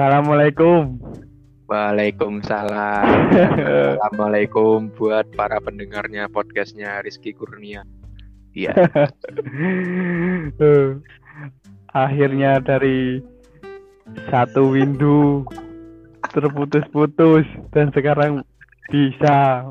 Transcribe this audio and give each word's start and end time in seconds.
Assalamualaikum. 0.00 0.96
Waalaikumsalam. 1.68 3.04
Assalamualaikum 4.00 4.88
buat 4.96 5.28
para 5.36 5.60
pendengarnya 5.60 6.24
podcastnya 6.32 7.04
Rizky 7.04 7.36
Kurnia. 7.36 7.84
Iya. 8.56 8.80
Akhirnya 11.92 12.64
dari 12.64 13.20
satu 14.32 14.72
windu 14.72 15.44
terputus-putus 16.32 17.44
dan 17.76 17.92
sekarang 17.92 18.40
bisa. 18.88 19.68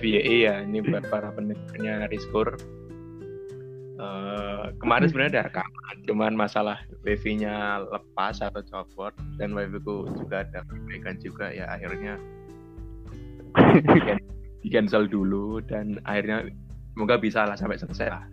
FYI 0.00 0.48
ya, 0.48 0.64
ini 0.64 0.80
buat 0.80 1.04
para 1.12 1.28
pendengarnya 1.36 2.08
Rizkur. 2.08 2.56
Eh, 3.94 4.64
kemarin 4.82 5.06
sebenarnya 5.06 5.32
ada 5.38 5.46
rekaman, 5.46 5.96
cuman 6.02 6.32
masalah 6.34 6.82
wifi-nya 7.06 7.78
lepas 7.86 8.42
atau 8.42 8.58
copot 8.66 9.14
dan 9.38 9.54
wifi-ku 9.54 10.10
juga 10.18 10.42
ada 10.42 10.66
perbaikan 10.66 11.14
juga 11.22 11.54
ya 11.54 11.70
akhirnya 11.70 12.18
di- 13.86 14.18
cancel 14.66 15.06
dulu 15.06 15.62
dan 15.62 16.02
akhirnya 16.02 16.50
semoga 16.90 17.22
bisa 17.22 17.46
lah 17.46 17.54
sampai 17.54 17.78
selesai 17.78 18.08
lah. 18.10 18.24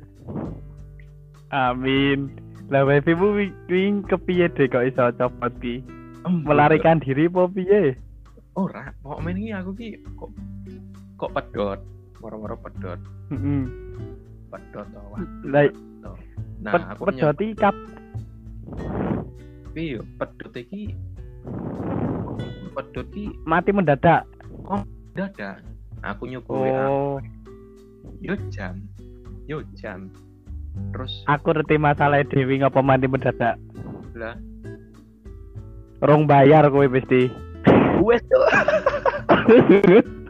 Amin. 1.51 2.33
Lah 2.73 2.81
wifi 2.81 3.13
mu 3.13 3.35
wi- 3.35 3.53
wing 3.67 4.01
kepiye 4.01 4.49
deh 4.49 4.65
kok 4.65 4.81
iso 4.81 5.13
copot 5.13 5.53
ki? 5.61 5.85
Melarikan 6.25 6.97
diri 6.97 7.29
apa 7.29 7.45
piye? 7.47 7.93
ora 8.51 8.91
mau 8.99 9.15
main 9.17 9.39
ini 9.39 9.55
aku 9.55 9.71
ki 9.71 9.95
kok 10.19 10.27
kok 11.15 11.31
pedot 11.31 11.79
moro-moro 12.19 12.59
pedot 12.59 12.99
Heeh. 13.31 13.63
Pedot 14.51 14.87
wah. 14.93 15.23
Lah 15.47 15.65
nah 16.61 16.73
ped- 16.77 16.87
aku 16.93 17.01
pedoti 17.09 17.47
kap 17.57 17.73
nyoba 19.71 19.97
yo 19.97 20.01
pedot 20.19 20.53
iki 20.53 20.93
pedot 22.71 23.07
ki 23.09 23.31
mati 23.47 23.71
mendadak. 23.73 24.27
dadak 25.11 25.59
aku 26.03 26.23
nyoba 26.27 26.51
WA 26.53 26.85
Oh, 26.87 27.17
yo 28.19 28.35
jam. 28.53 28.79
Yo 29.49 29.63
jam. 29.75 30.11
Terus 30.95 31.23
aku 31.25 31.51
ngerti 31.51 31.75
masalah 31.75 32.23
Dewi 32.23 32.61
ngapa 32.61 32.79
mati 32.79 33.07
mendadak. 33.07 33.55
lah. 34.15 34.35
Rong 36.01 36.25
bayar 36.25 36.67
kowe 36.67 36.85
mesti. 36.85 37.31
wes 38.01 38.21
tuh 38.25 38.41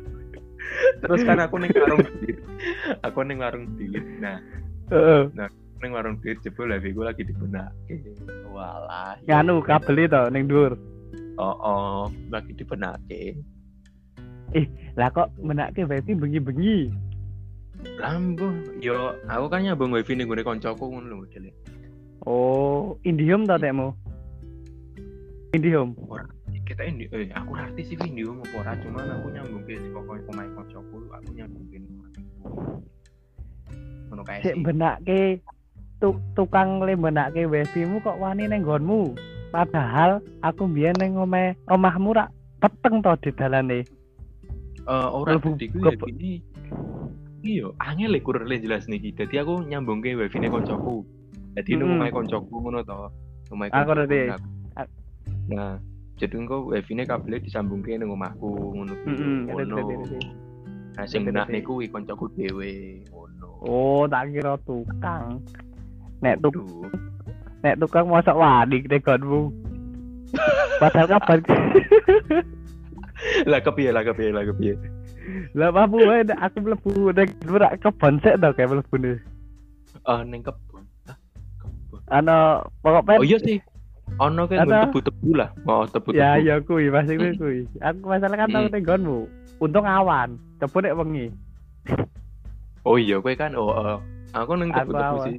terus 1.02 1.22
kan 1.26 1.42
aku 1.42 1.56
ning 1.58 1.72
warung 1.74 2.06
duit 2.22 2.38
aku 3.02 3.20
ning 3.26 3.38
warung 3.42 3.66
duit 3.76 4.06
nah 4.22 4.38
Heeh. 4.94 5.24
ning 5.82 5.92
warung 5.92 6.16
duit 6.22 6.38
jebul 6.46 6.70
lah 6.70 6.78
gue 6.78 6.94
lagi 6.94 7.26
dibenak 7.26 7.74
walah 8.52 9.18
yo. 9.26 9.34
Nganu 9.34 9.66
kabel 9.66 10.06
itu 10.06 10.22
ning 10.30 10.46
dhuwur. 10.46 10.78
oh 11.42 11.56
oh 11.58 12.02
lagi 12.30 12.54
dibenake 12.54 13.40
Lah 15.00 15.08
kok 15.16 15.32
menake 15.40 15.88
wifi 15.88 16.12
bengi-bengi. 16.12 16.92
Lambo, 17.98 18.52
yo 18.84 19.16
aku 19.26 19.46
kan 19.48 19.64
nyambung 19.64 19.96
wifi 19.96 20.14
ning 20.14 20.28
gone 20.28 20.44
koncoku 20.44 20.92
ngono 20.92 21.08
lho 21.08 21.18
modele. 21.24 21.50
Oh, 22.28 23.00
Indihome 23.02 23.48
ta 23.50 23.58
tekmu? 23.58 23.96
Indihome. 25.56 25.96
Kita 26.72 26.88
ini 26.88 27.04
eh 27.12 27.28
aku 27.36 27.52
ngerti 27.52 27.82
sih 27.84 27.98
video 28.00 28.32
mau 28.32 28.48
ora 28.56 28.72
cuman 28.80 29.04
aku 29.04 29.28
nyambung 29.36 29.68
ke 29.68 29.76
pokoknya 29.92 30.24
pemain 30.24 30.52
koncoku 30.56 30.98
aku 31.12 31.30
nyambung 31.36 31.68
ke 31.68 31.78
ngono 34.08 34.24
kae 34.24 34.40
Sik 34.40 34.56
benake 34.64 35.44
tu, 36.00 36.16
tukang 36.32 36.80
le 36.80 36.96
benake 36.96 37.44
wifi 37.44 37.84
mu 37.84 38.00
kok 38.00 38.16
wani 38.24 38.48
ning 38.48 38.64
nggonmu. 38.64 39.12
Padahal 39.52 40.24
aku 40.48 40.64
mbiyen 40.72 40.96
ning 40.96 41.20
omah 41.20 41.52
omahmu 41.68 42.16
rak 42.16 42.32
peteng 42.64 43.04
to 43.04 43.20
di 43.20 43.36
dalane. 43.36 43.84
Eh 44.88 45.08
ora 45.12 45.36
dadi 45.44 45.68
ya 45.76 45.92
gini. 45.92 46.40
Iya, 47.44 47.68
angel 47.84 48.16
lek 48.16 48.24
kurang 48.24 48.48
jelas 48.48 48.88
niki. 48.88 49.12
Dadi 49.12 49.44
aku 49.44 49.68
nyambung 49.68 50.00
ke 50.00 50.16
wifi 50.16 50.40
ne 50.40 50.48
koncoku. 50.48 51.04
Jadi 51.60 51.76
nang 51.76 52.00
Mm-mm. 52.00 52.00
omahe 52.00 52.16
koncoku 52.16 52.56
ngono 52.64 52.80
to. 52.88 53.12
Omahe 53.52 53.76
Aku 53.76 53.92
ngerti. 53.92 54.32
nah. 55.52 55.76
Jadi 56.22 56.38
engko 56.38 56.70
wifi 56.70 56.94
ne 56.94 57.04
kabelnya 57.10 57.42
disambungke 57.42 57.98
nang 57.98 58.14
omahku 58.14 58.78
ngono. 58.78 58.94
kuwi. 59.02 59.50
Ngono. 59.50 59.78
Nah, 60.94 61.06
sing 61.10 61.26
niku 61.26 61.82
kuwi 61.82 61.90
koncoku 61.90 62.30
dhewe 62.38 63.02
ngono. 63.10 63.50
Oh, 63.66 64.06
tak 64.06 64.30
kira 64.30 64.54
tukang. 64.62 65.42
Nek 66.22 66.38
tuk 66.46 66.54
nek 67.66 67.82
tukang 67.82 68.06
mosok 68.06 68.38
wani 68.38 68.86
ning 68.86 69.02
nggonmu. 69.02 69.50
Padahal 70.78 71.10
kabar 71.18 71.40
lah 73.52 73.60
kepiye 73.62 73.90
lah 73.94 74.04
kepiye 74.06 74.34
lah 74.34 74.44
kepiye 74.46 74.74
lah 75.54 75.70
apa 75.70 75.94
wae 75.94 76.26
nek 76.26 76.40
aku 76.42 76.58
mlebu 76.64 77.14
ning 77.14 77.30
ora 77.46 77.70
kebon 77.78 78.18
sik 78.24 78.40
to 78.42 78.50
kayak 78.58 78.70
mlebune. 78.74 79.22
ah 80.10 80.26
ning 80.26 80.42
kebon 80.42 80.84
Ana 82.12 82.60
pokoknya 82.84 83.22
oh 83.22 83.28
iya 83.28 83.38
sih 83.40 83.58
ono 84.20 84.44
kan 84.50 84.68
tebu-tebu 84.68 85.30
lah 85.38 85.50
mau 85.64 85.86
tebu-tebu 85.88 86.18
Ya 86.20 86.36
ya 86.42 86.56
kuwi 86.60 86.92
masih 86.92 87.16
kuwi 87.16 87.32
kuwi. 87.38 87.60
Aku 87.80 88.04
masalah 88.10 88.36
kan 88.36 88.48
tau 88.52 88.66
Hmm. 88.66 88.72
ning 88.74 88.84
nggonmu. 88.84 89.20
Untung 89.62 89.86
awan, 89.86 90.42
coba 90.58 90.78
nek 90.82 90.98
wengi. 90.98 91.28
oh 92.82 92.98
iya 92.98 93.22
kowe 93.22 93.34
kan 93.38 93.54
oh 93.54 93.70
eh, 93.78 93.98
aku 94.34 94.58
Aku 94.58 94.70
tebu-tebu 94.74 95.18
sih 95.30 95.38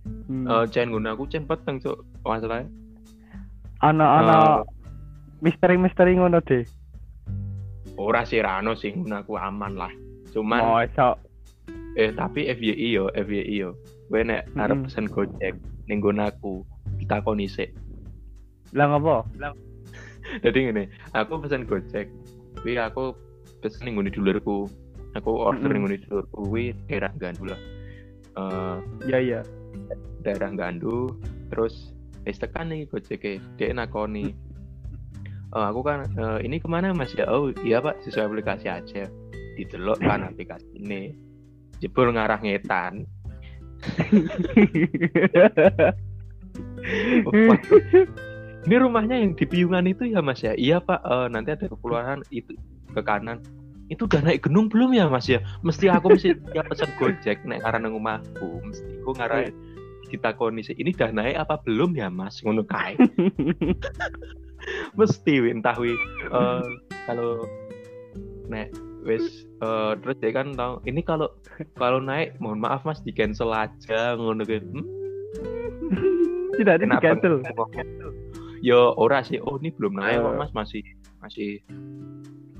Hmm. 0.00 0.48
eh 0.48 0.64
cen 0.72 0.88
guna 0.88 1.12
aku 1.12 1.28
cen 1.28 1.44
peteng 1.44 1.76
cuk 1.76 2.00
masalahnya 2.24 2.72
Ana 3.84 4.06
ana 4.24 4.36
misteri-misteri 5.44 6.16
ngono 6.16 6.40
deh. 6.40 6.64
ora 8.00 8.24
sih 8.24 8.40
rano 8.40 8.72
sih 8.72 8.96
guna 8.96 9.20
aku 9.20 9.36
aman 9.36 9.76
lah 9.76 9.92
cuman 10.32 10.88
Mosok 10.88 11.20
eh 12.00 12.16
tapi 12.16 12.48
FYI 12.48 12.96
yo 12.96 13.12
FYI 13.12 13.60
yo 13.60 13.76
kowe 14.08 14.24
nek 14.24 14.48
arep 14.56 14.80
Mm-mm. 14.80 14.84
pesen 14.88 15.04
Gojek 15.04 15.54
ning 15.84 16.00
aku 16.00 16.64
ditakoni 16.96 17.44
lah 18.74 18.86
ngopo? 18.86 19.26
jadi 20.44 20.70
ngene 20.70 20.84
aku 21.16 21.42
pesen 21.42 21.66
gojek 21.66 22.06
kuwi 22.62 22.78
aku 22.78 23.16
pesen 23.64 23.88
ning 23.88 23.98
dulurku 24.12 24.68
aku 25.18 25.30
order 25.32 25.66
Mm-mm. 25.66 25.74
ning 25.74 25.82
ngene 25.88 25.96
dulurku 26.06 26.36
kuwi 26.46 26.64
daerah 26.86 27.10
Gandu 27.18 27.50
lah 27.50 27.60
Eh, 28.30 28.76
Ya 29.10 29.18
ya. 29.18 29.40
daerah 30.22 30.54
Gandu 30.54 31.18
terus 31.50 31.90
wis 32.22 32.38
tekan 32.38 32.70
nih 32.70 32.86
gojek 32.86 33.42
dia 33.58 33.74
nakoni 33.74 34.30
Eh, 35.50 35.66
aku 35.66 35.82
kan 35.82 36.06
eh, 36.14 36.38
ini 36.46 36.62
ke 36.62 36.70
mana 36.70 36.94
mas 36.94 37.10
ya 37.10 37.26
oh 37.26 37.50
iya 37.66 37.82
pak 37.82 37.98
sesuai 38.06 38.30
aplikasi 38.30 38.70
aja 38.70 39.10
didelok 39.58 39.98
kan 40.06 40.30
aplikasi 40.30 40.78
ini 40.78 41.10
jebul 41.82 42.14
ngarah 42.14 42.38
ngetan 42.38 43.02
Oh. 47.20 47.32
Ini 48.68 48.76
rumahnya 48.76 49.16
yang 49.16 49.32
di 49.32 49.44
Piungan 49.48 49.88
itu 49.88 50.12
ya 50.12 50.20
mas 50.20 50.44
ya? 50.44 50.52
Iya 50.52 50.84
pak. 50.84 51.00
Eh, 51.00 51.26
nanti 51.32 51.56
ada 51.56 51.64
keluaran 51.80 52.20
itu 52.28 52.52
ke 52.92 53.00
kanan. 53.00 53.40
Itu 53.88 54.04
udah 54.06 54.20
naik 54.22 54.44
gunung 54.46 54.68
belum 54.68 54.92
ya 54.92 55.08
mas 55.08 55.26
ya? 55.26 55.40
Mesti 55.64 55.88
aku 55.88 56.12
mesti 56.12 56.36
tiap 56.52 56.68
pesan 56.68 56.92
gojek 57.00 57.40
naik 57.48 57.64
karena 57.64 57.88
nang 57.88 57.96
omahku 57.96 58.60
mesti 58.60 59.00
aku 59.00 59.10
ngarah 59.16 59.48
ditakoni 60.10 60.60
sih 60.66 60.74
ini 60.76 60.90
udah 60.92 61.10
naik 61.14 61.36
apa 61.40 61.56
belum 61.64 61.96
ya 61.96 62.12
mas? 62.12 62.44
Ngono 62.44 62.66
kae. 62.68 63.00
Mesti 64.98 65.40
wi, 65.40 65.56
entah 65.56 65.72
wi 65.80 65.96
Eh, 66.28 66.64
kalau 67.08 67.48
nek 68.52 68.68
wis 69.08 69.48
eh, 69.64 69.92
terus 70.04 70.20
dia 70.20 70.36
kan 70.36 70.52
tahu 70.52 70.84
ini 70.84 71.00
kalau 71.00 71.32
kalau 71.80 71.96
naik 71.96 72.36
mohon 72.44 72.60
maaf 72.60 72.84
mas 72.84 73.00
di 73.00 73.08
cancel 73.08 73.56
aja 73.56 74.20
ngono 74.20 74.44
hmm, 74.44 74.84
Tidak 76.60 76.76
di 76.76 76.86
cancel. 77.00 77.40
Yo 78.60 78.92
ora 79.00 79.24
sih. 79.24 79.40
Oh 79.40 79.56
ini 79.56 79.72
belum 79.72 79.96
naik 79.96 80.20
kok 80.20 80.32
Oh. 80.32 80.38
mas 80.38 80.52
masih 80.52 80.84
masih 81.24 81.64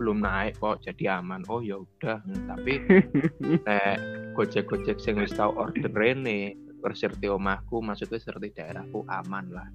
belum 0.01 0.25
naik 0.25 0.57
kok 0.57 0.81
jadi 0.81 1.21
aman. 1.21 1.45
Oh 1.53 1.61
ya 1.61 1.81
udah. 1.81 2.25
Tapi 2.25 2.81
nek 3.69 3.97
gojek 4.33 4.65
gojek 4.69 4.97
sing 4.97 5.21
wis 5.21 5.37
tau 5.37 5.53
order 5.53 5.93
rene 5.93 6.57
serti 6.97 7.29
omahku 7.29 7.85
maksudnya 7.85 8.17
serti 8.17 8.49
daerahku 8.57 9.05
aman 9.13 9.53
lah. 9.53 9.69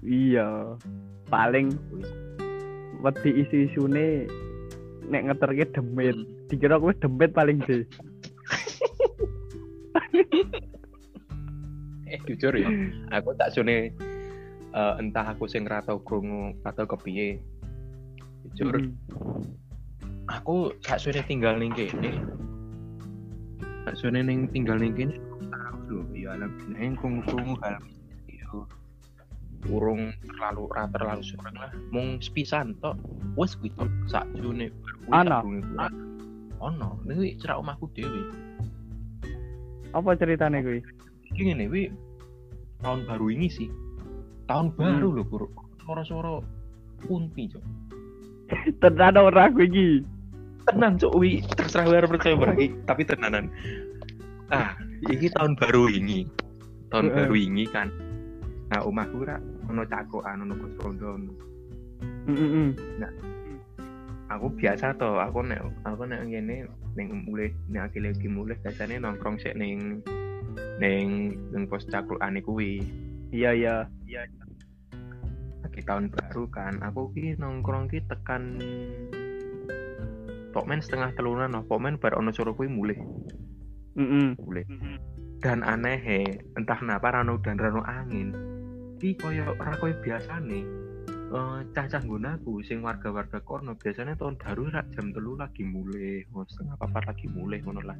Iya. 0.00 0.80
Paling 1.28 1.76
wedi 3.04 3.44
isu-isune 3.44 4.24
nek 5.12 5.28
ngeterke 5.28 5.68
demit. 5.76 6.16
Hmm. 6.16 6.48
Dikira 6.48 6.80
kowe 6.80 6.96
demit 6.96 7.30
paling 7.36 7.60
sih. 7.68 7.84
Eh 12.06 12.22
jujur 12.22 12.54
ya, 12.54 12.70
aku 13.10 13.34
tak 13.34 13.50
sune 13.50 13.90
eh, 14.76 14.94
entah 15.00 15.32
aku 15.32 15.48
sing 15.48 15.64
ra 15.64 15.80
tau 15.80 15.98
krungu 16.04 16.52
atau 16.62 16.84
kepiye. 16.84 17.40
Jujur, 18.54 18.78
Hmm. 18.78 18.94
aku 20.30 20.70
gak 20.84 21.00
suwe 21.02 21.18
tinggal 21.24 21.56
ning 21.58 21.72
kene. 21.74 22.20
Gak 23.88 23.96
suwe 23.98 24.14
ning 24.14 24.46
tinggal 24.52 24.78
ning 24.78 24.94
kene 24.94 25.16
lho 25.86 26.02
ya 26.12 26.34
alam 26.34 26.50
neng 26.74 26.98
krungu-krungu 26.98 27.54
hal 27.62 27.78
yo. 28.28 28.66
urung 29.66 30.14
terlalu 30.22 30.70
ra 30.70 30.86
terlalu 30.94 31.22
sering 31.26 31.56
lah 31.58 31.72
mung 31.90 32.22
sepisan 32.22 32.74
tok 32.78 32.94
wis 33.34 33.58
kuwi 33.58 33.70
tok 33.74 33.90
sak 34.06 34.26
june 34.38 34.70
Ana? 35.10 35.42
ono 36.62 36.98
ini 37.06 37.34
cerak 37.38 37.62
omahku 37.62 37.90
dhewe 37.94 38.22
Apa 39.94 40.12
ceritanya 40.18 40.60
kuwi? 40.62 40.82
iki 41.32 41.40
ngene 41.50 41.66
tahun 42.84 43.08
baru 43.08 43.32
ini 43.32 43.48
sih 43.50 43.66
tahun 44.46 44.66
baru 44.78 45.08
lho 45.20 45.24
kur 45.26 45.50
suara-suara 45.82 46.42
kunti 47.06 47.50
cok. 47.50 47.64
Tenan 48.82 49.18
ora 49.18 49.50
kuwi 49.50 49.66
iki. 49.70 49.88
tenan 50.66 50.98
cok. 50.98 51.12
Wi 51.18 51.42
terserah 51.54 51.86
gue 51.86 52.10
percaya 52.10 52.34
berarti 52.34 52.66
tapi 52.86 53.02
tenanan. 53.06 53.46
Ah 54.50 54.74
ini 55.06 55.30
tahun 55.30 55.54
baru 55.58 55.86
ini 55.90 56.26
tahun 56.90 57.06
Heeh. 57.10 57.16
baru 57.22 57.34
ini 57.38 57.64
kan. 57.70 57.88
Nah 58.74 58.82
omahku 58.82 59.22
ra 59.22 59.38
ono 59.70 59.82
cakrokan 59.86 60.42
ono 60.42 60.54
bos 60.58 60.74
rondo. 60.82 61.10
Heeh. 62.26 62.74
aku 64.26 64.50
biasa 64.58 64.98
toh 64.98 65.22
aku 65.22 65.46
nek 65.46 65.62
aku 65.86 66.02
nek 66.02 66.26
ngene 66.26 66.66
ning 66.98 67.08
mulai 67.30 67.54
nek 67.70 67.94
akhir 67.94 68.10
lagi 68.10 68.26
mulai 68.26 68.58
biasanya 68.58 69.06
nongkrong 69.06 69.38
sik 69.38 69.54
ning 69.54 70.02
ning 70.82 71.38
ning 71.54 71.62
pos 71.70 71.86
cakrokan 71.86 72.42
kuwi 72.42 72.82
Iya 73.34 73.50
iya. 73.54 73.76
lagi 75.66 75.80
tahun 75.82 76.08
baru 76.14 76.44
kan. 76.50 76.78
Aku 76.82 77.10
ki 77.12 77.36
nongkrong 77.36 77.90
ki 77.90 78.06
tekan 78.06 78.62
pokmen 80.56 80.80
setengah 80.80 81.12
telunan 81.12 81.52
no 81.52 81.68
pokmen 81.68 82.00
bar 82.00 82.16
ono 82.16 82.32
suara 82.32 82.56
kuwi 82.56 82.64
mulai 82.72 82.96
Heeh. 83.92 84.40
mulai 84.40 84.64
dan 85.44 85.60
aneh 85.60 86.00
entah 86.56 86.80
kenapa 86.80 87.12
rano 87.12 87.36
dan 87.44 87.60
rano 87.60 87.84
angin 87.84 88.32
ki 88.96 89.20
koyo 89.20 89.52
ora 89.60 89.76
koyo 89.76 89.92
biasane 90.00 90.64
eh 91.26 91.60
cacah 91.74 92.02
gunaku 92.06 92.62
sing 92.62 92.86
warga-warga 92.86 93.42
kono. 93.42 93.74
Biasanya 93.74 94.14
tahun 94.14 94.38
baru 94.38 94.70
rak 94.70 94.94
jam 94.94 95.10
telu 95.10 95.34
lagi 95.34 95.66
mulai 95.66 96.22
oh, 96.30 96.46
setengah 96.46 96.78
papat 96.78 97.02
lagi 97.10 97.26
mulai 97.34 97.58
ngono 97.66 97.82
lah. 97.82 97.98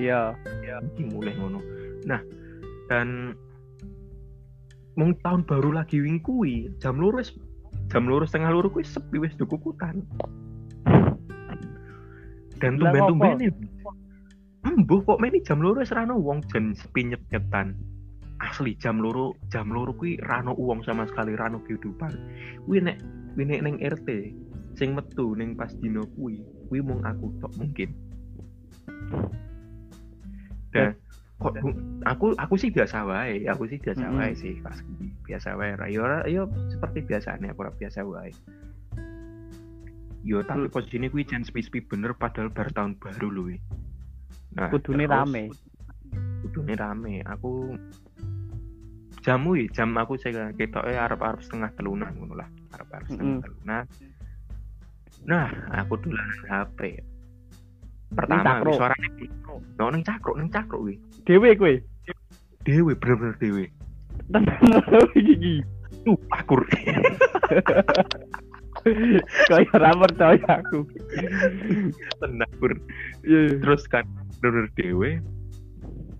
Iya. 0.00 0.32
lagi 0.64 1.02
mulai 1.04 1.36
ngono. 1.36 1.60
Nah 2.08 2.20
dan 2.88 3.36
mung 4.96 5.12
tahun 5.20 5.44
baru 5.44 5.76
lagi 5.76 6.00
wing 6.00 6.18
kuwi 6.24 6.72
jam 6.80 6.96
lurus 6.96 7.36
jam 7.92 8.08
lurus 8.08 8.32
setengah 8.32 8.52
lurus 8.56 8.72
kuwi 8.72 8.84
sepi 8.84 9.16
wis 9.20 9.36
dukukutan 9.36 10.00
dan 12.56 12.80
tumben-tumben 12.80 13.52
Embuh 14.66 14.98
kok 15.06 15.22
ini 15.22 15.38
jam 15.46 15.62
wis 15.62 15.94
rano 15.94 16.18
wong 16.18 16.42
jen 16.50 16.74
sepi 16.74 17.06
nyet-nyetan. 17.06 17.78
Asli 18.42 18.74
jam 18.82 18.98
loro 18.98 19.38
jam 19.46 19.70
loro 19.70 19.94
kuwi 19.94 20.18
rano 20.26 20.58
uang 20.58 20.82
sama 20.82 21.06
sekali 21.06 21.38
rano 21.38 21.62
kehidupan. 21.62 22.10
Kuwi 22.66 22.82
nek 22.82 22.98
kuwi 23.38 23.46
nek 23.46 23.62
ning 23.62 23.78
RT 23.78 24.08
sing 24.74 24.98
metu 24.98 25.38
ning 25.38 25.54
pas 25.54 25.70
dino 25.78 26.02
kuwi, 26.18 26.42
kuwi 26.66 26.82
mung 26.82 27.00
aku 27.06 27.30
tok 27.38 27.54
mungkin. 27.62 27.94
Dan 30.74 30.98
kok 31.36 31.52
aku 32.04 32.32
aku 32.34 32.54
sih 32.56 32.72
biasa 32.72 33.04
wae, 33.04 33.44
aku 33.44 33.68
sih 33.68 33.76
biasa 33.76 34.04
Mm-mm. 34.04 34.18
wae 34.18 34.32
sih 34.32 34.56
pas 34.60 34.76
biasa 35.22 35.52
wae. 35.54 35.76
Yo 35.88 36.02
yo 36.24 36.42
seperti 36.68 37.04
biasanya 37.04 37.52
aku 37.52 37.68
biasa 37.76 38.00
wae. 38.02 38.32
Yo 40.22 40.42
tapi 40.42 40.66
Hmm. 40.66 40.72
posisinya 40.72 41.06
kuwi 41.06 41.22
jan 41.22 41.44
sepi-sepi 41.44 41.86
bener 41.86 42.10
padahal 42.12 42.50
bar 42.50 42.72
tahun 42.72 42.96
baru 42.98 43.28
lho. 43.30 43.42
wi. 43.46 43.56
Nah, 44.56 44.72
Kudune 44.72 45.04
rame. 45.04 45.52
kudune 46.40 46.72
rame 46.72 47.20
aku 47.22 47.76
jam 49.20 49.44
wi 49.44 49.66
jam 49.68 49.92
aku 49.92 50.16
saya 50.16 50.48
ketoke 50.54 50.88
arep-arep 50.88 51.42
setengah 51.42 51.68
telunan 51.76 52.08
ngono 52.14 52.38
lah 52.38 52.48
arep-arep 52.72 53.04
setengah 53.10 53.36
Mm-mm. 53.36 53.44
telunan 53.44 53.84
nah 55.26 55.48
aku 55.74 55.98
dolanan 56.00 56.40
HP 56.46 57.02
pertama 58.14 58.46
cakro. 58.46 58.70
wi, 58.70 58.78
suarane 58.78 59.08
no 59.76 59.84
ning 59.90 60.02
cakro 60.06 60.32
ning 60.38 60.48
cakro 60.48 60.78
wi 60.80 60.94
Dewe 61.26 61.50
kowe. 61.56 61.74
dewe 62.62 62.92
bener-bener 62.94 63.34
dewe 63.38 63.64
Tenan 64.26 65.06
iki. 65.14 65.62
tuh 66.02 66.18
akur 66.32 66.62
Kayak 69.48 69.74
ora 69.74 69.90
percaya 69.96 70.50
aku. 70.62 70.86
tenang 72.20 72.52
kur 72.58 72.72
Iya. 73.22 73.58
terus 73.58 73.86
kan 73.86 74.06
bener-bener 74.38 74.70
dewe 74.74 75.10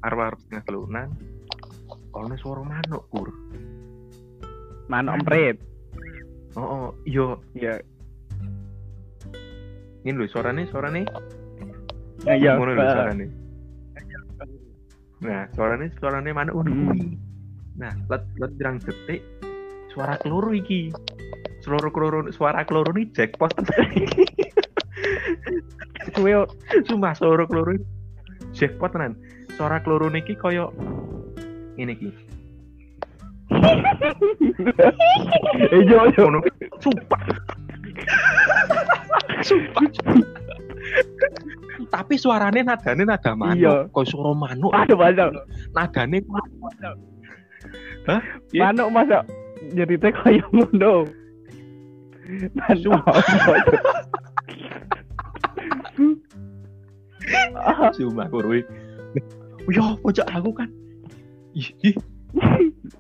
arep-arep 0.03 0.39
setengah 0.41 0.65
telunan 0.65 1.09
ono 2.11 2.35
suara 2.37 2.63
manuk 2.63 3.03
kur 3.11 3.31
Manuk 4.87 5.19
emprit. 5.19 5.59
oh, 6.55 6.63
oh 6.63 6.87
yo 7.03 7.39
Iya. 7.53 7.79
ini 10.03 10.15
lho 10.15 10.27
suarane 10.27 10.67
suarane 10.67 11.03
Nah, 12.23 12.35
Iya. 12.35 12.55
ngono 12.55 12.71
lho 12.73 12.83
suarane. 12.85 13.27
Nah, 15.25 15.49
suarane 15.57 15.89
suarane 15.97 16.31
mana 16.33 16.53
ngono 16.53 16.69
Hmm. 16.69 17.17
Nah, 17.77 17.93
let 18.13 18.25
let 18.37 18.53
pirang 18.61 18.77
detik 18.81 19.25
suara 19.93 20.21
keloro 20.21 20.53
iki. 20.53 20.93
Suara 21.65 21.89
keloro 21.89 22.29
suara 22.33 22.65
keloro 22.69 22.93
ini 22.93 23.09
jackpot 23.17 23.53
tenan. 23.57 23.89
Kowe 26.13 26.45
Sumpah 26.85 27.13
suara 27.17 27.49
ini 27.49 27.81
jackpot 28.53 28.93
tenan. 28.93 29.17
Suara 29.57 29.81
keloro 29.81 30.13
niki 30.13 30.37
koyo 30.37 30.73
ini 31.81 31.97
iki. 31.97 32.11
Eh 35.73 35.81
yo. 35.89 36.05
Ngono 36.13 36.45
sumpah. 36.81 37.21
sumpah. 39.41 40.26
Tapi 42.07 42.23
suarane 42.23 42.63
nadane 42.63 43.03
nada 43.03 43.35
manuk. 43.35 43.59
Iya. 43.59 43.91
Kok 43.91 44.07
suara 44.07 44.31
manuk. 44.31 44.71
Aduh 44.71 44.95
manuk. 44.95 45.43
Nadane 45.75 46.23
Manuk 48.55 48.89
masa 48.95 49.27
nyerite 49.75 50.15
kaya 50.15 50.39
ngono. 50.55 51.03
Manuk. 52.55 53.03
Ah, 57.59 57.91
Sumpah 57.99 58.31
kurwi. 58.31 58.63
Yo, 59.67 59.99
pojok 59.99 60.31
aku 60.31 60.55
kan. 60.55 60.71
Ih. 61.59 61.99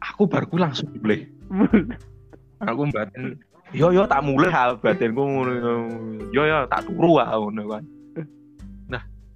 Aku 0.02 0.26
baru 0.26 0.66
langsung 0.66 0.90
mulai. 0.98 1.30
Aku 2.58 2.90
batin. 2.90 3.38
Yo 3.70 3.94
yo 3.94 4.02
tak 4.10 4.26
mulai 4.26 4.50
hal 4.50 4.82
batinku 4.82 5.22
ngono. 5.22 5.54
Yo 6.34 6.42
yo 6.42 6.66
tak 6.66 6.90
turu 6.90 7.22
ah 7.22 7.38
ngono 7.38 7.70
kan. 7.70 7.86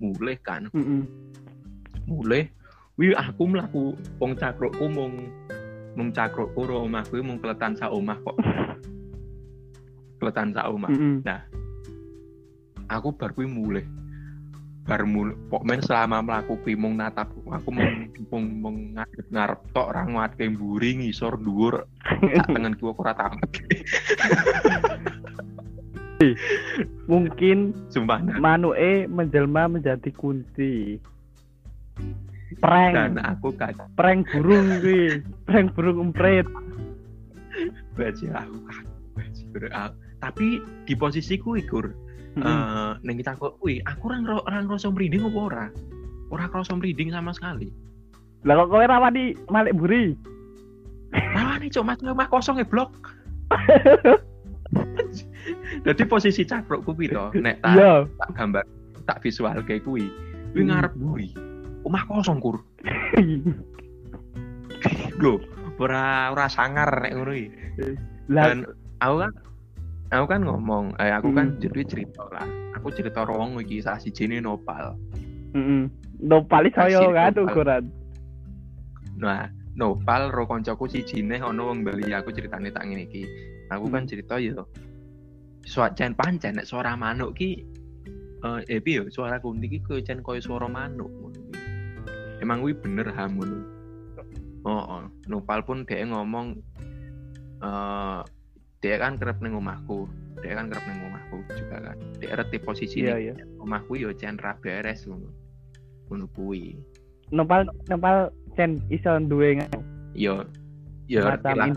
Nah, 0.00 0.08
mulai 0.16 0.36
kan. 0.40 0.62
Mm-mm. 0.72 1.04
Mulai. 2.08 2.48
Wi 2.96 3.12
aku 3.12 3.42
mlaku 3.48 3.96
wong 4.20 4.32
cakrukku 4.36 4.88
mung 4.88 5.28
mung 5.96 6.08
cakrukku 6.12 6.64
ro 6.64 6.88
omahku 6.88 7.20
mung 7.20 7.36
keletan 7.40 7.76
sak 7.76 7.92
omah 7.92 8.16
kok. 8.24 8.36
Keletan 10.20 10.56
sak 10.56 10.68
omah. 10.68 10.88
Mm-mm. 10.88 11.20
aku 12.90 13.14
bar 13.14 13.30
kuwi 13.30 13.46
mulih 13.46 13.86
bar 14.82 15.06
mulih 15.06 15.38
pokmen 15.46 15.78
selama 15.78 16.18
mlaku 16.18 16.58
kuwi 16.66 16.74
mung 16.74 16.98
natap 16.98 17.30
aku 17.30 17.70
mung 17.70 18.10
mung 18.26 18.46
mung 18.58 18.76
ngadep 18.98 19.26
ngarep 19.30 19.60
tok 19.70 19.86
ora 19.94 20.02
nguatke 20.02 20.50
mburi 20.50 20.98
ngisor 20.98 21.38
dhuwur 21.38 21.86
tengen 22.50 22.74
kiwa 22.74 22.90
ora 22.98 23.14
tamat 23.14 23.46
Mungkin 27.10 27.72
sumpah 27.88 28.20
manuke 28.38 29.08
menjelma 29.08 29.66
menjadi 29.66 30.10
kunci. 30.14 31.00
Prank, 32.60 32.92
dan 32.92 33.16
aku 33.22 33.54
kan 33.54 33.72
prank 33.94 34.26
burung 34.34 34.82
kuwi. 34.84 35.22
Prank 35.48 35.72
burung 35.72 36.10
emprit. 36.10 36.44
baca 37.98 38.46
aku 38.46 38.56
kan 38.64 38.84
baca 39.12 39.92
tapi 40.22 40.62
di 40.88 40.94
posisiku 40.96 41.58
ikur 41.58 41.92
eh 42.40 42.92
ning 43.04 43.20
kita 43.20 43.36
kok 43.36 43.60
kuwi 43.60 43.82
aku 43.84 44.08
ora 44.08 44.16
ngro- 44.22 44.44
ora 44.46 44.58
ngrasa 44.64 44.88
merinding 44.88 45.28
apa 45.28 45.40
ora 45.40 45.66
ora 46.30 46.46
krasa 46.48 46.72
merinding 46.78 47.12
sama 47.12 47.34
sekali 47.36 47.68
Lah 48.48 48.56
kok 48.56 48.72
kowe 48.72 48.80
rawani 48.80 49.36
malik 49.52 49.76
buri? 49.76 50.16
Rawane 51.12 51.68
cok 51.68 51.84
mas 51.84 52.00
rumah 52.00 52.30
kosong 52.32 52.56
ya 52.62 52.64
blok 52.64 52.88
jadi 55.82 56.02
posisi 56.04 56.42
cakruk 56.42 56.82
kuwi 56.82 57.06
to 57.06 57.30
nek 57.36 57.60
tak 57.60 57.74
Iya. 57.74 57.92
tak 58.18 58.28
gambar 58.34 58.62
tak 59.04 59.16
visual 59.20 59.54
kayak 59.62 59.82
kuwi 59.82 60.06
kuwi 60.50 60.60
Hmm. 60.60 60.68
ngarep 60.68 60.92
buri 60.94 61.28
omah 61.82 62.02
kosong 62.04 62.38
kur 62.38 62.60
lho 65.20 65.36
ora 65.76 66.28
ora 66.28 66.44
sangar 66.46 66.88
nek 66.98 67.10
ngono 67.14 67.32
iki 67.32 67.48
dan 68.28 68.62
aku 68.98 69.14
kan 69.18 69.30
aku 70.10 70.24
kan 70.26 70.40
ngomong 70.42 70.84
eh 70.96 71.10
aku 71.10 71.30
kan 71.30 71.50
Hmm. 71.50 71.58
jadi 71.58 71.80
cerita 71.86 72.22
lah 72.28 72.44
aku 72.72 72.90
cerita 72.90 73.22
wong 73.22 73.58
iki 73.58 73.78
salah 73.78 73.96
sijine 73.96 74.38
nopal 74.38 74.94
heeh. 75.50 75.86
No 76.20 76.42
paling 76.42 76.70
saya 76.70 77.00
Kasih 77.00 77.10
kan 77.10 77.30
nopal. 77.32 77.42
ukuran. 77.46 77.82
nah 79.16 79.48
Nopal 79.70 80.28
ro 80.28 80.44
koncoku 80.44 80.84
sijine 80.84 81.38
ono 81.38 81.64
wong 81.64 81.80
Bali 81.80 82.10
aku 82.10 82.28
ceritane 82.28 82.68
tak 82.68 82.84
ngene 82.84 83.02
iki. 83.02 83.22
Aku 83.70 83.86
kan 83.86 84.02
Hmm. 84.02 84.04
cerita 84.04 84.34
yo. 85.64 85.68
Suacan 85.68 86.16
pancen 86.16 86.56
nek 86.56 86.66
suara 86.68 86.96
manuk 86.96 87.36
ki 87.36 87.50
eh 88.40 88.60
eh 88.68 88.80
piye 88.80 89.04
yo 89.04 89.12
suara 89.12 89.36
kunti 89.40 89.68
ki 89.68 89.78
koyo 89.84 90.00
jan 90.00 90.24
koyo 90.24 90.40
suara 90.40 90.68
manuk. 90.68 91.10
Emang 92.40 92.64
kuwi 92.64 92.72
bener 92.72 93.12
ham 93.12 93.36
ngono. 93.36 93.58
Oh, 94.64 94.84
oh. 94.84 95.02
Nopal 95.28 95.64
pun 95.64 95.84
dia 95.84 96.04
ngomong 96.04 96.56
eh 97.60 98.20
dia 98.80 98.96
kan 98.96 99.20
kerep 99.20 99.40
ning 99.44 99.52
omahku. 99.56 100.08
Dia 100.40 100.56
kan 100.56 100.72
kerep 100.72 100.84
ning 100.88 100.98
omahku 101.04 101.36
juga 101.52 101.92
kan. 101.92 101.96
Dia 102.16 102.32
reti 102.40 102.56
posisi 102.56 103.04
Iya, 103.04 103.16
ning 103.16 103.20
iya. 103.20 103.34
omahku 103.60 104.00
yo 104.00 104.10
jan 104.16 104.40
ra 104.40 104.56
beres 104.56 105.04
ngono. 105.04 105.28
Ngono 106.08 106.24
kuwi. 106.32 106.80
Nopal 107.30 107.68
Nopal 107.92 108.32
Cen 108.58 108.82
iso 108.90 109.14
duwe 109.30 109.62
Yo 110.18 110.42
yo 111.10 111.26
macam 111.26 111.58
lah 111.58 111.68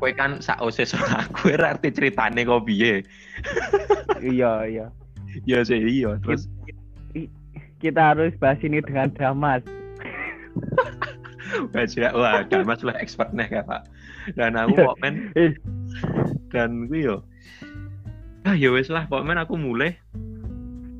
kowe 0.00 0.10
kan 0.16 0.40
aku 0.40 1.52
ora 1.52 1.76
arti 1.76 1.92
ceritane 1.92 2.48
kok 2.48 2.64
piye. 2.64 3.04
Iya, 4.24 4.52
iya. 4.64 4.86
Ya 5.44 5.60
sih 5.60 5.76
iya 5.76 6.16
terus 6.24 6.48
Kita 7.80 8.12
harus 8.12 8.32
bahas 8.40 8.60
ini 8.60 8.80
dengan 8.84 9.08
Damas. 9.16 9.64
baca 11.74 12.06
wah 12.14 12.40
dan 12.46 12.62
mas 12.62 12.80
lah 12.86 12.94
expert 13.02 13.34
nih 13.34 13.48
ya 13.50 13.62
pak 13.66 13.82
dan 14.38 14.54
aku 14.54 14.76
Iya. 14.78 14.86
kok 14.86 14.96
men 15.02 15.14
Eh. 15.34 15.52
dan 16.54 16.86
gue 16.86 17.00
yo 17.10 17.16
ah 18.46 18.54
ya 18.54 18.70
wes 18.70 18.86
lah 18.86 19.04
pokoknya 19.10 19.44
aku 19.44 19.58
mulai 19.58 19.98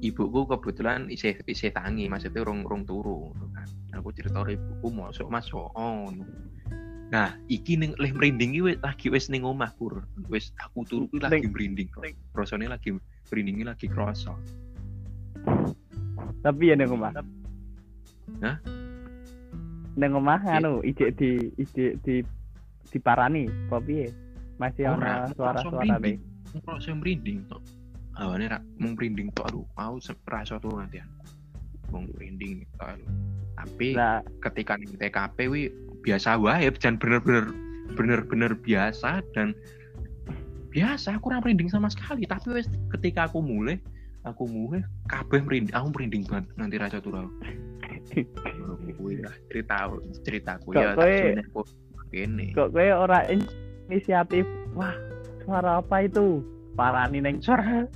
ibuku 0.03 0.49
kebetulan 0.51 1.07
isih 1.07 1.39
isih 1.47 1.71
tangi 1.71 2.11
maksudnya 2.11 2.43
rong 2.43 2.67
rong 2.67 2.83
turu 2.83 3.31
gitu 3.37 3.47
kan 3.55 3.69
aku 3.95 4.09
cerita 4.17 4.43
ibuku 4.43 4.87
masuk 4.91 5.29
masuk 5.31 5.71
oh 5.77 6.11
nah 7.11 7.35
iki 7.51 7.75
ning 7.75 7.91
leh 7.99 8.15
merinding 8.15 8.55
iki 8.55 8.79
lagi 8.79 9.07
wis 9.11 9.27
ning 9.27 9.43
omah 9.43 9.75
kur 9.75 10.07
wis 10.31 10.55
aku 10.63 10.87
turu 10.87 11.05
kuwi 11.11 11.19
lagi 11.21 11.43
Ning- 11.43 11.51
merinding 11.51 11.89
rasane 12.31 12.71
lagi 12.71 12.95
merinding 13.29 13.67
lagi 13.67 13.87
kroso 13.87 14.35
Tapi 16.41 16.73
ya 16.73 16.75
neng 16.77 16.89
omah. 16.89 17.13
Hah? 18.41 18.57
Neng 19.93 20.17
omah 20.17 20.41
anu 20.49 20.81
ijek 20.81 21.21
di 21.21 21.53
ijek 21.57 22.01
di 22.01 22.25
diparani 22.89 23.45
apa 23.69 23.77
piye? 23.79 24.09
Masih 24.57 24.89
ana 24.89 25.29
suara-suara 25.33 25.85
merinding. 26.01 26.17
nih. 26.17 26.61
kroso 26.65 26.91
merinding 26.93 27.39
tok 27.45 27.61
awane 28.17 28.49
ra 28.49 28.59
mung 28.77 28.97
merinding 28.97 29.29
tok 29.33 29.53
aku 29.77 29.97
se- 30.01 30.17
rasa 30.25 30.57
turu 30.59 30.81
nanti 30.81 31.01
mung 31.89 32.09
merinding 32.17 32.65
tok 32.75 32.97
lho. 32.97 33.09
tapi 33.55 33.93
ketika 34.41 34.73
ning 34.77 34.91
TKP 34.97 35.39
wi 35.47 35.63
biasa 36.01 36.41
wae 36.41 36.69
dan 36.81 36.97
bener-bener 36.97 37.53
bener-bener 37.95 38.55
biasa 38.57 39.21
dan 39.35 39.53
biasa. 40.71 41.19
Aku 41.19 41.35
ora 41.35 41.43
merinding 41.43 41.69
sama 41.69 41.91
sekali. 41.91 42.25
Tapi 42.25 42.55
wes 42.55 42.67
ketika 42.99 43.27
aku 43.27 43.43
mulai 43.43 43.77
aku 44.25 44.47
mulai 44.47 44.85
kabeh 45.11 45.43
merinding. 45.43 45.75
Aku 45.75 45.87
merinding 45.93 46.23
banget 46.27 46.47
nanti 46.57 46.77
kuwi 48.97 49.21
lah 49.25 49.35
cerita 49.51 49.91
ceritaku 50.25 50.75
ya 50.75 50.97
sunek 50.97 51.47
kok 51.53 51.67
kene. 52.11 52.47
kok 52.57 52.71
kowe 52.75 52.89
ora 53.07 53.27
in- 53.29 53.51
inisiatif. 53.91 54.47
Wah, 54.75 54.95
suara 55.45 55.83
apa 55.83 56.07
itu? 56.07 56.43
Parani 56.79 57.19
neng 57.19 57.43
suara. 57.43 57.87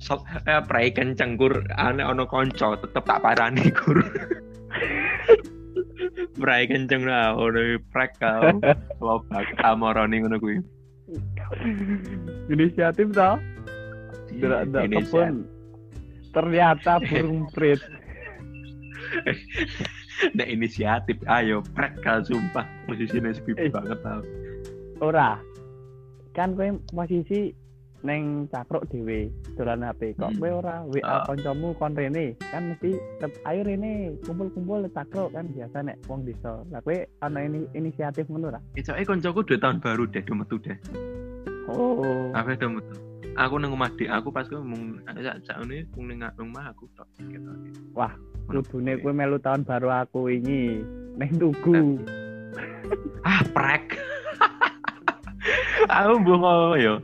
So, 0.00 0.24
eh, 0.48 0.64
prai 0.64 0.88
kenceng 0.88 1.36
kur 1.36 1.60
ane 1.76 2.00
ono 2.00 2.24
konco 2.24 2.72
tetep 2.80 3.04
tak 3.04 3.20
parani 3.20 3.68
kur 3.68 4.00
prai 6.36 6.64
kenceng 6.64 7.04
lah 7.04 7.36
ono 7.36 7.78
prek 7.90 8.16
kau 8.18 8.58
lo 9.04 9.20
bak 9.28 9.46
amoroni 9.60 10.20
ngono 10.22 10.36
kuwi 10.38 10.56
inisiatif 12.46 13.10
toh. 13.10 13.34
Tidak 14.30 14.70
ada 14.70 14.86
Ini 14.86 15.02
kebun. 15.02 15.42
Ternyata 16.30 17.02
burung 17.02 17.50
prit. 17.50 17.82
nek 20.38 20.46
inisiatif 20.46 21.18
ayo 21.26 21.64
prek 21.74 21.98
kau 22.04 22.22
sumpah 22.22 22.62
posisinya 22.86 23.34
sepi 23.34 23.56
Eh. 23.58 23.72
banget 23.72 23.98
tau 24.04 24.22
Ora. 25.02 25.40
Kan 26.30 26.54
kowe 26.54 26.68
posisi 26.94 27.50
neng 28.00 28.48
cakruk 28.48 28.84
dhewe 28.86 29.28
dolan 29.54 29.82
HP. 29.82 30.14
Kok 30.14 30.30
Hmm. 30.30 30.38
kowe 30.38 30.50
ora 30.58 30.84
WA 30.84 31.00
Ah. 31.02 31.24
kancamu 31.24 31.72
kon 31.74 31.92
rene. 31.92 32.36
Kan 32.42 32.72
mesti 32.72 32.96
ayo 33.44 33.60
rene 33.62 33.92
kumpul-kumpul 34.22 34.84
cakruk 34.90 35.30
kan 35.30 35.48
biasa 35.48 35.82
nek 35.82 35.96
wong 36.06 36.24
desa. 36.24 36.60
Lah 36.68 36.80
kowe 36.80 36.96
ana 37.20 37.40
ini 37.40 37.64
inisiatif 37.72 38.24
ngono 38.26 38.50
itu 38.72 38.90
eh 38.90 39.04
koncoku 39.04 39.42
dua 39.42 39.58
tahun 39.58 39.78
baru 39.78 40.04
deh 40.06 40.22
udah 40.22 40.36
metu 40.36 40.56
deh 40.58 40.76
Oh. 41.68 42.32
apa 42.32 42.56
udah 42.56 42.70
metu 42.72 42.94
aku 43.34 43.54
nang 43.56 43.70
omah 43.70 43.90
dik 43.94 44.08
aku 44.08 44.28
pas 44.28 44.42
aku 44.42 44.58
mung 44.58 44.98
sak 45.06 45.38
sak 45.44 45.56
ini 45.62 45.86
mung 45.94 46.08
ning 46.08 46.18
rumah 46.34 46.70
aku 46.70 46.90
tok 46.92 47.06
Wah, 47.92 48.10
kuwi. 48.48 48.98
kowe 48.98 49.12
melu 49.12 49.38
tahun 49.38 49.62
baru 49.62 49.88
aku 50.00 50.30
ini 50.30 50.82
neng 51.14 51.30
tugu. 51.36 52.00
ah 53.22 53.42
prek 53.52 54.00
aku 55.94 56.14
bungo 56.20 56.74
yo 56.76 56.94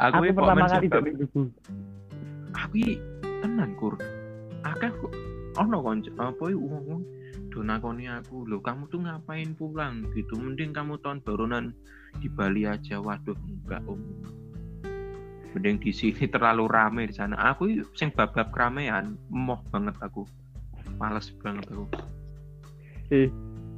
aku, 0.00 0.14
Aku 0.16 0.24
iki 0.24 0.32
pertama 0.32 0.64
kali 0.66 0.86
ning 0.88 1.14
tugu. 1.20 1.42
aku 2.56 2.74
iki 2.80 2.94
tenan 3.44 3.70
kur. 3.76 3.94
Kok 4.64 5.12
ono 5.60 5.78
konco 5.84 6.10
apa 6.16 6.42
iki 6.48 6.56
wong 6.56 7.02
do 7.52 7.60
nakoni 7.60 8.08
aku. 8.08 8.48
Lho 8.48 8.64
kamu 8.64 8.88
tuh 8.88 9.04
ngapain 9.04 9.52
pulang 9.54 10.08
gitu? 10.16 10.40
Mending 10.40 10.72
kamu 10.72 10.96
tahun 11.04 11.20
barunan 11.20 11.76
di 12.18 12.28
Bali 12.32 12.64
aja. 12.64 12.98
Waduh 12.98 13.36
enggak 13.36 13.84
om. 13.84 14.00
Mending 15.52 15.82
di 15.82 15.92
sini 15.92 16.24
terlalu 16.34 16.64
rame 16.70 17.10
di 17.10 17.14
sana. 17.14 17.36
Aku 17.52 17.68
sing 17.98 18.08
bab-bab 18.14 18.54
keramaian 18.54 19.18
moh 19.28 19.60
banget 19.68 19.94
aku. 20.00 20.24
Males 20.96 21.28
banget 21.44 21.68
aku. 21.68 21.84
Eh, 23.10 23.28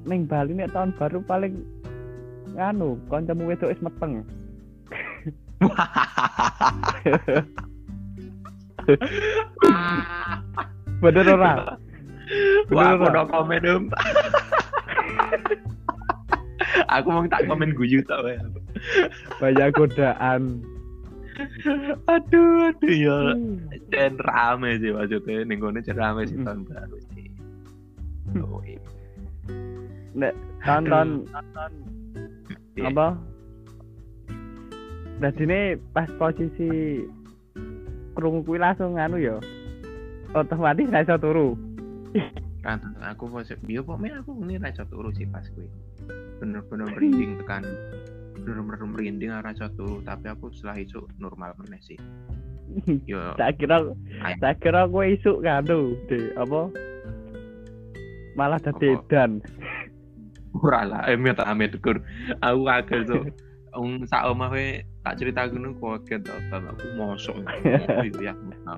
neng 0.07 0.29
Bali 0.29 0.52
nek 0.55 0.71
tahun 0.76 0.93
baru 0.95 1.25
paling 1.25 1.55
nganu, 2.52 3.00
kancamu 3.09 3.49
wedok 3.49 3.73
wis 3.73 3.81
meteng. 3.81 4.23
Bener 11.02 11.26
ora? 11.28 11.52
Wah, 12.71 12.95
Bener 12.95 12.95
aku 12.95 13.04
ora? 13.04 13.12
no 13.12 13.23
komen 13.28 13.62
om. 13.66 13.85
aku 16.88 17.09
mau 17.11 17.25
tak 17.28 17.42
komen 17.47 17.75
guyu 17.75 18.00
tak 18.07 18.23
wae. 18.23 18.38
Banyak 19.38 19.69
godaan. 19.75 20.62
Aduh, 22.07 22.71
aduh 22.71 22.92
ya. 22.92 23.19
Hmm. 23.35 23.57
Dan 23.88 24.21
rame 24.21 24.76
sih 24.78 24.92
maksudnya, 24.92 25.42
jan 25.83 25.97
rame 25.97 26.23
sih 26.28 26.37
Hmm. 26.38 26.47
tahun 26.47 26.61
baru 26.69 26.99
sih. 27.12 27.26
Oh, 28.38 28.62
iya. 28.64 28.81
Tahun-tahun 30.62 31.09
apa? 32.85 33.07
Nah, 35.21 35.33
ini 35.37 35.76
pas 35.92 36.09
posisi 36.16 37.02
krungu 38.16 38.45
kuwi 38.47 38.59
langsung 38.61 38.97
nganu 38.97 39.21
ya. 39.21 39.37
Otomatis 40.33 40.88
ra 40.88 41.04
iso 41.04 41.16
turu. 41.21 41.49
kan 42.62 42.78
aku 43.02 43.26
posisi 43.26 43.59
dia 43.66 43.83
pokoknya 43.83 44.23
aku 44.23 44.38
ini 44.47 44.54
rasa 44.62 44.87
turu 44.87 45.11
sih 45.19 45.26
pas 45.26 45.42
gue 45.59 45.66
bener-bener 46.38 46.87
merinding 46.95 47.35
tekan 47.42 47.66
bener-bener 48.38 48.87
merinding 48.87 49.35
rasa 49.42 49.66
turu 49.75 49.99
tapi 50.07 50.31
aku 50.31 50.47
setelah 50.54 50.78
itu 50.78 51.02
normal 51.19 51.50
meneh 51.59 51.83
sih 51.83 51.99
yo 53.11 53.35
tak 53.42 53.59
kira 53.59 53.83
tak 54.38 54.62
kira 54.62 54.87
kowe 54.87 55.02
isuk 55.02 55.42
nganu, 55.42 55.99
De, 56.07 56.31
apa? 56.38 56.71
Malah 58.38 58.62
dadi 58.62 58.95
edan. 58.95 59.42
ora 60.62 60.87
lah 60.87 61.02
eh 61.11 61.19
minta 61.19 61.42
amit 61.49 61.75
kur 61.83 61.99
aku 62.45 62.61
kaget 62.62 63.00
tuh 63.11 63.23
Wong 63.73 64.05
sak 64.05 64.29
omah 64.29 64.52
we 64.52 64.85
tak 65.00 65.17
cerita 65.17 65.49
ngono 65.49 65.73
kaget 65.81 66.29
tau 66.29 66.38
Bang. 66.52 66.64
aku 66.69 66.87
mosok. 66.97 67.37
Iya 68.07 68.33
ya 68.33 68.75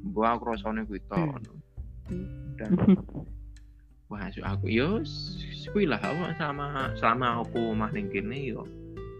mbok 0.00 0.24
aku 0.24 0.42
rasane 0.54 0.86
kuwi 0.88 1.02
to. 1.10 1.18
Dan 2.56 2.70
wah 4.10 4.26
aku 4.26 4.66
yo 4.66 5.02
kuwi 5.74 5.84
lah 5.86 6.00
aku 6.00 6.34
sama 6.38 6.94
selama 6.96 7.44
aku 7.44 7.74
omah 7.74 7.90
ning 7.92 8.08
kene 8.08 8.38
yo. 8.54 8.62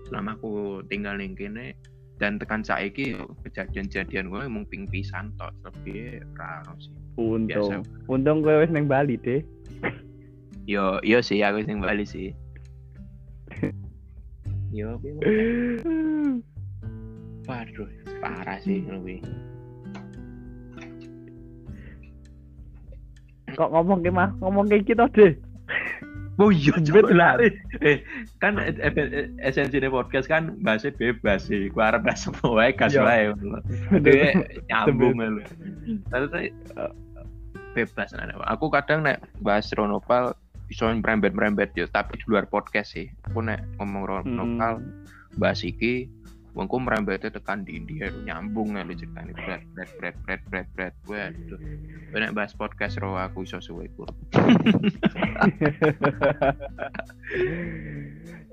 Selama 0.08 0.38
aku 0.38 0.82
tinggal 0.86 1.18
ning 1.18 1.34
kene 1.34 1.74
dan 2.22 2.36
tekan 2.38 2.62
saiki 2.62 3.16
yo 3.16 3.32
kejadian-kejadian 3.44 4.28
gue 4.28 4.42
mung 4.46 4.64
ping 4.68 4.84
pisan 4.88 5.32
tok 5.36 5.52
lebih 5.66 6.22
raro 6.38 6.76
sih. 6.78 6.94
Untung. 7.18 7.82
Untung 8.08 8.40
kowe 8.40 8.60
wis 8.62 8.72
ning 8.72 8.86
Bali, 8.86 9.18
De. 9.20 9.44
yo 10.70 11.02
yo 11.02 11.18
sih 11.18 11.42
aku 11.42 11.66
sing 11.66 11.82
bali 11.82 12.06
sih 12.06 12.30
yo 14.70 14.98
waduh 17.46 17.90
parah 18.22 18.58
sih 18.62 18.86
lebih 18.86 19.22
Kok 23.50 23.66
ngomong 23.74 24.06
ke 24.06 24.14
mah, 24.14 24.30
ngomong 24.38 24.70
ke 24.70 24.78
kita, 24.94 25.10
De. 25.10 25.34
Oh 26.40 26.48
iya, 26.48 26.72
Jebet 26.80 27.12
lah. 27.12 27.36
Eh, 27.84 28.00
kan 28.40 28.56
esensi 29.44 29.76
podcast 29.92 30.24
kan 30.24 30.56
bahasa 30.64 30.88
bebas 30.88 31.52
sih. 31.52 31.68
Gua 31.68 31.92
harap 31.92 32.08
bahasa 32.08 32.32
semua 32.32 32.56
wae 32.56 32.72
gas 32.72 32.96
Iya. 32.96 33.04
wae. 33.04 33.24
Dia 34.00 34.32
nyambung 34.72 35.20
lho. 35.20 35.44
Tapi 36.08 36.48
eh, 36.48 36.92
bebas 37.76 38.16
nah, 38.16 38.24
Aku 38.56 38.72
kadang 38.72 39.04
nek 39.04 39.20
bahas 39.44 39.68
Ronopal 39.76 40.32
bisa 40.70 40.86
merembet-merembet 40.86 41.74
ya, 41.74 41.90
tapi 41.90 42.22
di 42.22 42.24
luar 42.30 42.46
podcast 42.46 42.94
sih. 42.94 43.10
Aku 43.26 43.42
nek 43.42 43.58
ngomong 43.82 44.06
Ronopal 44.06 44.78
bahas 45.34 45.66
iki 45.66 46.06
Wongku 46.50 46.82
merembetnya 46.82 47.30
tekan 47.30 47.62
di 47.62 47.78
India 47.78 48.10
nyambung 48.26 48.74
nih 48.74 48.82
lu 48.82 48.94
ceritanya. 48.98 49.30
Bread 49.38 49.62
bread 49.70 49.90
bread 50.02 50.16
bread 50.26 50.42
bread 50.50 50.66
bread 50.74 50.94
waduh. 51.06 51.60
Banyak 52.10 52.34
bahas 52.34 52.58
podcast 52.58 52.98
ro 52.98 53.14
aku 53.14 53.46
iso 53.46 53.62
suwe 53.62 53.86
ku 53.94 54.02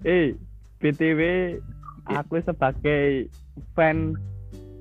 eh 0.06 0.38
BTW 0.78 1.22
aku 2.06 2.38
sebagai 2.46 3.34
fan 3.74 4.14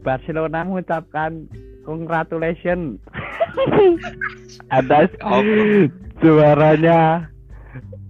Barcelona 0.05 0.61
mengucapkan 0.69 1.49
congratulations 1.89 3.01
atas 4.79 5.09
juaranya 6.21 7.29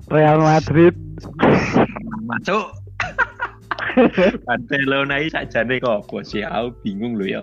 Real 0.06 0.38
Madrid. 0.38 0.94
Masuk. 2.26 2.66
Barcelona 4.44 5.24
ini 5.24 5.32
sakjane 5.32 5.80
kok 5.80 6.04
bos 6.12 6.30
ya 6.36 6.52
aku 6.52 6.76
bingung 6.84 7.16
loh 7.16 7.26
ya. 7.26 7.42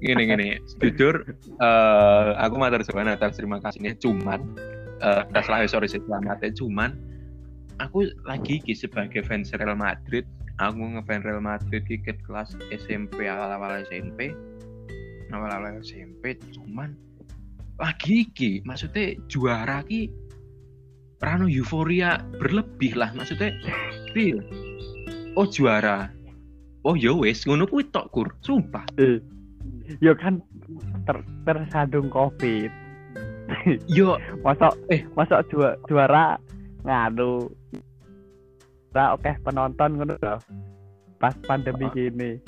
Gini 0.00 0.28
gini. 0.28 0.48
Jujur 0.80 1.36
eh 1.60 2.26
aku 2.40 2.54
matur 2.56 2.82
suwun 2.82 3.12
atas 3.12 3.38
terima 3.38 3.60
kasihnya. 3.62 3.94
Cuman 4.00 4.40
eh 5.04 5.22
atas 5.28 5.46
lah 5.46 5.62
sorry 5.68 5.86
sih 5.86 6.00
selamat 6.08 6.40
ya 6.42 6.50
cuman 6.56 6.96
aku 7.76 8.08
lagi 8.24 8.58
ki 8.64 8.72
sebagai 8.72 9.22
fans 9.22 9.52
Real 9.54 9.76
Madrid. 9.76 10.24
Aku 10.56 10.80
ngefans 10.80 11.28
Real 11.28 11.44
Madrid 11.44 11.84
ket 11.84 12.16
kelas 12.24 12.56
SMP 12.72 13.28
awal-awal 13.28 13.84
SMP 13.84 14.32
awal-awal 15.28 15.82
SMP 15.82 16.38
cuman 16.54 16.94
lagi 17.76 18.24
ki 18.32 18.64
maksudnya 18.64 19.16
juara 19.28 19.84
ki 19.84 20.08
rano 21.20 21.48
euforia 21.48 22.20
berlebih 22.40 22.96
lah 22.96 23.12
maksudnya 23.12 23.52
real 24.12 24.40
oh 25.36 25.44
juara 25.44 26.08
oh 26.84 26.96
ya 26.96 27.12
wes 27.12 27.44
ngono 27.44 27.68
kuwi 27.68 27.84
tok 27.92 28.08
kur 28.12 28.28
sumpah 28.40 28.84
eh 28.96 29.20
yo 30.00 30.16
kan 30.16 30.40
ter 31.04 31.20
tersandung 31.44 32.08
covid 32.08 32.72
yo 33.86 34.16
masuk 34.40 34.72
Eh. 34.88 35.04
masuk 35.14 35.40
juara 35.52 35.76
juara 35.86 36.26
nganu 36.82 37.52
Nah, 38.96 39.12
oke 39.12 39.28
penonton 39.44 40.00
ngono 40.00 40.16
lho. 40.16 40.40
Pas 41.20 41.36
pandemi 41.44 41.84
Oh. 41.84 41.92
gini. 41.92 42.40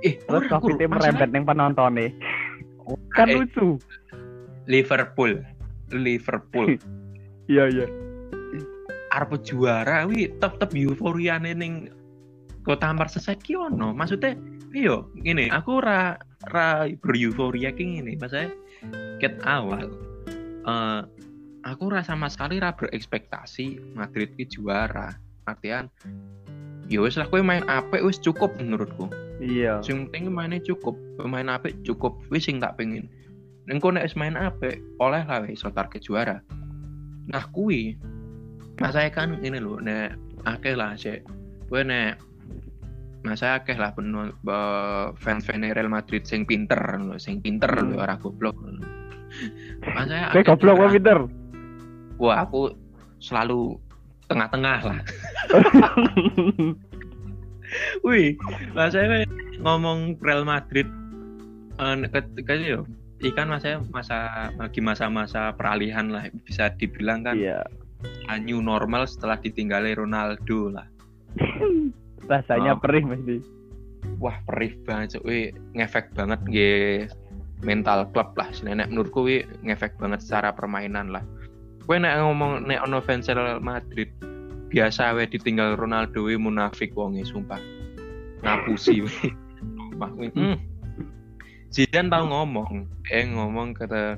eh 0.00 0.16
Terus 0.24 0.48
covid 0.48 0.80
merembet 0.80 1.28
ning 1.28 1.44
penonton 1.44 2.00
nih. 2.00 2.16
Kan 3.12 3.28
Eh. 3.28 3.44
lucu. 3.44 3.76
Liverpool. 4.66 5.42
Liverpool. 5.94 6.74
Iya 7.46 7.70
iya. 7.70 7.86
arep 9.14 9.38
juara 9.46 10.02
wi 10.10 10.26
tetep 10.42 10.74
euforia 10.74 11.38
ning 11.38 11.94
kota 12.66 12.90
Merseyside 12.90 13.38
ki 13.38 13.54
ono. 13.54 13.94
Maksudnya 13.94 14.34
iya 14.74 15.06
gini 15.22 15.46
aku 15.46 15.78
ra 15.78 16.18
ra 16.50 16.90
bereuforia 16.90 17.70
ki 17.70 17.86
ngene. 17.86 18.18
Maksudnya 18.18 18.50
ket 19.22 19.38
awal 19.46 19.94
eh 20.66 21.06
aku 21.62 21.86
ra 21.86 22.02
sama 22.02 22.26
sekali 22.26 22.58
ra 22.58 22.74
berekspektasi 22.74 23.94
Madrid 23.94 24.34
ki 24.34 24.50
juara. 24.50 25.14
Artian 25.46 25.86
ya 26.90 26.98
wis 26.98 27.14
lah 27.14 27.30
kowe 27.30 27.38
main 27.46 27.62
apik 27.70 28.02
wis 28.02 28.18
cukup 28.18 28.58
menurutku. 28.58 29.06
Iya. 29.36 29.84
sing 29.84 30.08
penting 30.08 30.32
mainnya 30.32 30.64
cukup 30.64 30.96
pemain 31.20 31.46
apik 31.52 31.76
cukup 31.84 32.16
wis 32.32 32.48
sing 32.48 32.56
tak 32.56 32.80
pengen 32.80 33.06
engko 33.66 33.90
nek 33.90 34.06
wis 34.06 34.18
main 34.18 34.38
apik 34.38 34.78
oleh 35.02 35.22
lah 35.26 35.46
iso 35.50 35.70
target 35.74 36.02
juara. 36.02 36.38
Nah 37.30 37.44
kuwi. 37.50 37.98
Masa 38.76 39.08
kan 39.08 39.40
ini 39.40 39.56
lho 39.56 39.80
nek 39.80 40.20
akeh 40.44 40.76
lah 40.76 40.92
sih 41.00 41.24
kowe 41.66 41.80
nek 41.80 42.20
masa 43.26 43.58
akeh 43.58 43.74
lah 43.74 43.90
penuh 43.96 44.30
fans 45.18 45.48
fans 45.48 45.74
Real 45.74 45.90
Madrid 45.90 46.22
sing 46.28 46.46
pinter 46.46 46.78
lho 46.78 47.16
sing 47.18 47.40
pinter 47.40 47.72
Hmm. 47.72 47.90
lho 47.90 48.04
ora 48.04 48.20
goblok. 48.20 48.54
Masa 49.96 50.30
Kowe 50.30 50.44
goblok 50.44 50.76
apa 50.78 50.92
pinter? 50.92 51.18
wah 52.16 52.48
aku 52.48 52.72
selalu 53.20 53.76
tengah-tengah 54.28 54.78
lah. 54.88 55.00
Wih, 58.06 58.38
saya 58.88 59.26
ngomong 59.60 60.16
Real 60.22 60.46
Madrid 60.46 60.86
eh, 61.76 61.96
ketika 62.08 62.54
yo 62.56 62.88
ikan 63.32 63.50
masa 63.50 63.82
masa 63.90 64.50
lagi 64.54 64.78
masa-masa 64.78 65.50
peralihan 65.54 66.10
lah 66.10 66.28
bisa 66.46 66.70
dibilang 66.78 67.26
kan 67.26 67.36
Iya. 67.38 67.64
a 68.30 68.38
new 68.38 68.60
normal 68.62 69.08
setelah 69.08 69.40
ditinggali 69.40 69.96
Ronaldo 69.96 70.70
lah. 70.70 70.86
Rasanya 72.30 72.76
Oh. 72.76 72.80
perih 72.82 73.02
mesti. 73.06 73.36
Wah, 74.22 74.38
perih 74.46 74.78
banget, 74.86 75.18
wih 75.26 75.50
ngefek 75.74 76.14
banget 76.14 76.40
nge 76.46 76.72
mental 77.66 78.06
klub 78.14 78.36
lah. 78.38 78.46
Nenek 78.62 78.92
menurutku 78.92 79.26
ngefek 79.64 79.98
banget 79.98 80.22
secara 80.22 80.54
permainan 80.54 81.10
lah. 81.10 81.24
Gue 81.86 81.96
nek 81.98 82.18
ngomong 82.18 82.66
nek 82.66 82.82
ono 82.86 82.98
fans 83.02 83.26
Real 83.30 83.58
Madrid 83.62 84.10
biasa 84.70 85.14
we 85.14 85.26
ditinggal 85.26 85.78
Ronaldo 85.78 86.26
we 86.26 86.34
munafik 86.38 86.94
wonge 86.94 87.22
sumpah. 87.26 87.58
Ngapusi 88.42 89.02
we. 89.02 89.14
Sumpah 89.58 90.10
we. 90.14 90.28
Hmm. 90.34 90.58
Zidane 91.76 92.08
tahu 92.08 92.32
ngomong, 92.32 92.88
eh 93.12 93.28
ngomong 93.28 93.76
kata 93.76 94.16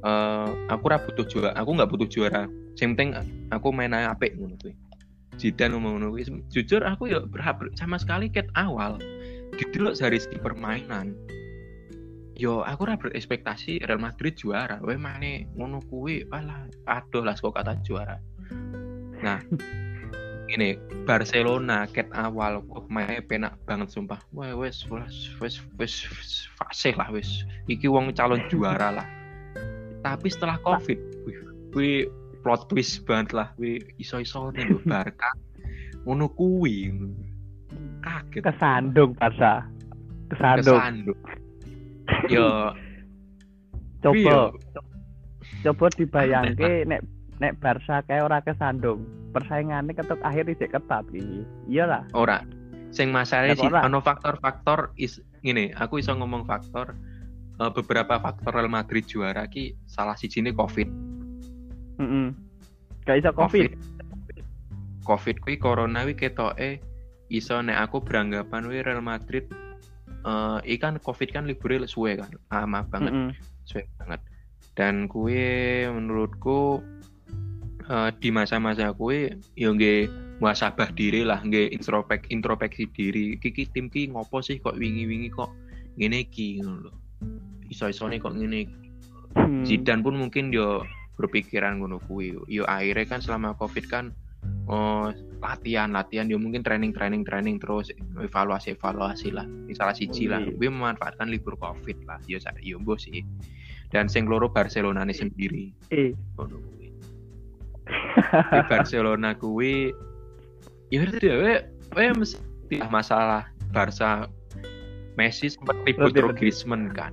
eh 0.00 0.48
aku 0.72 0.84
ra 0.88 0.96
butuh 0.96 1.28
juara, 1.28 1.52
aku 1.52 1.76
nggak 1.76 1.92
butuh 1.92 2.08
juara. 2.08 2.48
Yang 2.80 2.88
penting 2.96 3.10
aku 3.52 3.68
main 3.68 3.92
apik 3.92 4.32
ngono 4.40 4.56
kuwi. 4.64 4.72
Zidane 5.36 5.76
ngomong 5.76 6.00
ngono. 6.00 6.16
Jujur 6.48 6.80
aku 6.88 7.12
ya 7.12 7.20
berhak 7.28 7.60
sama 7.76 8.00
sekali 8.00 8.32
ket 8.32 8.48
awal 8.56 8.96
didelok 9.60 9.92
dari 10.00 10.16
segi 10.16 10.40
permainan. 10.40 11.12
Yo 12.32 12.64
aku 12.64 12.88
ora 12.88 12.96
berekspektasi 12.96 13.84
Real 13.84 14.00
Madrid 14.00 14.32
juara. 14.40 14.80
Weh 14.80 14.96
mane 14.96 15.52
ngono 15.52 15.84
kuwi 15.92 16.24
alah 16.32 16.64
aduh 16.88 17.20
lah 17.20 17.36
kok 17.36 17.52
kata 17.52 17.76
juara. 17.84 18.16
Nah, 19.20 19.44
ini 20.52 20.78
Barcelona 21.04 21.86
ket 21.90 22.06
awal 22.14 22.62
kok 22.70 22.86
mainnya 22.86 23.22
penak 23.22 23.54
banget 23.66 23.90
sumpah. 23.90 24.20
Wah 24.30 24.54
wes 24.54 24.86
wes 24.86 25.34
wes 25.42 25.58
wes 25.78 25.94
wes 26.06 26.32
fasih 26.58 26.94
lah 26.94 27.10
wes. 27.10 27.46
Iki 27.66 27.90
wong 27.90 28.14
calon 28.14 28.42
juara 28.50 29.02
lah. 29.02 29.06
Tapi 30.06 30.30
setelah 30.30 30.62
Covid, 30.62 30.98
wih, 31.74 32.06
plot 32.46 32.70
twist 32.70 33.02
banget 33.02 33.34
lah. 33.34 33.48
Wih 33.58 33.82
iso-iso 33.98 34.54
nih 34.54 34.70
lho 34.70 34.78
Barca 34.86 35.34
ngono 36.06 36.30
kuwi. 36.30 36.94
Kaget. 38.06 38.46
Kesandung 38.46 39.18
Barca. 39.18 39.66
Kesandung. 40.30 40.78
Kesandung. 40.78 41.20
Yo, 42.30 42.70
Coba 44.06 44.14
iya. 44.14 44.40
coba 45.66 45.86
dibayangke 45.98 46.86
nek 46.86 47.02
nek 47.40 47.60
Barca 47.60 48.00
kayak 48.04 48.26
ora 48.26 48.38
kesandung. 48.40 49.04
Persaingannya 49.36 49.92
ketuk 49.92 50.20
akhir 50.24 50.48
isih 50.48 50.68
ketat 50.72 51.04
iki. 51.12 51.44
Iyalah. 51.68 52.08
ora. 52.16 52.40
Sing 52.94 53.12
masalahnya 53.12 53.58
sih 53.58 53.68
ora. 53.68 53.84
ono 53.84 54.00
faktor-faktor 54.00 54.96
is 54.96 55.20
gini, 55.44 55.74
aku 55.76 56.00
iso 56.00 56.16
ngomong 56.16 56.48
faktor 56.48 56.96
eh, 57.60 57.70
beberapa 57.76 58.16
faktor 58.16 58.56
Real 58.56 58.72
Madrid 58.72 59.04
juara 59.04 59.44
ki 59.44 59.76
salah 59.84 60.16
siji 60.16 60.40
ini 60.40 60.56
Covid. 60.56 60.88
Heeh. 62.00 62.26
Gak 63.04 63.16
iso 63.20 63.30
Covid. 63.36 63.76
Covid 65.04 65.36
kuwi 65.44 65.56
corona 65.60 66.02
kuwi 66.02 66.16
ketoke 66.18 66.82
iso 67.30 67.60
nek 67.60 67.90
aku 67.90 68.02
beranggapan 68.02 68.64
kuwi 68.64 68.80
Real 68.80 69.04
Madrid 69.04 69.46
eh 70.26 70.58
ikan 70.74 70.98
Covid 71.04 71.30
kan 71.36 71.44
liburnya 71.44 71.84
suwe 71.84 72.16
kan. 72.16 72.32
Lama 72.48 72.82
banget, 72.88 73.12
Heeh. 73.12 73.30
suwe 73.68 73.84
banget. 74.00 74.24
Dan 74.76 75.08
kuwi 75.08 75.84
menurutku 75.88 76.80
eh, 77.90 78.10
di 78.18 78.28
masa-masa 78.34 78.92
kuwi 78.92 79.32
yo 79.58 79.74
nggih 79.74 80.10
muasabah 80.42 80.92
diri 80.92 81.24
lah, 81.24 81.40
nggih 81.40 81.72
introspek 81.72 82.28
introspeksi 82.28 82.90
diri. 82.92 83.40
Kiki 83.40 83.70
tim 83.72 83.88
ki 83.88 84.12
ngopo 84.12 84.44
sih 84.44 84.60
kok 84.60 84.76
wingi-wingi 84.76 85.32
kok 85.32 85.50
ngene 85.96 86.28
iki 86.28 86.60
ngono 86.60 86.90
lho. 86.90 86.92
Iso-isone 87.72 88.20
kok 88.20 88.36
ngene. 88.36 88.68
Hmm. 89.36 89.64
Zidane 89.64 90.04
pun 90.04 90.16
mungkin 90.16 90.52
yo 90.52 90.84
berpikiran 91.16 91.80
ngono 91.80 92.02
kuwi. 92.04 92.36
Yo 92.52 92.68
akhirnya 92.68 93.08
kan 93.08 93.20
selama 93.24 93.56
Covid 93.56 93.88
kan 93.88 94.12
oh 94.66 95.14
latihan 95.38 95.94
latihan 95.94 96.26
yo 96.26 96.42
mungkin 96.42 96.66
training 96.66 96.90
training 96.90 97.22
training 97.22 97.56
terus 97.62 97.90
evaluasi 98.18 98.74
evaluasi 98.74 99.30
lah 99.30 99.46
salah 99.74 99.94
siji 99.94 100.26
lah 100.26 100.42
gue 100.42 100.66
memanfaatkan 100.66 101.30
libur 101.30 101.54
covid 101.54 101.94
lah 102.06 102.18
yo 102.26 102.42
yo 102.62 102.78
sih 102.98 103.22
dan 103.94 104.10
sing 104.10 104.26
loro 104.26 104.50
Barcelona 104.50 105.06
nih 105.06 105.14
sendiri 105.14 105.70
Eh, 105.94 106.10
kuwi. 106.34 106.75
Di 108.46 108.60
Barcelona 108.66 109.32
kuwi 109.32 109.92
ya 110.88 111.02
ngerti 111.02 111.24
ya 111.24 111.36
we, 111.36 111.52
we 111.92 112.04
mesti 112.14 112.38
masalah 112.88 113.44
Barca. 113.70 114.26
Messi 115.16 115.48
sempat 115.48 115.80
ribut 115.82 116.12
karo. 116.12 116.28
Griezmann 116.30 116.92
kan. 116.92 117.08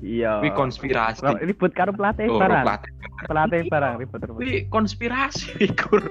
Iya. 0.00 0.44
Kuwi 0.44 0.52
konspirasi. 0.52 1.24
Ribut 1.40 1.72
karo 1.72 1.88
pelatih 1.88 2.28
Oh, 2.28 2.36
barang. 2.36 2.60
pelatih. 2.62 2.92
pelatih 3.24 3.60
barang 3.66 3.94
ribut 3.96 4.20
ribut. 4.20 4.36
Kuwi 4.36 4.68
konspirasi 4.68 5.56
kur 5.80 6.04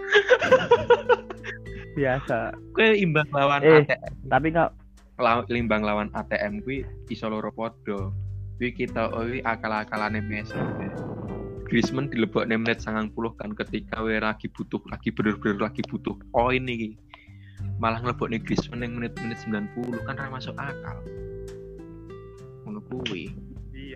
biasa. 1.94 2.58
Kuwi 2.74 2.98
imbang 3.00 3.30
lawan 3.30 3.62
Eh. 3.62 3.86
ATM 3.86 4.02
tapi 4.26 4.48
nggak 4.50 4.70
law- 5.16 5.46
limbang 5.48 5.86
lawan 5.86 6.10
ATM 6.12 6.66
kuwi 6.66 6.82
iso 7.08 7.30
loro 7.30 7.54
padha. 7.54 8.10
Kuwi 8.58 8.74
kita 8.74 9.14
kuwi 9.14 9.46
akal-akalane 9.46 10.18
Messi 10.20 10.58
Griezmann 11.64 12.12
dilebokne 12.12 12.56
menit 12.60 12.84
90 12.84 13.14
kan 13.40 13.52
ketika 13.56 14.04
we 14.04 14.20
lagi 14.20 14.48
butuh 14.52 14.84
lagi 14.92 15.10
bener-bener 15.10 15.58
lagi 15.70 15.82
butuh 15.88 16.16
poin 16.32 16.64
iki. 16.68 17.00
Malah 17.80 18.04
ngelebokne 18.04 18.44
Griezmann 18.44 18.84
yang 18.84 19.00
menit-menit 19.00 19.40
90 19.48 20.04
kan 20.06 20.20
ra 20.20 20.28
masuk 20.30 20.54
akal. 20.60 20.98
Ngono 22.68 22.80
kuwi. 22.92 23.32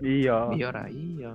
Iya. 0.00 0.52
Iya. 0.56 0.68
Ra 0.72 0.86
iya. 0.88 1.32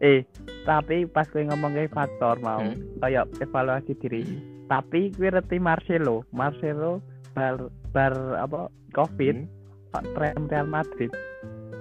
Eh 0.00 0.24
tapi 0.64 1.04
pas 1.04 1.28
gue 1.28 1.44
ngomong 1.44 1.76
kayak 1.76 1.92
faktor 1.92 2.40
mau 2.40 2.62
Hmm. 2.64 2.78
kayak 3.02 3.28
evaluasi 3.42 3.92
diri. 4.00 4.24
Tapi 4.70 5.10
gue 5.12 5.28
ngerti 5.28 5.58
Marcelo. 5.58 6.24
Marcelo 6.32 7.02
bar 7.34 7.68
bar 7.92 8.14
apa 8.38 8.70
covid 8.94 9.44
Hmm. 9.44 9.48
Pak 9.90 10.04
tren 10.14 10.46
Real 10.46 10.70
Madrid. 10.70 11.10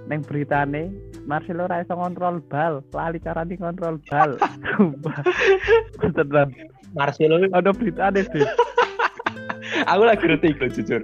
Neng 0.09 0.25
beritane 0.25 0.89
Marcelo 1.29 1.69
ra 1.69 1.85
iso 1.85 1.93
ngontrol 1.93 2.41
bal 2.49 2.81
lali 2.89 3.21
carane 3.21 3.53
ngontrol 3.53 4.01
bal. 4.09 4.41
Sumpah. 4.73 5.21
beneran 6.01 6.49
Marcelo 6.97 7.37
ada 7.53 7.69
beritane 7.69 8.25
sih 8.33 8.41
aku 9.85 10.03
lagi 10.05 10.23
ngerti 10.25 10.47
iku 10.55 10.65
jujur. 10.71 11.01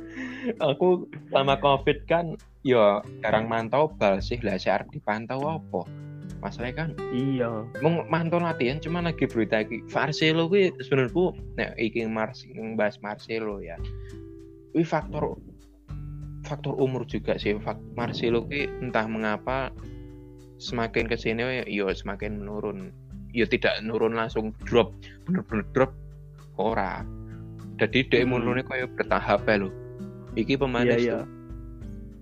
Aku 0.61 1.09
selama 1.31 1.57
covid 1.61 2.05
kan 2.09 2.35
yo 2.65 3.01
jarang 3.23 3.47
mantau 3.47 3.91
bal 3.95 4.19
sih. 4.19 4.39
Lah 4.41 4.59
sih 4.59 4.73
arep 4.73 4.89
dipantau 4.91 5.41
apa? 5.45 5.81
Masalahnya 6.43 6.85
kan? 6.85 6.89
Iya. 7.13 7.65
Mau 7.81 8.05
mantau 8.05 8.41
latihan 8.41 8.77
cuma 8.81 9.01
lagi 9.01 9.25
berita 9.25 9.65
iki. 9.65 9.81
Marcelo 9.89 10.51
kuwi 10.51 10.73
sebenarnya 10.83 11.33
nek 11.57 11.71
iki 11.79 12.05
Mars 12.05 12.45
bahas 12.75 12.99
Marcelo 13.01 13.61
ya. 13.63 13.79
Kuwi 14.73 14.83
faktor 14.85 15.39
faktor 16.45 16.77
umur 16.77 17.07
juga 17.09 17.39
sih. 17.39 17.57
Marcelo 17.97 18.45
kuwi 18.45 18.69
entah 18.83 19.09
mengapa 19.09 19.73
semakin 20.57 21.05
ke 21.09 21.15
sini 21.19 21.63
yo 21.67 21.91
semakin 21.91 22.41
menurun. 22.41 22.91
Yo 23.35 23.43
tidak 23.43 23.79
menurun 23.83 24.15
langsung 24.15 24.55
drop 24.63 24.95
bener-bener 25.27 25.67
drop 25.75 25.91
ora? 26.55 27.03
Jadi 27.75 28.07
dia 28.07 28.23
Hmm. 28.23 28.39
menurunnya 28.39 28.63
kayak 28.63 28.95
bertahap 28.95 29.43
ya 29.43 29.67
lo 29.67 29.69
iki 30.35 30.59
pemain 30.59 30.83
iya 30.83 30.95
es 30.95 31.03
iya. 31.03 31.17
tuh, 31.23 31.27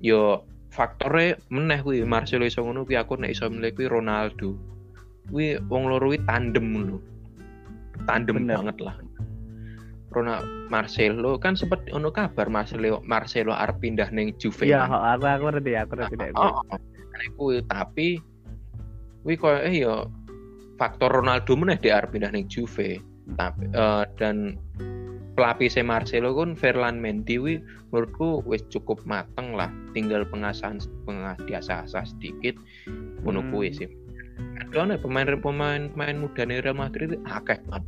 yo 0.05 0.21
faktornya 0.69 1.37
meneh 1.49 1.81
kuwi. 1.81 2.05
Marcelo 2.05 2.45
iso 2.45 2.61
ngono 2.61 2.85
kuwi 2.85 2.97
aku 2.97 3.17
nek 3.17 3.33
iso 3.33 3.49
milih 3.49 3.73
kuwi 3.73 3.89
Ronaldo. 3.89 4.57
Kuwi 5.29 5.57
wong 5.69 5.89
loro 5.89 6.13
kuwi 6.13 6.21
tandem 6.25 6.65
lho. 6.73 6.97
Tandem 8.05 8.45
Bener. 8.45 8.57
banget 8.61 8.77
lah. 8.81 8.95
Ronaldo 10.13 10.45
Marcelo 10.69 11.41
kan 11.41 11.57
sempet 11.57 11.89
ono 11.89 12.13
kabar 12.13 12.45
Marcelo 12.49 13.01
Marcelo 13.05 13.53
arep 13.53 13.81
pindah 13.81 14.13
ning 14.13 14.33
Juve 14.37 14.69
iya 14.69 14.85
aku 14.85 15.25
aku 15.25 15.43
ngerti 15.49 15.71
aku 15.73 15.93
ngerti. 15.97 16.33
Oh, 16.37 16.61
oh. 16.61 16.61
Nek 16.69 16.92
kuwi 17.37 17.61
tapi 17.69 18.21
kuwi 19.23 19.35
koyo 19.39 19.59
eh 19.63 19.75
yo 19.85 20.11
faktor 20.77 21.13
Ronaldo 21.13 21.53
meneh 21.55 21.77
arep 21.79 22.11
pindah 22.11 22.33
ning 22.33 22.49
Juve. 22.49 22.99
Tapi 23.39 23.71
eh, 23.71 24.03
dan 24.19 24.59
pelapisnya 25.33 25.81
Marcelo 25.81 26.35
kan 26.35 26.53
Ferland 26.53 26.99
Mendy 26.99 27.39
kuwi 27.39 27.55
menurutku 27.93 28.43
wis 28.49 28.65
cukup 28.69 28.99
mateng 29.07 29.55
lah. 29.55 29.69
Tinggal 29.95 30.25
pengasahan 30.27 30.81
pengas 31.07 31.37
diasah-asah 31.45 32.03
sedikit 32.09 32.57
ngono 33.23 33.41
Hmm. 33.41 33.49
kuwi 33.53 33.69
sih. 33.73 33.89
Ada 34.59 34.97
pemain-pemain 34.97 35.93
pemain 35.93 36.17
muda 36.17 36.41
nih 36.43 36.65
Real 36.65 36.77
Madrid 36.77 37.15
akeh 37.29 37.61
banget. 37.69 37.85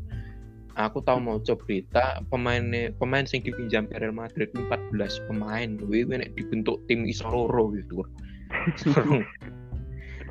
Aku 0.75 0.99
tahu 1.07 1.23
mau 1.23 1.39
coba 1.39 1.63
berita 1.63 2.05
pemain 2.27 2.91
pemain 2.99 3.23
sing 3.23 3.41
dipinjam 3.41 3.87
Real 3.95 4.11
Madrid 4.11 4.51
14 4.53 5.27
pemain 5.31 5.79
kuwi 5.79 6.05
nek 6.05 6.35
dibentuk 6.37 6.83
tim 6.85 7.07
iso 7.07 7.25
loro 7.27 7.73
gitu. 7.73 8.05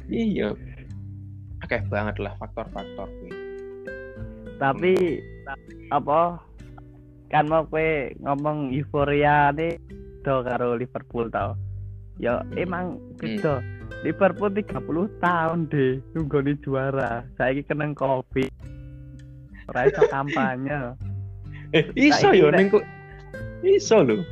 Iya. 0.05 0.53
Akeh 1.65 1.81
banget 1.89 2.21
lah 2.21 2.37
faktor-faktor 2.37 3.09
kuwi. 3.09 3.33
tapi 4.61 5.19
apa 5.91 6.39
kan 7.27 7.51
mau 7.51 7.67
kue 7.67 8.15
ngomong 8.23 8.71
euforia 8.71 9.51
nih 9.51 9.81
do 10.23 10.47
karo 10.47 10.79
Liverpool 10.79 11.27
tau 11.33 11.59
ya 12.23 12.47
emang 12.55 13.03
beda 13.19 13.59
Liverpool 14.07 14.55
30 14.55 14.71
tahun 15.19 15.67
deh 15.73 15.99
nunggu 16.15 16.39
di 16.47 16.55
juara 16.63 17.27
saya 17.35 17.59
kena 17.67 17.91
covid 17.99 18.53
ora 19.73 19.91
iso 19.91 20.03
kampanye 20.15 20.95
Eh, 21.75 21.91
iso 21.99 22.31
yo 22.31 22.55
kok 22.55 22.87
iso 23.67 24.07
lho. 24.07 24.23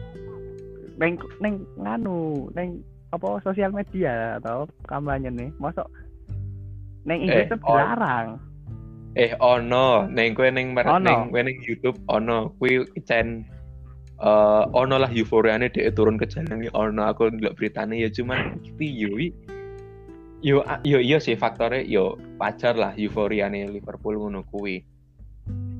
neng 1.03 1.19
neng 1.43 1.67
nganu 1.83 2.47
neng 2.55 2.79
apa 3.13 3.29
sosial 3.45 3.71
media 3.71 4.41
atau 4.41 4.65
kampanye 4.89 5.29
nih. 5.29 5.53
Masuk 5.61 5.85
neng 7.05 7.19
Eh, 7.21 7.25
Inggris 7.29 7.51
tuh 7.51 7.59
on- 7.63 7.77
dilarang 7.77 8.29
Eh 9.13 9.37
ono, 9.45 10.09
ning 10.09 10.33
kowe 10.33 10.49
ning 10.49 10.73
mer- 10.73 10.89
Ono. 10.89 11.05
ning 11.05 11.29
kowe 11.29 11.43
ning 11.45 11.61
YouTube 11.61 12.01
ono. 12.09 12.49
Kuwi 12.57 12.81
cen 13.05 13.45
eh 14.17 14.65
ono 14.73 14.97
lah 14.97 15.13
euforiane 15.13 15.69
dhek 15.69 15.93
turun 15.93 16.17
ke 16.17 16.25
jalan 16.25 16.65
iki 16.65 16.73
ono. 16.73 17.05
Aku 17.13 17.29
ndelok 17.29 17.61
beritane 17.61 18.01
ya 18.01 18.09
cuman 18.09 18.57
piye 18.81 19.09
wi 19.13 19.27
yo 20.41 20.65
a- 20.65 20.81
yo 20.81 20.97
iya 20.97 21.21
sih 21.21 21.37
faktornya 21.37 21.85
yo 21.85 22.17
wajar 22.41 22.73
lah 22.73 22.97
euforiane 22.97 23.69
Liverpool 23.69 24.17
ngono 24.17 24.49
kuwi. 24.49 24.81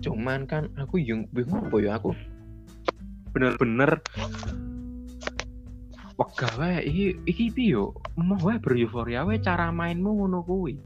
Cuman 0.05 0.45
kan 0.45 0.69
aku 0.77 1.01
yang 1.01 1.25
bingung 1.33 1.65
apa 1.73 1.77
ya 1.81 1.97
aku? 1.97 2.13
Bener-bener 3.33 3.97
wegah 6.23 6.55
wae 6.55 6.79
iki 6.87 7.07
iki 7.27 7.47
piye 7.51 7.83
mau 8.15 8.39
wae 8.39 8.63
bereuforiya 8.63 9.27
wae 9.27 9.43
cara 9.43 9.75
mainmu 9.75 10.23
ngono 10.23 10.47
kuwi. 10.47 10.79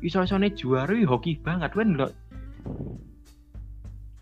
Iso-isone 0.00 0.56
juara 0.56 0.96
hoki 1.04 1.36
banget 1.44 1.76
kan 1.76 1.92
ndelok. 1.92 2.12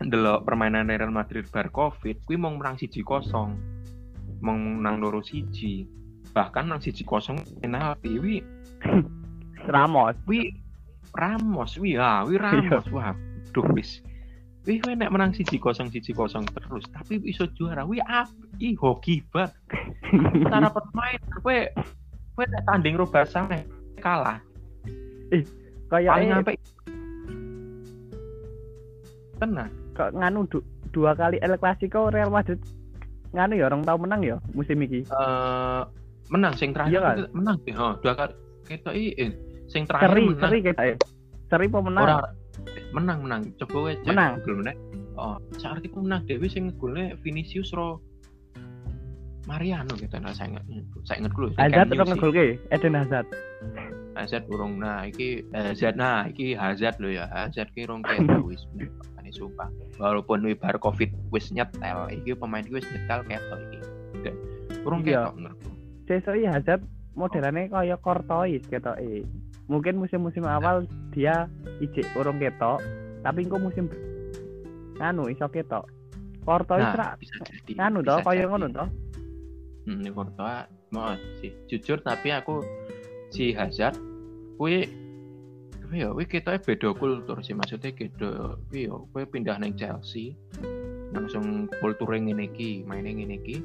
Ndelok 0.03 0.43
permainan 0.43 0.91
Real 0.91 1.15
Madrid 1.15 1.47
bar 1.47 1.71
Covid 1.71 2.19
kuwi 2.27 2.35
mau 2.35 2.51
menang 2.51 2.75
siji 2.75 2.99
kosong. 2.99 3.55
Mau 4.43 4.55
menang 4.55 4.99
loro 4.99 5.23
siji. 5.23 5.87
Bahkan 6.35 6.67
menang 6.67 6.83
siji 6.83 7.07
kosong 7.07 7.39
penalti 7.63 8.19
wi 8.19 8.35
Ramos. 9.71 10.19
wi 10.27 10.51
Ramos 11.15 11.79
wi 11.79 11.95
ah 11.95 12.27
wi 12.27 12.35
Ramos. 12.35 12.83
Wah 12.91 13.15
duh 13.55 13.65
wis 13.71 14.03
wi 14.69 14.77
wi 14.85 14.93
nek 14.93 15.09
menang 15.09 15.33
siji 15.33 15.57
kosong 15.57 15.89
siji 15.89 16.13
kosong 16.13 16.45
terus 16.53 16.85
tapi 16.93 17.17
iso 17.25 17.49
juara. 17.57 17.81
Wi 17.89 17.97
ap 18.05 18.29
ih 18.61 18.77
hoki 18.77 19.25
banget. 19.33 19.49
Cara 20.45 20.69
pemain 20.69 21.17
kowe 21.41 21.57
kowe 22.37 22.45
nek 22.45 22.61
tanding 22.69 22.93
ro 22.93 23.09
Barca 23.09 23.49
nek 23.49 23.65
kalah. 23.97 24.37
Paling 25.33 26.29
kayak 26.29 26.37
sampai 26.37 26.55
tenang. 29.41 29.71
Kok 29.97 30.09
nganu 30.13 30.45
du- 30.45 30.67
dua 30.93 31.17
kali 31.17 31.41
El 31.41 31.57
Clasico 31.57 32.13
Real 32.13 32.29
Madrid 32.29 32.61
nganu 33.33 33.53
ya 33.57 33.69
orang 33.69 33.85
tahu 33.85 33.97
menang 34.05 34.21
ya 34.25 34.37
musim 34.57 34.81
ini 34.81 35.05
eh 35.05 35.81
menang 36.33 36.53
sing 36.57 36.73
terakhir 36.73 36.97
Iya 36.97 37.01
kan? 37.05 37.15
menang 37.33 37.57
sih 37.65 37.73
oh, 37.77 37.93
dua 38.01 38.13
kali. 38.17 38.33
Kita 38.69 38.89
eh, 38.93 39.33
sing 39.69 39.85
terakhir 39.89 40.13
seri 40.13 40.21
menang. 40.29 40.41
seri 40.45 40.57
kayak 40.61 40.77
eh. 40.77 40.97
seri 41.49 41.65
pemenang 41.69 42.05
Ora, 42.05 42.17
menang 42.91 43.19
menang. 43.25 43.41
Coba 43.57 43.93
cek 43.93 44.05
Menang. 44.07 44.31
Google 44.43 44.57
meneh. 44.65 44.75
Oh 45.19 45.35
saat 45.59 45.83
itu 45.83 45.99
menang 45.99 46.23
Dewi 46.25 46.47
sing 46.47 46.71
golnya 46.79 47.13
Vinicius 47.19 47.75
ro 47.75 47.99
Mariano 49.47 49.97
gitu. 49.97 50.13
Nah 50.21 50.29
saya 50.31 50.53
ingat 50.53 50.63
saya 51.09 51.17
ingat 51.25 51.31
dulu 51.33 51.47
Hazard 51.57 51.87
sih. 51.89 51.97
ngegol 51.97 52.31
ke 52.31 52.45
Eden 52.69 52.93
Hazard. 52.93 53.27
Hazard 54.13 54.45
urung. 54.47 54.77
Nah 54.77 55.09
iki 55.09 55.41
Hazard 55.51 55.95
nah 55.97 56.27
iki 56.29 56.53
Hazard 56.53 57.01
lo 57.01 57.09
ya. 57.09 57.25
Hazard 57.27 57.73
ki 57.73 57.89
rong 57.89 58.05
ketok 58.05 58.45
wis 58.45 58.61
ini 58.77 58.85
sumpah. 59.33 59.69
Walaupun 59.97 60.45
wi 60.45 60.53
bar 60.53 60.77
covid 60.77 61.09
wis 61.29 61.49
nyetel 61.49 62.09
iki 62.09 62.37
pemain 62.37 62.65
wis 62.69 62.85
nyetel 62.89 63.25
ketok 63.25 63.59
iki. 63.69 63.79
Dan 64.21 64.35
urung 64.85 65.01
Iya. 65.01 65.29
ketok 65.29 65.33
menurutku. 65.41 65.69
Sesoi 66.05 66.45
Hazard 66.45 66.81
modelannya 67.17 67.69
kayak 67.69 67.99
Courtois 68.05 68.61
gitu 68.61 68.91
eh 69.01 69.25
mungkin 69.69 70.01
musim-musim 70.01 70.43
awal 70.49 70.89
dia 71.13 71.45
ijek 71.79 72.09
urung 72.17 72.41
ketok 72.41 72.81
tapi 73.21 73.45
engko 73.45 73.61
musim 73.61 73.85
nganu 74.97 75.29
iso 75.29 75.45
ketok. 75.47 75.85
Courtois 76.43 76.81
nah 76.81 76.97
ra 76.97 77.07
bisa 77.21 77.37
jadi 77.45 77.71
nganu 77.77 78.01
toh 78.01 78.19
kaya 78.25 78.49
ngono 78.49 78.67
toh. 78.73 78.89
Hmm, 79.85 80.01
ini 80.01 80.09
Courtois 80.09 80.65
mau 80.89 81.13
sih 81.39 81.53
jujur 81.69 82.01
tapi 82.01 82.33
aku 82.33 82.65
si 83.29 83.53
Hazard 83.53 83.93
kue 84.57 84.89
ya 85.93 86.13
wi 86.13 86.25
kita 86.25 86.57
beda 86.61 86.93
kultur 86.97 87.37
sih 87.41 87.53
maksudnya 87.53 87.93
beda 87.93 88.57
wi 88.73 88.89
yo 88.89 89.05
kowe 89.13 89.23
pindah 89.25 89.61
neng 89.61 89.77
Chelsea 89.77 90.33
langsung 91.13 91.69
kultur 91.81 92.09
ngene 92.09 92.49
iki 92.49 92.85
maine 92.85 93.13
ngene 93.13 93.41
iki 93.41 93.57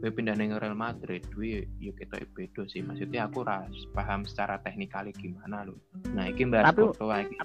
kowe 0.00 0.10
pindah 0.10 0.32
neng 0.32 0.56
Real 0.56 0.72
Madrid 0.72 1.20
wi 1.36 1.68
yo 1.76 1.92
kita 1.92 2.16
beda 2.32 2.64
sih. 2.66 2.80
Maksudnya 2.80 3.28
aku 3.28 3.44
ras 3.44 3.68
paham 3.92 4.24
secara 4.24 4.56
teknikal 4.64 5.04
gimana 5.12 5.68
lo 5.68 5.76
nah 6.16 6.24
iki 6.26 6.48
bahas 6.48 6.72
Tapi- 6.72 6.88
Courtois 6.88 7.28
iki 7.28 7.36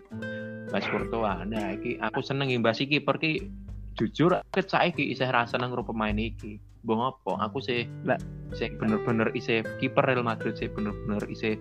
bahas 0.72 0.86
Courtois 0.88 1.40
nah 1.52 1.68
iki 1.76 2.00
aku 2.00 2.20
seneng 2.24 2.50
bahas 2.64 2.80
iki 2.80 3.04
perki 3.04 3.52
jujur 4.00 4.40
aku 4.40 4.60
saiki 4.64 5.12
isih 5.12 5.28
rasa 5.28 5.60
nang 5.60 5.76
pemain 5.76 6.16
iki. 6.16 6.58
Bong 6.86 7.02
apa 7.02 7.42
aku 7.42 7.58
sih 7.66 7.90
Lah. 8.06 8.22
sih 8.54 8.70
bener-bener 8.78 9.34
isih 9.34 9.66
kiper 9.82 10.06
Real 10.06 10.22
Madrid 10.22 10.54
sih 10.54 10.70
bener-bener 10.70 11.26
isih 11.34 11.58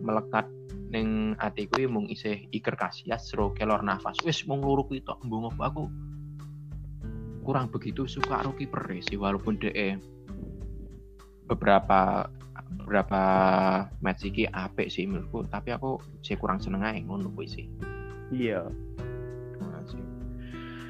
melekat 0.00 0.48
ning 0.88 1.34
atiku 1.36 1.82
ya 1.82 1.88
mung 1.92 2.08
isih 2.08 2.46
Iker 2.54 2.78
Casillas 2.78 3.28
ro 3.36 3.52
kelor 3.52 3.84
nafas 3.84 4.16
wis 4.24 4.46
mung 4.48 4.64
loro 4.64 4.86
kuwi 4.88 5.04
tok 5.04 5.20
mbung 5.26 5.50
apa 5.52 5.68
aku 5.68 5.90
kurang 7.42 7.70
begitu 7.70 8.08
suka 8.08 8.42
karo 8.42 8.56
kiper 8.56 8.90
sih 9.02 9.18
walaupun 9.18 9.58
DE 9.58 9.98
beberapa 11.46 12.26
beberapa 12.82 13.22
match 14.02 14.26
iki 14.26 14.46
apik 14.50 14.90
sih 14.90 15.06
menurutku 15.06 15.46
tapi 15.50 15.74
aku 15.74 15.98
sih 16.22 16.38
kurang 16.38 16.58
seneng 16.58 16.82
ae 16.82 17.02
ngono 17.02 17.30
kuwi 17.34 17.46
sih 17.46 17.66
Iya. 18.34 18.66
Nah. 19.62 19.82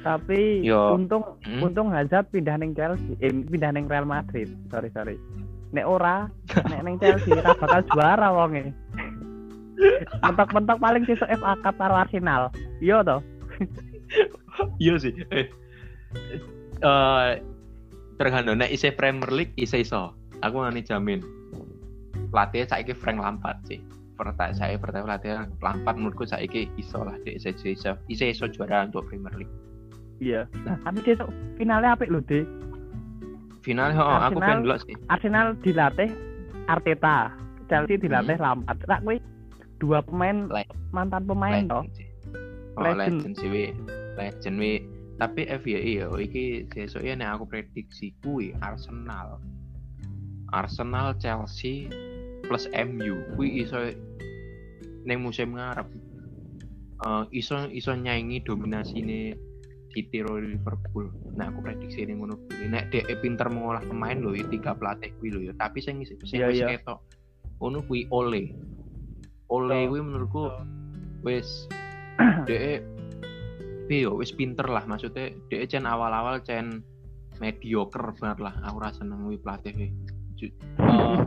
Tapi 0.01 0.65
Yo. 0.65 0.97
untung 0.97 1.37
Hmm? 1.45 1.61
untung 1.69 1.93
Hazard 1.93 2.29
pindah 2.33 2.57
neng 2.57 2.73
Chelsea, 2.73 3.13
eh, 3.21 3.29
pindah 3.29 3.75
neng 3.75 3.85
Real 3.85 4.07
Madrid. 4.07 4.49
Sorry 4.73 4.89
sorry. 4.93 5.15
Nek 5.75 5.85
ora, 5.85 6.31
nek 6.71 6.81
neng 6.81 6.97
Chelsea 6.97 7.35
ra 7.35 7.53
bakal 7.53 7.85
juara 7.93 8.33
wonge. 8.33 8.73
Mentok-mentok 10.25 10.81
paling 10.81 11.05
sesuk 11.05 11.29
FA 11.29 11.53
Cup 11.61 11.77
karo 11.77 11.93
Arsenal. 11.93 12.49
Iya 12.81 13.05
toh? 13.05 13.21
iya 14.81 14.97
sih 14.97 15.13
eh 15.29 15.45
eh 16.81 17.29
tergantung 18.17 18.57
nek 18.57 18.73
isih 18.73 18.93
Premier 18.97 19.29
League 19.29 19.53
isih 19.53 19.85
iso 19.85 20.16
aku 20.39 20.55
ngani 20.57 20.81
jamin 20.81 21.19
pelatih 22.27 22.65
saiki 22.65 22.93
Frank 22.93 23.17
Lampard 23.17 23.57
sih 23.63 23.79
pertanyaan 24.13 24.53
saya 24.53 24.75
pertanyaan 24.75 25.07
pelatih 25.07 25.29
Lampard 25.59 25.95
menurutku 25.95 26.25
saiki 26.25 26.67
iso 26.75 27.01
lah 27.01 27.15
dia 27.21 27.35
iso 27.35 27.49
iso 27.63 27.93
iso 28.07 28.25
iso 28.25 28.45
juara 28.47 28.83
untuk 28.83 29.05
Premier 29.05 29.33
League 29.35 29.55
Iya. 30.17 30.49
Nah, 30.65 30.81
tapi 30.81 31.05
sesuk 31.05 31.29
finalnya 31.55 31.93
apik 31.93 32.09
lho, 32.09 32.25
De. 32.25 32.41
final 33.61 33.93
oh, 33.93 34.01
aku 34.01 34.09
Arsenal- 34.33 34.41
pengen 34.41 34.59
dulu 34.63 34.75
sih 34.81 34.95
Arsenal 35.07 35.47
dilatih 35.59 36.09
Arteta, 36.65 37.37
Chelsea 37.67 37.95
dilatih 37.95 38.33
Hmm. 38.33 38.65
Lampard. 38.65 38.81
Lah 38.83 38.97
kuwi 38.99 39.21
dua 39.77 40.01
pemain 40.01 40.49
Le- 40.49 40.65
mantan 40.89 41.21
pemain 41.21 41.69
toh. 41.69 41.85
legend 41.85 41.93
sih 41.93 42.07
oh 42.73 42.81
Legend. 42.81 42.97
legend 42.97 43.33
sih 43.35 43.49
legend 44.17 44.55
wi 44.57 44.73
tapi 45.15 45.41
FYI 45.45 45.91
ya 45.95 46.07
iki 46.17 46.45
sesuknya 46.67 47.13
nek 47.15 47.29
aku 47.37 47.43
prediksi 47.47 48.09
kuwi 48.19 48.57
Arsenal 48.57 49.37
Arsenal 50.55 51.15
Chelsea 51.19 51.91
plus 52.47 52.67
MU 52.71 53.35
kuwi 53.35 53.67
iso 53.67 53.91
ning 55.03 55.19
musim 55.23 55.55
ngarep 55.55 55.87
eh, 57.03 57.23
iso 57.35 57.67
iso 57.71 57.91
nyaingi 57.95 58.43
dominasine 58.43 59.35
City 59.97 60.21
Liverpool. 60.21 61.09
Nah, 61.33 61.49
aku 61.49 61.65
prediksi 61.65 62.05
ini 62.05 62.21
ngono 62.21 62.37
kuwi. 62.37 62.69
Nek 62.69 62.93
dhek 62.93 63.09
pinter 63.17 63.49
mengolah 63.49 63.81
pemain 63.81 64.21
lho 64.21 64.37
ya 64.37 64.45
tiga 64.53 64.77
pelatih 64.77 65.09
kuwi 65.17 65.29
lho 65.33 65.41
ya. 65.49 65.53
Tapi 65.57 65.81
sing 65.81 66.05
sing 66.05 66.21
Iya, 66.37 66.47
wis 66.53 66.61
iya. 66.61 66.67
ketok 66.77 67.01
ngono 67.57 67.81
kuwi 67.89 68.05
Ole. 68.13 68.53
Ole 69.49 69.89
kuwi 69.89 70.01
menurutku 70.05 70.53
wis 71.25 71.65
dhek 72.47 72.85
piye 73.89 74.05
yo 74.05 74.19
wis 74.19 74.35
pinter 74.35 74.67
lah 74.69 74.85
maksudnya 74.85 75.33
dhek 75.49 75.65
cen 75.65 75.89
awal-awal 75.89 76.43
cen 76.45 76.85
mediocre 77.41 78.13
banget 78.21 78.37
lah 78.43 78.53
aku 78.69 78.77
rasa 78.77 79.01
seneng 79.01 79.25
kuwi 79.25 79.41
pelatih 79.41 79.73
kuwi. 79.73 79.89
Eh, 80.45 81.19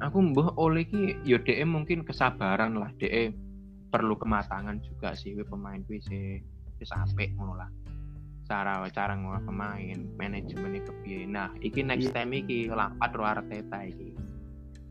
aku 0.04 0.16
mbah 0.32 0.56
Ole 0.56 0.88
ki 0.88 1.20
yo 1.28 1.36
dhek 1.44 1.60
mungkin 1.68 2.02
kesabaran 2.02 2.80
lah. 2.80 2.88
Dhek 2.96 3.36
perlu 3.92 4.16
kematangan 4.16 4.80
juga 4.80 5.12
sih 5.12 5.36
pemain 5.44 5.82
kuwi 5.84 6.00
sih. 6.00 6.40
Wis 6.80 6.90
apik 6.96 7.36
ngono 7.36 7.60
lah. 7.60 7.68
Cara 8.48 8.82
cara 8.90 9.14
ngolah 9.14 9.44
pemain 9.44 9.98
manajemennya 10.16 10.88
kepiye. 10.88 11.28
Nah 11.28 11.52
iki 11.60 11.84
next 11.84 12.10
Iya. 12.10 12.24
time 12.24 12.40
iki 12.40 12.72
Lampard 12.72 13.12
ro 13.14 13.24
Arteta 13.28 13.78
iki. 13.84 14.16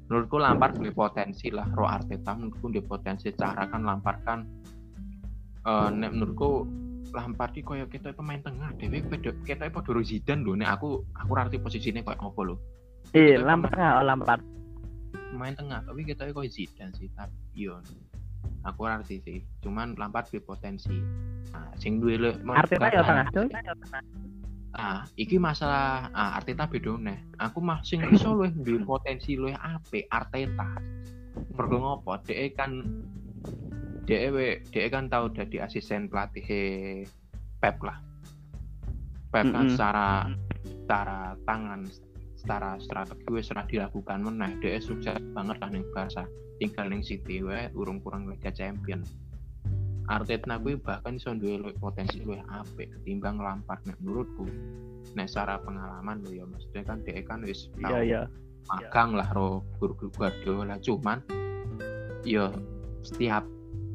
Menurutku 0.08 0.38
Lampard 0.38 0.78
punya 0.78 0.94
potensi 0.94 1.50
lah 1.50 1.68
ro 1.74 1.90
Arteta. 1.90 2.38
Menurutku 2.38 2.70
dia 2.70 2.86
potensi 2.86 3.34
cara 3.34 3.66
kan 3.68 3.84
Lampard 3.84 4.20
kan 4.24 4.40
eh 5.60 5.90
nek 5.92 6.16
menurutku 6.16 6.70
Lampard 7.12 7.58
iki 7.58 7.66
koyo 7.66 7.90
kita 7.90 8.14
pemain 8.14 8.40
tengah 8.40 8.70
dhewe 8.78 9.02
kita 9.44 9.68
padha 9.74 9.90
ro 9.92 10.02
Zidane 10.06 10.46
lho. 10.46 10.54
Nek 10.56 10.70
aku 10.80 11.02
aku 11.18 11.32
ngerti 11.34 11.58
posisinya 11.60 12.06
koyo 12.06 12.16
apa 12.22 12.42
lho 12.46 12.56
Iya, 13.14 13.42
Kita 13.42 13.46
Lampard 13.48 13.74
nggak 13.74 13.96
oh, 13.98 14.06
Lampard. 14.06 14.42
pemain 15.30 15.54
tengah 15.54 15.80
tapi 15.86 16.02
kita 16.10 16.26
koyo 16.34 16.50
Zidane 16.50 16.90
sih 16.98 17.06
tapi 17.14 17.32
yo 17.54 17.78
aku 18.66 18.82
ngerti 18.86 19.22
sih 19.22 19.38
cuman 19.62 19.94
Lampard 19.96 20.26
punya 20.30 20.42
potensi 20.42 20.98
nah 21.54 21.70
sing 21.78 22.02
duwe 22.02 22.18
le 22.18 22.30
Arteta 22.50 22.90
ya 22.90 23.02
tengah, 23.02 23.28
coy. 23.34 23.48
Ah, 24.78 25.02
iki 25.18 25.42
masalah 25.42 26.14
ah, 26.14 26.38
Arteta 26.38 26.70
beda 26.70 26.94
neh. 27.02 27.18
Aku 27.42 27.58
mah 27.58 27.82
sing 27.82 28.06
iso 28.14 28.38
luwih 28.38 28.54
duwe 28.54 28.86
potensi 28.86 29.34
luwih 29.34 29.58
apik 29.58 30.06
Arteta. 30.14 30.78
Mergo 31.58 31.78
ngopo? 31.82 32.22
Dhek 32.22 32.54
kan 32.54 32.86
dhek 34.06 34.22
we- 34.30 34.62
dhek 34.70 34.94
kan 34.94 35.10
tau 35.10 35.26
dadi 35.34 35.58
asisten 35.58 36.06
pelatih 36.06 36.46
Pep 37.58 37.82
lah. 37.82 37.98
Pep 39.34 39.50
kan 39.50 39.66
Mm-mm. 39.66 39.74
secara 39.74 40.10
secara 40.86 41.34
tangan 41.50 41.90
secara 42.40 42.80
strategi 42.80 43.28
wis 43.28 43.52
ora 43.52 43.68
dilakukan 43.68 44.24
meneh. 44.24 44.56
Dhek 44.64 44.80
sukses 44.80 45.20
banget 45.36 45.60
lah 45.60 45.70
ning 45.70 45.84
Barca. 45.92 46.24
Tinggal 46.60 46.88
ning 46.88 47.04
City 47.04 47.44
wae 47.44 47.68
urung 47.76 48.00
kurang 48.00 48.32
Liga 48.32 48.50
Champion. 48.56 49.04
Arteta 50.10 50.58
kuwi 50.58 50.82
bahkan 50.82 51.22
iso 51.22 51.38
duwe 51.38 51.70
potensi 51.78 52.18
luwih 52.24 52.42
apik 52.50 52.90
ketimbang 52.98 53.38
Lampard 53.38 53.84
nek 53.86 54.00
menurutku. 54.02 54.48
Nek 55.14 55.28
secara 55.30 55.62
pengalaman 55.62 56.26
lho 56.26 56.42
ya 56.42 56.46
maksudnya 56.50 56.82
kan 56.88 56.98
dhek 57.06 57.28
kan 57.28 57.46
wis 57.46 57.70
Iya, 57.78 57.84
tau 57.84 58.02
iya. 58.02 58.22
magang 58.70 59.12
lah 59.14 59.30
ro 59.34 59.62
Guardiola 60.18 60.78
cuman 60.82 61.22
ya 62.26 62.50
setiap 63.02 63.46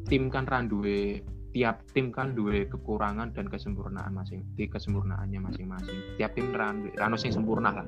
tim 0.08 0.32
kan 0.32 0.46
ran 0.48 0.70
duwe 0.70 1.22
tiap 1.54 1.86
tim 1.94 2.10
kan 2.10 2.34
duwe 2.34 2.66
kekurangan 2.66 3.30
dan 3.30 3.46
kesempurnaan 3.46 4.10
masing 4.10 4.42
di 4.54 4.66
kesempurnaannya 4.66 5.38
masing-masing 5.40 5.94
tiap 6.18 6.34
tim 6.34 6.50
ran 6.50 6.82
duwe- 6.82 6.96
ran 6.98 7.08
ono 7.08 7.16
sing 7.16 7.30
sempurna 7.30 7.70
lah 7.70 7.86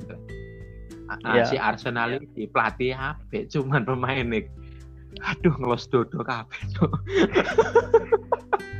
Ah, 1.07 1.19
ah, 1.23 1.35
Iya. 1.39 1.45
si 1.47 1.55
Arsenal 1.55 2.19
ini 2.19 2.47
pelatih 2.47 2.91
apik 2.91 3.47
cuman 3.47 3.83
pemain 3.83 4.27
nih 4.27 4.47
aduh 5.23 5.55
ngelos 5.57 5.87
dodo 5.87 6.19
kabeh 6.21 6.59
Cuk. 6.75 6.91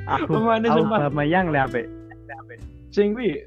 Aku 0.07 0.31
Pemainnya 0.31 0.71
sumpah. 0.71 1.07
Aubameyang 1.07 1.51
le 1.51 1.59
apik. 1.61 1.87
sing 2.91 3.13
kuwi 3.13 3.43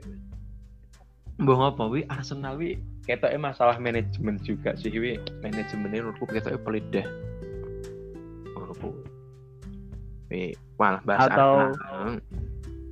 mbah 1.40 1.72
apa 1.72 1.84
wi 1.88 2.04
Arsenal 2.08 2.56
wi 2.56 2.78
ketoke 3.04 3.36
masalah 3.36 3.80
manajemen 3.80 4.38
juga 4.40 4.76
sih 4.78 4.92
wi 4.92 5.16
manajemennya 5.40 6.04
menurutku 6.06 6.24
ketoke 6.24 6.60
pelit 6.62 6.86
deh 6.88 7.04
menurutku 8.48 8.94
malah 10.78 11.02
bahas 11.04 11.30
Atau- 11.30 11.74
Arsenal. 11.74 12.22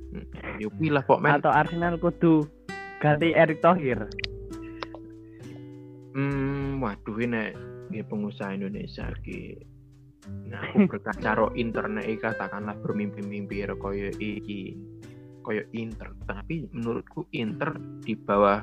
Hmm, 0.08 0.24
yo 0.56 0.68
kuwi 0.74 0.88
lah 0.88 1.04
kok 1.04 1.20
men 1.20 1.36
Atau 1.36 1.52
Arsenal 1.52 2.00
kudu 2.00 2.48
ganti 2.98 3.32
Erick 3.32 3.60
Thohir. 3.60 4.08
hmm 6.18 6.82
waduh 6.82 7.14
ini 7.22 7.54
ini 7.92 8.02
pengusaha 8.02 8.50
Indonesia 8.50 9.06
ki 9.22 9.54
nah 10.50 10.58
aku 10.74 10.90
berkaca 10.90 11.30
ro 11.38 11.54
internet 11.54 12.04
katakanlah 12.18 12.74
bermimpi-mimpi 12.82 13.62
koyo 13.78 14.10
iki 14.18 14.74
koyo 15.48 15.64
Inter. 15.72 16.12
Tapi 16.28 16.68
menurutku 16.76 17.24
Inter 17.32 17.72
di 18.04 18.12
bawah 18.12 18.60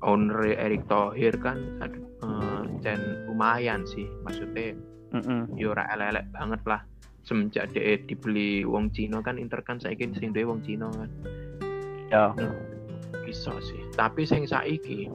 owner 0.00 0.40
Erick 0.56 0.88
Thohir 0.88 1.36
kan 1.36 1.60
aduh, 1.84 2.64
dan 2.80 3.28
lumayan 3.28 3.84
sih. 3.84 4.08
Maksudnya 4.24 4.72
Heeh. 5.12 5.40
yo 5.60 5.76
ora 5.76 5.84
elek 5.92 6.24
banget 6.32 6.64
lah 6.64 6.80
semenjak 7.26 7.70
dia 7.74 7.98
dibeli 8.04 8.62
wong 8.62 8.90
Cina 8.94 9.20
kan 9.20 9.36
Inter 9.36 9.60
kan 9.64 9.78
saiki 9.78 10.08
sing 10.16 10.30
duwe 10.32 10.48
wong 10.48 10.60
Cina 10.62 10.88
kan. 10.92 11.10
Ya. 12.08 12.26
bisa 13.28 13.52
sih. 13.60 13.80
Tapi 13.92 14.24
sing 14.24 14.48
saiki 14.48 15.08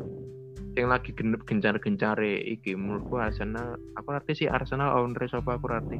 sing 0.73 0.85
lagi 0.89 1.13
genep 1.13 1.45
gencar-gencare 1.45 2.41
iki 2.45 2.73
menurutku 2.73 3.21
Arsenal 3.21 3.77
aku 3.93 4.09
ngerti 4.13 4.45
sih 4.45 4.47
Arsenal 4.49 4.93
owner 4.97 5.25
sapa 5.25 5.57
aku 5.57 5.65
ngerti. 5.69 5.97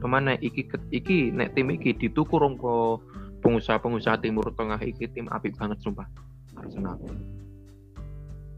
Ke 0.00 0.06
mana 0.08 0.36
iki 0.40 0.68
iki 0.92 1.32
nek 1.32 1.52
tim 1.56 1.68
iki 1.72 1.92
dituku 1.96 2.40
rong 2.40 2.56
ko 2.56 3.00
pengusaha-pengusaha 3.44 4.24
timur 4.24 4.48
tengah 4.56 4.80
iki 4.80 5.08
tim 5.12 5.28
apik 5.28 5.56
banget 5.56 5.80
sumpah. 5.84 6.08
Arsenal. 6.56 6.96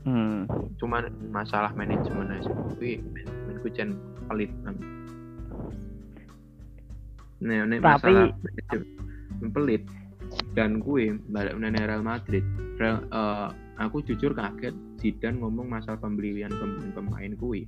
Hmm. 0.05 0.45
cuman 0.77 1.09
masalah 1.33 1.73
manajemen 1.73 2.29
aja 2.29 2.53
tapi 2.53 3.01
manajemenku 3.01 3.73
jen 3.73 3.97
pelit 4.29 4.53
kan 4.61 4.77
Nek 7.45 7.59
nek 7.69 7.79
Tapi- 7.79 7.93
masalah 8.01 8.27
pelit 9.53 9.83
dan 10.57 10.81
gue 10.81 11.21
balik 11.29 11.55
mengenai 11.55 11.85
Real 11.85 12.03
Madrid. 12.03 12.43
Real, 12.75 13.05
eh, 13.05 13.49
aku 13.79 14.01
jujur 14.03 14.33
kaget 14.33 14.73
Zidane 14.97 15.37
ngomong 15.39 15.69
masalah 15.69 16.01
pembelian 16.01 16.49
pembelian 16.51 16.91
pemain 16.91 17.33
gue. 17.37 17.61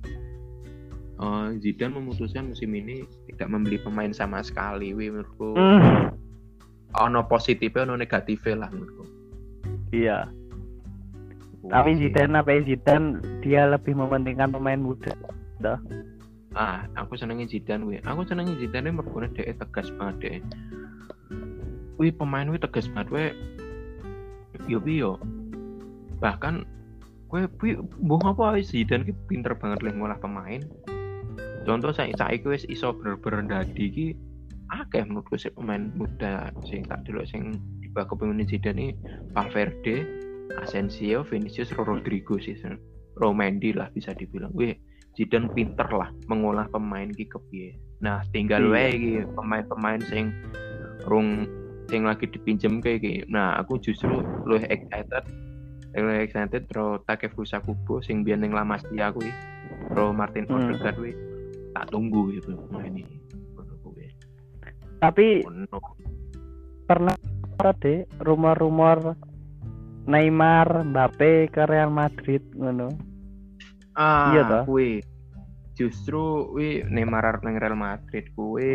Eh, 1.17 1.47
Zidane 1.61 1.93
memutuskan 1.93 2.49
musim 2.49 2.73
ini 2.73 3.05
tidak 3.29 3.47
membeli 3.47 3.77
pemain 3.77 4.09
sama 4.11 4.41
sekali. 4.41 4.91
Wi 4.91 5.13
menurutku 5.13 5.53
Hmm, 5.53 6.11
ono 6.97 7.21
positifnya 7.25 7.85
ono 7.85 7.95
negatifnya 7.95 8.65
lah 8.65 8.69
menurutku. 8.73 9.05
iya. 9.93 10.25
Tapi 11.67 11.99
Zidane 11.99 12.31
apa 12.33 12.49
ya, 12.51 12.61
Zidane 12.65 13.07
dia 13.43 13.67
lebih 13.67 13.93
mementingkan 13.93 14.49
pemain 14.49 14.79
muda. 14.79 15.13
Ah 16.55 16.87
aku 16.95 17.19
senengnya 17.19 17.49
Zidane 17.49 17.83
gue. 17.83 17.97
Aku 18.05 18.23
senengnya 18.23 18.55
Zidane 18.55 18.93
mergone 18.93 19.27
dia 19.35 19.51
tegas 19.51 19.91
banget 19.97 20.15
deh. 20.21 20.39
Wih 21.97 22.13
pemain 22.13 22.47
gue 22.47 22.61
tegas 22.61 22.87
banget 22.93 23.07
gue. 23.11 23.25
Yo 24.69 24.79
yo. 24.85 25.19
Bahkan 26.23 26.63
gue 27.27 27.41
gue 27.59 27.73
boh 27.81 28.21
apa 28.23 28.61
Zidane 28.63 29.03
ki 29.03 29.13
pinter 29.27 29.57
banget 29.57 29.83
lah 29.83 29.91
ngolah 29.91 30.19
pemain. 30.21 30.61
Contoh 31.67 31.91
saya 31.91 32.15
saya 32.15 32.39
wis 32.47 32.63
iso 32.71 32.95
bener-bener 32.95 33.43
dadi 33.43 33.85
ki 33.91 34.07
akeh 34.67 35.03
menurutku 35.03 35.39
sih 35.39 35.51
pemain 35.51 35.91
muda 35.95 36.51
sing 36.67 36.83
tak 36.87 37.03
dulu 37.07 37.23
sing 37.23 37.55
di 37.79 37.87
bawah 37.91 38.15
kepemimpinan 38.15 38.47
Zidane 38.47 38.79
ini 38.79 38.87
Valverde, 39.31 40.03
Asensio, 40.59 41.23
Vinicius, 41.27 41.71
Rodrigo 41.75 42.39
sih 42.39 42.55
Romendi 43.17 43.73
lah 43.73 43.89
bisa 43.91 44.13
dibilang. 44.13 44.53
Wih, 44.53 44.77
Zidane 45.17 45.49
pinter 45.49 45.89
lah 45.89 46.13
mengolah 46.29 46.69
pemain 46.69 47.09
ki 47.09 47.25
kepiye. 47.25 47.73
Nah, 48.05 48.21
tinggal 48.29 48.61
Iya. 48.61 48.71
wae 48.71 48.87
iki 48.93 49.11
pemain-pemain 49.33 50.01
sing 50.05 50.29
rung 51.09 51.49
sing 51.89 52.05
lagi 52.05 52.29
dipinjem 52.29 52.77
kayak 52.77 53.01
iki. 53.01 53.13
Nah, 53.25 53.57
aku 53.57 53.81
justru 53.81 54.21
luwih 54.45 54.61
excited 54.69 55.25
luwih 55.97 56.21
excited 56.21 56.69
pro 56.69 57.01
Takefusa 57.01 57.57
Kubo 57.65 58.05
sing 58.05 58.21
biyen 58.21 58.45
ning 58.45 58.53
La 58.53 58.61
Masia 58.61 59.09
kuwi. 59.09 59.33
Pro 59.89 60.13
Martin 60.13 60.45
Hmm. 60.45 60.69
Odegaard 60.69 60.93
kuwi. 60.93 61.13
Tak 61.73 61.89
tunggu 61.89 62.29
gitu 62.31 62.53
pemain 62.69 62.93
ini. 62.93 63.17
Tapi 64.97 65.45
Ono. 65.45 65.77
pernah 66.85 67.13
ada 67.57 67.69
deh 67.81 68.05
rumor-rumor 68.17 69.13
Neymar, 70.07 70.87
Mbappe 70.87 71.51
ke 71.51 71.61
Real 71.69 71.89
Madrid 71.89 72.41
ngono. 72.53 72.89
Ah, 73.97 74.29
Iya 74.31 74.41
toh? 74.45 74.63
kuwi. 74.69 75.01
Justru 75.73 76.53
wi 76.53 76.85
Neymar 76.85 77.41
nang 77.41 77.57
Real 77.57 77.73
Madrid 77.73 78.29
kuwi 78.33 78.73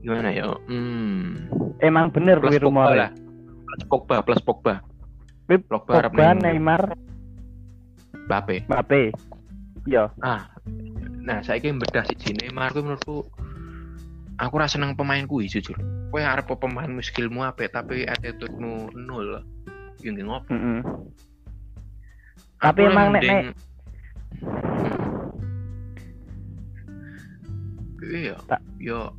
gimana 0.00 0.28
ya? 0.28 0.52
Hmm. 0.68 1.48
Emang 1.80 2.12
bener 2.12 2.36
Pogba 2.36 2.60
rumor. 2.60 2.92
lah. 2.92 3.10
Plus 3.64 3.82
Pogba, 3.88 4.16
plus 4.20 4.40
Pogba. 4.44 4.74
Kuwi 5.48 5.56
Pogba 5.64 6.04
Pogba, 6.04 6.36
Neymar, 6.36 6.92
Mbappe. 8.28 8.64
Mbappe. 8.68 9.12
Iya. 9.88 10.12
Ah. 10.20 10.46
Nah, 11.22 11.38
saya 11.40 11.62
ingin 11.62 11.78
bedah 11.78 12.02
si 12.06 12.34
Neymar 12.34 12.72
kuwi 12.72 12.82
menurutku 12.82 13.24
aku 14.36 14.54
rasa 14.58 14.76
seneng 14.80 14.98
pemain 14.98 15.24
kuwi 15.24 15.46
jujur. 15.46 15.78
Kowe 16.10 16.20
arep 16.20 16.50
pemain 16.58 16.90
skillmu 17.00 17.40
apik 17.40 17.70
tapi 17.72 18.04
attitude-mu 18.04 18.90
nol. 18.92 19.40
Yo 20.02 20.10
nggih 20.12 20.26
ngopo. 20.26 20.50
Mm-mm. 20.50 20.78
Aku 20.82 21.31
Tapi 22.62 22.80
emang 22.86 23.10
nek- 23.10 23.22
mending- 23.22 23.50
Iya, 28.02 28.36
Tak- 28.46 28.62
yo. 28.78 29.14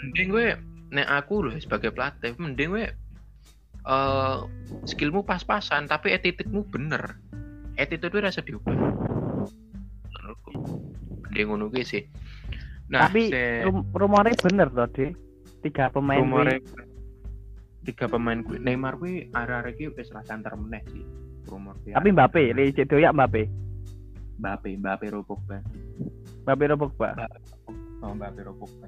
Mending 0.00 0.28
gue, 0.30 0.46
nek 0.90 1.08
aku 1.08 1.46
loh 1.46 1.54
sebagai 1.58 1.94
pelatih, 1.94 2.34
mending 2.38 2.70
gue 2.70 2.86
eh 3.80 4.36
skillmu 4.84 5.24
pas-pasan, 5.24 5.86
tapi 5.86 6.12
attitude-mu 6.12 6.66
bener. 6.66 7.16
Attitude 7.76 8.10
gue 8.10 8.22
rasa 8.22 8.42
diubah. 8.42 8.72
Menurutku. 8.72 10.50
Mending 11.26 11.46
ngono 11.46 11.66
gue 11.70 11.82
sih. 11.82 12.02
Nah, 12.90 13.06
Tapi 13.06 13.30
se- 13.30 13.62
rum 13.62 13.86
rumornya 13.94 14.34
bener 14.42 14.66
toh, 14.68 14.88
Dik. 14.90 15.10
Tiga 15.60 15.92
pemain 15.92 16.18
rumornya 16.18 16.58
tiga 17.80 18.06
pemain 18.08 18.40
gue, 18.40 18.58
Neymar 18.60 18.98
gue 18.98 19.28
arah-arah 19.32 19.72
gue 19.72 19.88
wis 19.94 20.10
meneh 20.12 20.82
sih. 20.90 21.04
Rumor. 21.48 21.76
Tapi 21.84 22.08
Mbappe, 22.12 22.42
li 22.52 22.72
cek 22.74 22.90
doyak 22.90 23.14
Mbappe. 23.16 23.42
Mbappe, 24.40 24.70
Mbappe 24.80 25.06
ro 25.12 25.20
Pogba. 25.24 25.58
Mbappe 26.44 26.64
ro 26.68 26.76
Pogba. 26.76 27.08
Oh, 28.00 28.12
Mbappe 28.16 28.40
ro 28.44 28.52
Pogba. 28.56 28.86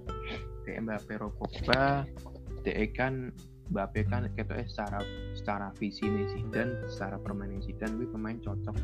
Dek 0.64 0.76
Mbappe 0.84 1.12
ro 1.20 1.28
Pogba. 1.36 2.04
Dek 2.64 2.96
kan 2.96 3.32
Mbappe 3.72 4.00
kan 4.08 4.28
ketoknya 4.36 4.64
secara 4.68 4.98
secara 5.32 5.66
visi 5.80 6.04
nih 6.04 6.28
Zidane, 6.32 6.88
secara 6.88 7.16
permainan 7.20 7.64
Zidane 7.64 7.96
gue 8.00 8.08
pemain 8.08 8.36
cocok. 8.40 8.76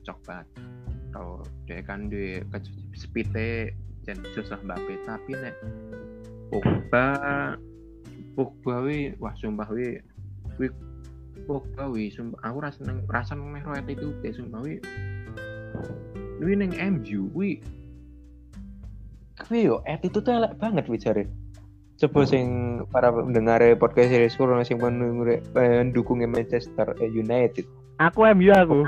Cocok 0.00 0.18
banget. 0.24 0.48
Kalau 1.10 1.44
dek 1.66 1.84
kan 1.88 2.08
di 2.08 2.40
speednya 2.96 3.72
dan 4.04 4.16
lah 4.24 4.60
Mbappe 4.64 4.94
tapi 5.04 5.32
nek 5.36 5.54
Pogba 6.48 7.06
Pogba 8.34 8.74
wi 8.82 9.12
wah 9.20 9.34
sumpah 9.36 9.68
wi 9.70 10.00
wi 10.56 10.66
Pogba 11.50 11.90
wi 11.90 12.14
sumpah 12.14 12.38
aku 12.46 12.58
rasa 12.62 12.78
neng 12.86 13.02
rasa 13.10 13.34
neng 13.34 13.58
roet 13.66 13.82
itu 13.90 14.14
deh 14.22 14.30
sumpah 14.30 14.62
wi 14.62 14.78
wi 16.38 16.54
neng 16.54 16.70
MU 16.78 17.26
wi 17.34 17.58
Kuwi 19.40 19.66
yo 19.66 19.82
attitude 19.88 20.30
tuh 20.30 20.36
elek 20.36 20.52
banget 20.60 20.84
wi 20.86 21.00
jare. 21.00 21.24
Coba 21.96 22.28
sing 22.28 22.46
para 22.92 23.08
pendengar 23.08 23.64
podcast 23.80 24.12
series 24.12 24.36
kurang 24.36 24.60
sing 24.68 24.76
pendukung 24.76 25.24
pendukungnya 25.56 26.28
Manchester 26.28 26.92
United. 27.02 27.64
Aku 27.98 28.28
MU 28.36 28.52
aku. 28.52 28.84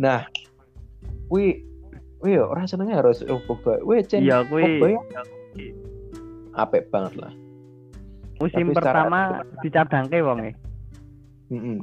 Nah, 0.00 0.24
wi 1.28 1.60
wi 2.24 2.40
yo 2.40 2.48
rasanya 2.56 3.04
harus 3.04 3.20
oh, 3.28 3.36
Pogba. 3.44 3.84
Wi 3.84 4.00
cen 4.00 4.24
Iya, 4.24 4.48
kuwi 4.48 4.80
Pogba 4.80 4.86
ya 4.96 5.00
apik 6.58 6.90
banget 6.90 7.14
lah. 7.20 7.32
musim 8.40 8.72
tapi 8.72 8.76
pertama 8.80 9.44
dicadangke 9.60 10.18
wonge. 10.24 10.56
Mm-mm. 11.50 11.78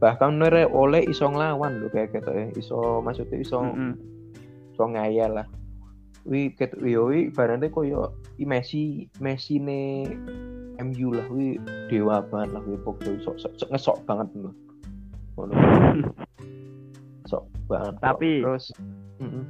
Bahkan 0.00 0.40
nere 0.40 0.64
oleh 0.64 1.04
iso 1.04 1.28
nglawan 1.28 1.80
lho 1.80 1.88
kayak 1.88 2.16
gitu 2.16 2.30
ya. 2.32 2.46
Iso 2.56 2.78
maksudnya 3.00 3.36
iso 3.36 3.60
Mm-mm. 3.60 3.92
iso 4.72 4.84
ngayal 4.88 5.36
lah. 5.36 5.46
Wi 6.24 6.52
ket 6.52 6.76
wi 6.76 6.96
wi 6.96 7.18
ibaratnya 7.28 7.68
koyo 7.68 8.12
Messi 8.40 9.08
Messi 9.20 9.56
ne 9.56 10.04
MU 10.76 11.12
lah 11.12 11.28
wi 11.28 11.60
dewa 11.88 12.24
banget 12.24 12.56
lah 12.56 12.62
wi 12.64 12.76
Pogba 12.80 13.12
sok 13.20 13.36
sok, 13.36 13.52
sok 13.56 13.68
ngesok 13.68 13.96
banget 14.04 14.28
lho. 14.36 14.50
Ngono. 15.36 15.52
sok 17.30 17.44
banget. 17.68 17.94
kok. 17.96 18.02
Tapi- 18.02 18.40
terus 18.44 18.66
mm 19.20 19.44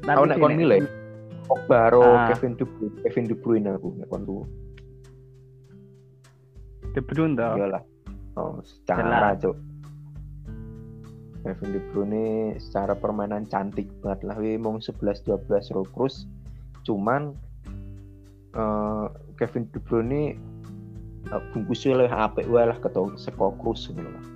Tapi 0.00 0.16
Aku 0.16 0.24
nek 0.26 0.38
kon 0.38 0.56
milih 0.56 0.82
Pogba 1.46 1.76
karo 1.86 2.02
Ah. 2.02 2.26
Kevin 2.30 2.54
De 2.54 2.64
Bruyne, 2.64 2.98
Kevin 3.06 3.24
De 3.30 3.34
Bruyne 3.34 3.68
aku 3.70 3.88
nek 3.98 4.06
kon 4.10 4.22
tuh. 4.22 4.42
De 6.90 7.00
Bruyne 7.02 7.34
toh. 7.38 7.54
Iyalah. 7.54 7.82
Oh, 8.40 8.56
secara 8.64 9.36
Jelas. 9.36 9.44
cuk. 9.44 9.56
Kevin 11.40 11.72
De 11.72 11.80
Bruyne 11.88 12.24
secara 12.60 12.92
permainan 12.92 13.44
cantik 13.48 13.88
banget 14.00 14.24
lah. 14.28 14.36
Wi 14.36 14.56
mung 14.56 14.80
11 14.80 15.24
12 15.24 15.44
ro 15.72 15.84
Cruz. 15.88 16.24
Cuman 16.84 17.36
eh 18.56 19.06
Kevin 19.36 19.68
De 19.72 19.80
Bruyne 19.80 20.36
uh, 21.28 21.40
bungkusnya 21.52 22.00
lebih 22.00 22.12
apik 22.12 22.48
wae 22.48 22.64
lah 22.64 22.76
ketau 22.80 23.12
seko 23.16 23.52
Cruz 23.60 23.88
ngono 23.88 24.08
lah. 24.08 24.26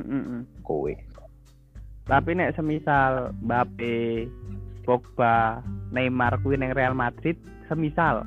Mm-mm. 0.00 0.40
Kowe. 0.64 0.92
Tapi 2.04 2.30
nek 2.32 2.56
semisal 2.56 3.36
Mbappe, 3.44 4.26
Pogba, 4.82 5.60
Neymar 5.92 6.40
kuwi 6.40 6.56
ning 6.56 6.72
Real 6.72 6.96
Madrid, 6.96 7.36
semisal 7.68 8.24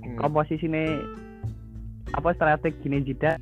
Hmm. 0.00 0.16
komposisine 0.16 0.96
apa 2.16 2.32
strategi 2.34 2.88
nih 2.88 3.04
Zidane 3.04 3.38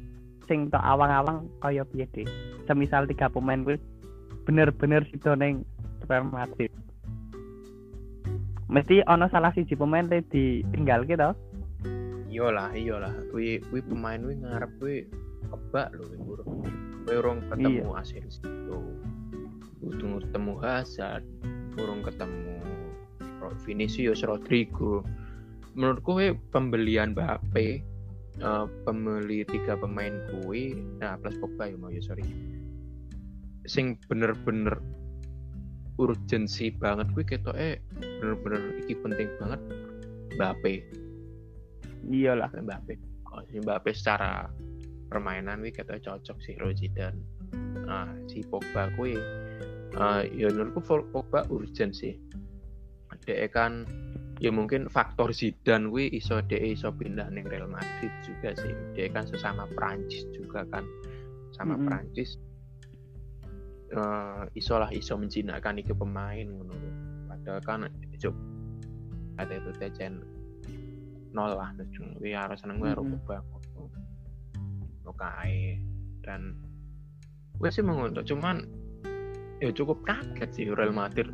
sing 0.48 0.72
tok 0.72 0.82
awang-awang 0.82 1.46
kaya 1.60 1.84
piye 1.84 2.08
deh. 2.16 2.26
Semisal 2.64 3.04
tiga 3.04 3.28
pemain 3.28 3.62
kuwi 3.62 3.76
bener-bener 4.48 5.04
sido 5.12 5.36
ning 5.36 5.62
Real 6.08 6.24
Madrid. 6.24 6.72
Mesti 8.72 9.04
ono 9.08 9.28
salah 9.28 9.52
siji 9.52 9.76
pemain 9.76 10.08
teh 10.08 10.24
ditinggal 10.28 11.04
gitu. 11.04 11.32
Iyalah, 12.28 12.72
iyalah. 12.76 13.12
Wi 13.32 13.60
wi 13.72 13.80
pemain 13.80 14.20
wi 14.20 14.36
ngarep 14.36 14.72
wi 14.80 15.08
kebak 15.48 15.92
lho 15.96 16.04
wi 16.12 16.18
bro. 16.20 16.44
Wi 17.08 17.12
urung 17.16 17.40
ketemu 17.48 17.92
Asensio. 17.96 18.80
Urung 19.80 20.20
ketemu 20.20 20.52
Hazard, 20.60 21.24
urung 21.80 22.04
ketemu 22.04 22.60
Vinicius 23.64 24.20
Rodrigo. 24.28 25.00
Menurutku 25.72 26.20
wi 26.20 26.36
pembelian 26.52 27.16
Mbappe 27.16 27.80
eh, 28.38 28.66
pembeli 28.86 29.42
tiga 29.46 29.74
pemain 29.78 30.14
kui 30.30 30.74
nah 31.02 31.18
plus 31.18 31.36
Pogba 31.42 31.70
ya 31.70 31.76
mau 31.78 31.90
ya 31.90 32.02
sorry 32.02 32.24
sing 33.68 34.00
bener-bener 34.08 34.80
urgensi 35.98 36.70
banget 36.78 37.10
kuwi 37.12 37.26
ketoke 37.26 37.82
bener-bener 37.98 38.62
iki 38.86 38.94
penting 39.02 39.28
banget 39.42 39.60
Mbappe. 40.38 40.86
Iyalah. 42.06 42.54
Mbappe. 42.54 42.94
Oh, 43.34 43.42
si 43.50 43.58
Mbappe 43.58 43.90
secara 43.90 44.46
permainan 45.10 45.58
kuwi 45.58 45.74
ketoke 45.74 46.06
cocok 46.06 46.38
sih 46.38 46.54
Rozidan. 46.62 47.18
Nah, 47.82 48.14
si 48.30 48.46
Pogba 48.46 48.94
kuwi 48.94 49.18
uh, 49.98 50.22
ya 50.30 50.46
menurutku 50.54 51.10
Pogba 51.10 51.42
urgent 51.50 51.98
sih. 51.98 52.14
Dek 53.28 53.52
kan 53.52 53.84
ya 54.38 54.50
mungkin 54.54 54.86
faktor 54.86 55.34
Zidane 55.34 55.90
kuwi 55.90 56.10
iso 56.14 56.38
dek 56.42 56.62
iso 56.62 56.94
pindah 56.94 57.26
ning 57.30 57.46
Real 57.46 57.66
Madrid 57.66 58.10
juga 58.22 58.54
sih. 58.54 58.74
Dek 58.94 59.14
kan 59.14 59.26
sesama 59.26 59.66
Prancis 59.74 60.26
juga 60.34 60.66
kan. 60.70 60.86
Sama 61.54 61.74
mm 61.74 61.78
-hmm. 61.78 61.86
Prancis 61.86 62.30
uh, 63.94 64.44
iso 64.54 64.74
lah 64.76 64.90
iso 64.92 65.16
menjinakkan 65.16 65.80
iki 65.80 65.96
pemain 65.96 66.44
ngono 66.44 66.74
padahal 67.28 67.60
kan 67.64 67.80
cuk 68.18 68.34
ada 69.38 69.54
itu 69.54 69.70
tejen 69.78 70.20
nol 71.30 71.54
lah 71.54 71.70
kuwi 72.18 72.34
harus 72.34 72.58
seneng 72.60 72.82
gue 72.82 72.90
mm 72.90 73.22
banget 73.24 73.58
dan 76.28 76.52
gue 77.58 77.70
sih 77.72 77.80
menguntuk. 77.80 78.28
Cuman 78.28 78.68
ya 79.58 79.70
cukup 79.74 80.02
kaget 80.06 80.50
sih 80.54 80.64
Real 80.70 80.94
Madrid. 80.94 81.30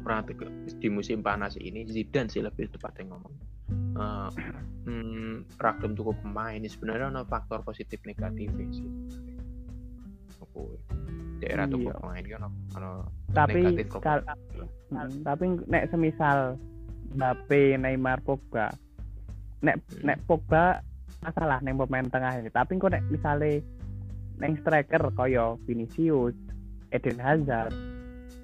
Di 0.81 0.89
musim 0.89 1.20
panas 1.20 1.57
ini 1.61 1.85
Zidane 1.89 2.29
sih 2.29 2.41
lebih 2.41 2.72
tepatnya 2.72 3.12
ngomong. 3.12 3.35
Uh, 3.95 4.29
hmm, 4.85 5.35
ragam 5.61 5.95
cukup 5.95 6.16
pemain 6.25 6.57
ini. 6.57 6.68
Sebenarnya 6.68 7.12
ada 7.12 7.22
faktor 7.29 7.62
positif 7.62 8.01
negatif 8.05 8.49
sih 8.72 8.91
daerah 11.43 11.66
tuh 11.68 11.83
iya. 11.83 11.93
pemain 11.99 12.25
kan 12.25 12.43
tapi 13.35 13.61
kal 14.01 14.22
hmm, 14.95 15.27
tapi 15.27 15.45
nek 15.66 15.91
semisal 15.91 16.57
Mbappe 17.14 17.79
Neymar 17.79 18.22
Pogba. 18.27 18.75
Nek 19.62 19.79
hmm. 19.79 20.03
nek 20.07 20.18
Pogba 20.27 20.83
masalah 21.22 21.59
neng 21.62 21.79
pemain 21.79 22.07
tengah 22.07 22.39
ini. 22.39 22.51
Tapi 22.51 22.79
kok 22.79 22.95
nek 22.95 23.03
misalnya 23.11 23.62
neng 24.39 24.59
striker 24.62 25.03
koyo 25.14 25.59
Vinicius 25.66 26.35
Eden 26.95 27.18
Hazard 27.18 27.75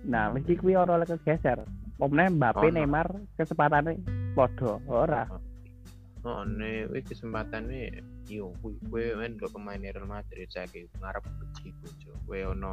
nah 0.04 0.32
mesti 0.32 0.56
kuwi 0.56 0.76
ora 0.76 0.96
oleh 0.96 1.08
kegeser. 1.08 1.64
Pemain 2.00 2.32
Mbappe 2.32 2.68
oh, 2.68 2.72
Neymar 2.72 3.08
kesempatan 3.36 4.00
podo 4.32 4.80
ora. 4.88 5.28
Oh 6.24 6.44
ne 6.44 6.88
wis 6.88 7.04
kesempatan 7.04 7.68
nih 7.68 8.00
yo 8.28 8.52
kuwi 8.64 8.76
kowe 8.88 9.04
men 9.20 9.36
do 9.36 9.48
pemain 9.52 9.80
Real 9.80 10.08
Madrid 10.08 10.48
saiki 10.48 10.88
ngarep 11.00 11.24
beci 11.24 11.72
bojo. 11.80 12.12
Kowe 12.24 12.40
ono 12.56 12.72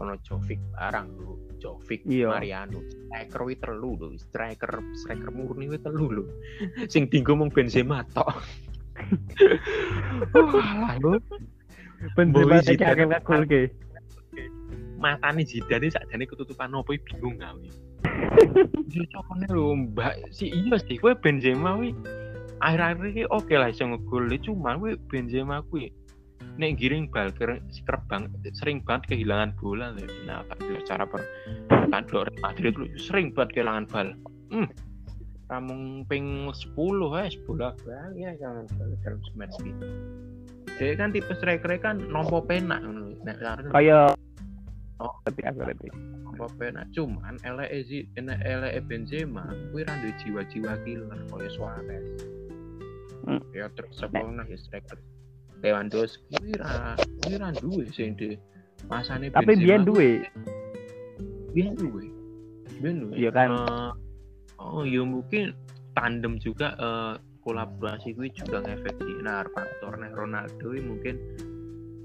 ono 0.00 0.16
Jovic 0.24 0.60
barang 0.74 1.08
lho. 1.16 1.34
Jovic 1.60 2.02
iya. 2.08 2.32
Mariano. 2.32 2.80
Striker 2.88 3.40
wi 3.46 3.54
telu 3.60 3.90
lho. 4.00 4.08
Striker 4.18 4.72
striker 4.96 5.30
murni 5.30 5.68
wi 5.70 5.78
telu 5.78 6.06
lho. 6.10 6.24
Sing 6.88 7.06
dinggo 7.12 7.36
mung 7.38 7.52
Benzema 7.52 8.02
tok. 8.16 8.32
Wah 10.34 10.96
lho. 10.98 11.20
Benzema 12.16 12.60
iki 12.64 12.84
agak 12.84 13.22
gol 13.22 13.44
ke 13.46 13.70
matane 15.04 15.44
Zidane 15.44 15.92
sakjane 15.92 16.24
ketutupan 16.24 16.72
opo 16.72 16.96
bingung 16.96 17.36
gawe 17.36 17.68
Cocokane 18.92 19.46
lho 19.52 19.76
Mbak 19.92 20.32
si 20.32 20.48
iya 20.48 20.80
sih 20.80 20.96
kowe 20.96 21.12
Benzema 21.12 21.76
wi 21.76 21.92
akhir-akhir 22.64 23.04
ini 23.12 23.22
oke 23.28 23.44
okay 23.44 23.56
lah 23.60 23.68
iso 23.68 23.84
ngegol 23.84 24.32
cuma 24.40 24.80
gue 24.80 24.96
Benzema 25.12 25.60
kuwi 25.68 25.92
nek 26.54 26.78
giring 26.78 27.10
bal 27.10 27.34
siker 27.74 27.98
bang 28.06 28.30
sering 28.54 28.78
banget 28.86 29.14
kehilangan 29.14 29.58
bola 29.58 29.90
lho. 29.90 30.06
Nah, 30.26 30.46
tak 30.46 30.62
cara 30.86 31.04
per 31.08 31.22
kan 31.90 32.06
Madrid 32.38 32.74
lu 32.78 32.86
sering 32.94 33.34
banget 33.34 33.58
kehilangan 33.58 33.84
bal. 33.90 34.08
Hmm. 34.54 34.68
Ramung 35.50 36.08
ping 36.08 36.48
10 36.48 36.78
wes 37.10 37.34
bola 37.44 37.74
bal 37.82 38.10
ya 38.14 38.32
jangan 38.38 38.64
dalam 39.02 39.18
match 39.34 39.56
gitu. 39.60 39.86
Jadi 40.78 40.94
kan 40.98 41.10
tipe 41.14 41.32
striker 41.38 41.74
kan 41.82 42.02
nompo 42.10 42.42
penak 42.42 42.82
ngono. 42.82 43.18
Nek 43.26 43.36
kaya 43.74 44.14
oh 45.00 45.14
tapi 45.26 45.40
aku 45.46 45.58
ngerti. 45.64 45.88
Nompo 46.22 46.46
penak 46.58 46.86
cuman 46.94 47.34
eleke 47.46 48.06
eleke 48.18 48.80
Benzema 48.86 49.44
kuwi 49.70 49.82
ra 49.86 49.94
jiwa-jiwa 50.22 50.72
killer 50.82 51.20
kaya 51.30 51.50
Suarez. 51.50 52.06
Hmm. 53.24 53.40
ya 53.56 53.72
terus 53.72 54.04
apa 54.04 54.20
nah 54.20 54.44
ya 54.44 54.58
striker? 54.60 55.00
Lewandowski 55.64 56.28
kuwi 56.36 56.54
ra 56.60 56.98
kuwi 57.24 57.34
ra 57.40 57.48
duwe 57.56 57.88
sing 57.94 58.12
di 58.18 58.36
masane 58.90 59.32
tapi 59.32 59.56
biyen 59.56 59.86
duwe. 59.86 60.26
Biyen 61.56 61.72
duwe? 61.78 62.04
Biyen 62.82 62.96
duwe? 63.00 63.14
Iya 63.16 63.30
kan? 63.32 63.48
Uh, 63.54 63.90
oh 64.60 64.84
ya 64.84 65.00
mungkin 65.06 65.56
tandem 65.94 66.36
juga 66.42 66.74
uh, 66.76 67.14
kolaborasi 67.44 68.16
gue 68.16 68.32
juga 68.32 68.64
ngefek 68.64 68.96
sih 68.98 69.16
nah 69.20 69.44
faktor 69.52 70.00
Ronaldo 70.00 70.68
mungkin 70.80 71.20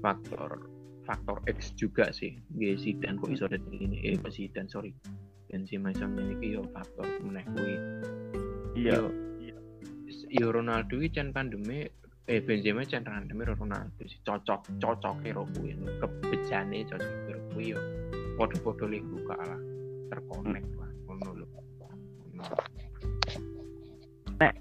faktor 0.04 0.69
faktor 1.10 1.42
X 1.50 1.74
juga 1.74 2.14
sih. 2.14 2.38
Sih 2.54 2.94
dan 3.02 3.18
kok 3.18 3.34
iso 3.34 3.50
ada 3.50 3.58
ini 3.74 3.98
eh 4.06 4.14
dan 4.54 4.70
sorry. 4.70 4.94
Benzema 5.50 5.90
iso 5.90 6.06
ini 6.06 6.54
yo 6.54 6.62
faktor 6.70 7.02
meneh 7.26 7.42
kuwi. 7.50 7.74
Iya. 8.78 9.10
Yo 10.30 10.54
Ronaldo 10.54 11.02
iki 11.02 11.18
can 11.18 11.34
pandemi 11.34 11.90
eh 12.30 12.38
Benzema 12.38 12.86
can 12.86 13.02
pandemi 13.02 13.42
Ronaldo 13.42 14.06
sih. 14.06 14.22
Cocok 14.22 14.78
cocok 14.78 15.26
karo 15.26 15.42
kuwi. 15.58 15.74
Kebejane 15.98 16.86
cocok 16.86 17.14
karo 17.26 17.40
kuwi 17.50 17.74
yo. 17.74 17.80
Padha-padha 18.38 18.86
lingku 18.86 19.18
kalah 19.26 19.60
terkonek 20.14 20.62
lah 20.78 20.90
ngono 21.10 21.30
lho. 21.42 21.46
Nek 24.38 24.54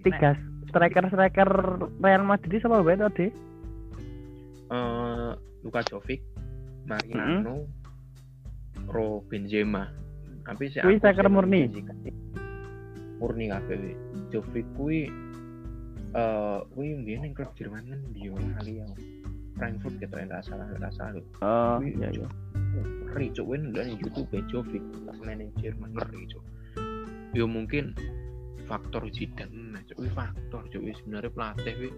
tiga 0.00 0.32
striker 0.72 1.04
striker 1.12 1.50
Real 2.00 2.24
Madrid 2.24 2.64
sama 2.64 2.80
bae 2.80 2.96
tadi? 2.96 3.28
Eh 4.72 5.49
Luka 5.62 5.80
Jovic 5.86 6.20
Mariano 6.88 7.64
mm-hmm. 7.64 8.88
Ro 8.90 9.22
Benzema. 9.28 9.86
Tapi 10.46 10.72
si 10.72 10.80
striker 10.80 11.28
murni? 11.28 11.68
murni 13.20 13.52
kabeh 13.52 13.94
Jovic 14.32 14.64
kuwi 14.74 15.12
eh 16.16 16.58
kuwi 16.72 16.96
mbiyen 16.96 17.28
ning 17.28 17.32
klub 17.36 17.52
Jerman 17.54 17.84
kan 17.86 18.00
dia 18.16 18.32
kali 18.32 18.80
ya 18.80 18.88
Frankfurt 19.60 20.00
gitu 20.00 20.16
enggak 20.16 20.42
salah 20.48 20.66
enggak 20.72 20.94
salah 20.96 21.22
oh 21.44 21.78
iya 21.84 22.08
iya. 22.10 22.28
ngeri 23.12 23.28
cok 23.36 23.46
wen 23.46 23.70
udah 23.70 23.84
YouTube 23.86 24.32
Jovic. 24.48 24.82
Main 25.20 25.52
Jerman 25.60 25.92
ngeri 25.92 26.24
cok 26.32 26.44
yo 27.36 27.44
mungkin 27.46 27.92
faktor 28.64 29.06
Zidane 29.12 29.76
nah 29.76 29.82
cok 29.84 30.00
faktor 30.16 30.62
cok 30.72 30.82
sebenarnya 31.04 31.30
pelatih 31.30 31.92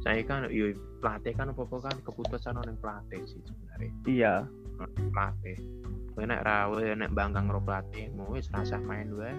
saya 0.00 0.24
kan 0.24 0.48
yo 0.48 0.72
pelatih 1.04 1.36
kan 1.36 1.52
apa 1.52 1.60
apa 1.64 1.76
kan 1.84 1.96
keputusan 2.00 2.56
orang 2.56 2.76
pelatih 2.80 3.20
sih 3.28 3.40
sebenarnya. 3.44 3.92
Iya. 4.08 4.34
Pelatih. 4.96 5.56
Kowe 6.16 6.24
nek 6.24 6.40
ra 6.44 6.68
nek 6.72 7.12
bangkang 7.12 7.52
karo 7.52 7.60
pelatih 7.60 8.08
mau 8.16 8.32
wis 8.32 8.48
rasa 8.52 8.80
main 8.80 9.12
wae. 9.12 9.32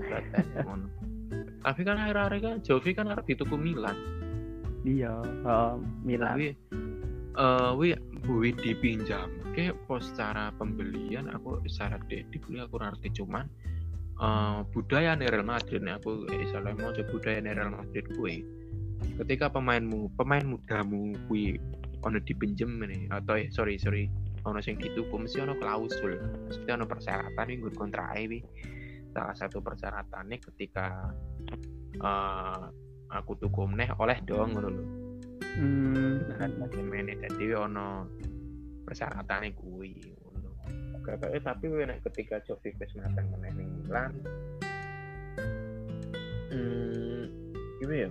Ngono. 0.64 0.88
Tapi 1.60 1.80
kan 1.84 2.00
akhir-akhir 2.00 2.40
kan 2.40 2.56
Jovi 2.64 2.90
kan 2.96 3.12
harus 3.12 3.24
dituku 3.28 3.56
Milan. 3.60 3.96
Iya 4.88 5.12
uh, 5.44 5.76
Milan. 6.00 6.40
Tapi 6.40 6.48
uh, 7.36 7.76
wi 7.76 7.92
wi 8.24 8.50
dipinjam. 8.56 9.28
Ke 9.52 9.76
pos 9.84 10.08
cara 10.16 10.54
pembelian 10.56 11.28
aku 11.28 11.60
secara 11.68 12.00
dibeli 12.08 12.64
aku 12.64 12.80
ngerti. 12.80 13.12
Cuman 13.12 13.44
uh, 14.24 14.64
budaya 14.72 15.20
Real 15.20 15.44
Madrid 15.44 15.84
nih 15.84 16.00
aku 16.00 16.24
misalnya 16.32 16.72
mau 16.80 16.96
coba 16.96 17.10
budaya 17.12 17.44
Real 17.44 17.76
Madrid 17.76 18.08
kue 18.16 18.40
ketika 19.18 19.50
pemainmu 19.50 20.14
pemain 20.14 20.46
mudamu 20.46 21.10
kue 21.26 21.58
ono 22.06 22.22
dipinjem 22.22 22.78
nih 22.86 23.10
atau 23.10 23.34
eh, 23.34 23.50
sorry 23.50 23.74
sorry 23.74 24.06
ono 24.46 24.62
sing 24.62 24.78
gitu 24.78 25.02
mesti 25.10 25.42
ono 25.42 25.58
klausul 25.58 26.14
mesti 26.46 26.70
ono 26.70 26.86
persyaratan 26.86 27.44
nih 27.50 27.56
gue 27.58 27.72
kontrak 27.74 28.14
ini 28.14 28.38
salah 29.10 29.34
satu 29.34 29.58
persyaratannya 29.58 30.38
ketika 30.38 31.10
uh, 31.98 32.70
aku 33.10 33.34
tuku 33.42 33.66
meneh 33.66 33.90
oleh 33.98 34.20
dong 34.22 34.54
ngono 34.54 34.68
lho. 34.70 34.84
Hmm 35.58 36.14
nah 36.30 36.46
dadi 37.18 37.46
ono 37.58 38.06
persyaratannya 38.86 39.50
kuwi 39.58 39.98
ngono 40.22 40.50
kakake 41.02 41.42
tapi 41.42 41.66
nek 41.66 42.06
ketika 42.06 42.38
Jovic 42.46 42.78
wis 42.78 42.94
mateng 42.94 43.26
meneh 43.34 43.50
ning 43.58 43.70
Milan 43.82 44.12
hmm. 46.54 47.24
Gimana 47.82 48.06
ya 48.06 48.10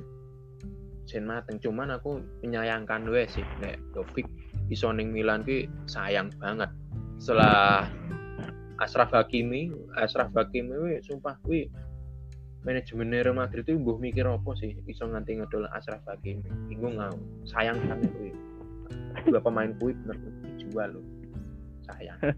sen 1.08 1.24
mateng. 1.24 1.58
Cuman 1.64 1.96
aku 1.96 2.20
menyayangkan 2.44 3.08
gue 3.08 3.24
sih 3.32 3.44
nek 3.64 3.80
Jovic 3.96 4.28
iso 4.68 4.92
ning 4.92 5.16
Milan 5.16 5.48
ki 5.48 5.72
sayang 5.88 6.30
banget. 6.38 6.68
Setelah 7.18 7.88
Asraf 8.78 9.10
Hakimi 9.16 9.74
Asraf 9.98 10.30
Hakimi 10.36 10.76
wi 10.78 10.94
sumpah 11.02 11.40
wi 11.50 11.66
manajemen 12.62 13.16
Real 13.16 13.34
Madrid 13.34 13.64
itu 13.64 13.80
buh 13.80 13.98
mikir 13.98 14.28
apa 14.28 14.52
sih 14.60 14.76
iso 14.86 15.08
nganti 15.08 15.40
ngedol 15.40 15.66
Asraf 15.72 16.04
Hakimi? 16.06 16.46
Bingung 16.68 17.00
ngau 17.00 17.16
sayang 17.48 17.80
kan 17.88 18.04
kuwi 18.04 18.36
dua 19.26 19.42
pemain 19.42 19.72
kuwi 19.80 19.96
bener 20.04 20.20
dijual 20.44 21.00
lo 21.00 21.02
sayang. 21.88 22.20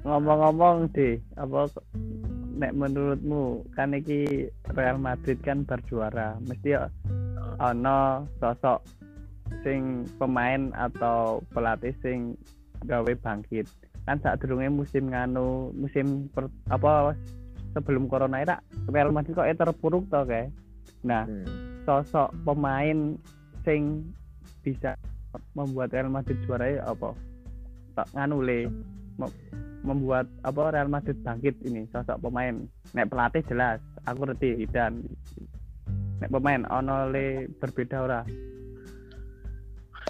Ngomong-ngomong 0.00 0.88
deh 0.96 1.20
apa 1.36 1.68
nek 2.60 2.76
menurutmu 2.76 3.64
kan 3.72 3.96
iki 3.96 4.52
Real 4.76 5.00
Madrid 5.00 5.40
kan 5.40 5.64
berjuara. 5.64 6.36
Mesti 6.44 6.76
ono 7.56 8.28
sosok 8.36 8.84
sing 9.64 10.04
pemain 10.20 10.68
atau 10.76 11.40
pelatih 11.56 11.96
sing 12.04 12.36
gawe 12.84 13.12
bangkit. 13.24 13.64
Kan 14.04 14.20
saat 14.20 14.44
durungnya 14.44 14.68
musim 14.68 15.08
nganu 15.08 15.72
musim 15.72 16.28
per, 16.28 16.52
apa 16.68 17.16
sebelum 17.72 18.12
corona 18.12 18.44
itu 18.44 18.56
Real 18.92 19.10
Madrid 19.10 19.32
kok 19.32 19.48
terpuruk 19.48 20.04
toh 20.12 20.28
kayak. 20.28 20.52
Nah 21.00 21.24
Hmm. 21.24 21.48
sosok 21.88 22.28
pemain 22.44 23.16
sing 23.64 24.04
bisa 24.60 24.92
membuat 25.56 25.96
Real 25.96 26.12
Madrid 26.12 26.36
juara 26.44 26.68
ya 26.68 26.84
apa? 26.84 27.16
Tak 27.96 28.08
nganu 28.12 28.44
le 28.44 28.68
membuat 29.80 30.28
apa 30.44 30.76
Real 30.76 30.92
Madrid 30.92 31.16
bangkit 31.24 31.56
ini 31.64 31.88
sosok 31.88 32.20
pemain 32.20 32.68
nek 32.92 33.08
pelatih 33.08 33.40
jelas 33.48 33.80
aku 34.04 34.28
ngerti 34.28 34.68
dan 34.68 35.00
nek 36.20 36.28
pemain 36.28 36.68
ono 36.68 37.08
le 37.08 37.48
berbeda 37.60 37.98
ora 38.04 38.22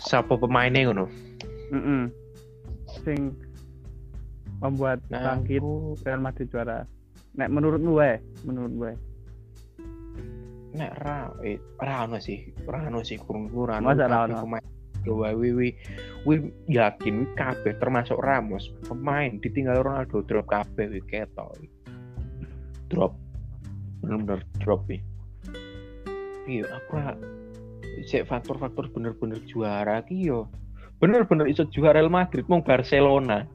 Siapa 0.01 0.33
pemainnya 0.41 0.89
ngono? 0.89 1.07
Mm 1.71 2.05
sing 3.07 3.31
membuat 4.59 4.99
Nah, 5.07 5.23
bangkit 5.23 5.63
aku 5.63 5.95
Real 6.03 6.19
Madrid 6.19 6.51
juara 6.51 6.83
nek 7.39 7.49
menurutmu 7.55 7.95
wae 7.95 8.19
menurut 8.43 8.73
gue 8.75 8.93
nek 10.75 10.93
ra 11.03 11.31
eh 11.47 11.59
ra 11.79 12.07
ono 12.07 12.19
sih, 12.19 12.51
ra 12.67 12.87
ono 12.91 13.03
sih 13.03 13.19
kurang 13.19 13.51
kurang. 13.51 13.83
Masa 13.87 14.11
ra 14.11 14.27
ono? 14.27 14.43
pemain 14.43 14.67
Dua 15.01 15.33
wi 15.33 15.73
wi 16.25 16.35
yakin 16.69 17.25
wi 17.25 17.27
kabeh 17.37 17.73
termasuk 17.81 18.21
Ramos 18.21 18.69
pemain 18.85 19.41
ditinggal 19.41 19.81
Ronaldo 19.81 20.21
drop 20.29 20.47
kabeh 20.53 20.93
wi 20.93 21.01
ketok. 21.09 21.57
Drop. 22.93 23.17
Bener-bener 24.05 24.45
drop 24.61 24.85
wi. 24.89 25.01
Iya, 26.49 26.67
aku 26.69 26.99
cek 28.09 28.27
faktor-faktor 28.27 28.89
bener-bener 28.93 29.39
juara 29.49 30.05
ki 30.05 30.29
yo. 30.29 30.49
Bener-bener 31.01 31.49
iso 31.49 31.65
juara 31.73 32.01
Real 32.01 32.13
Madrid 32.13 32.45
mau 32.49 32.61
Barcelona. 32.61 33.49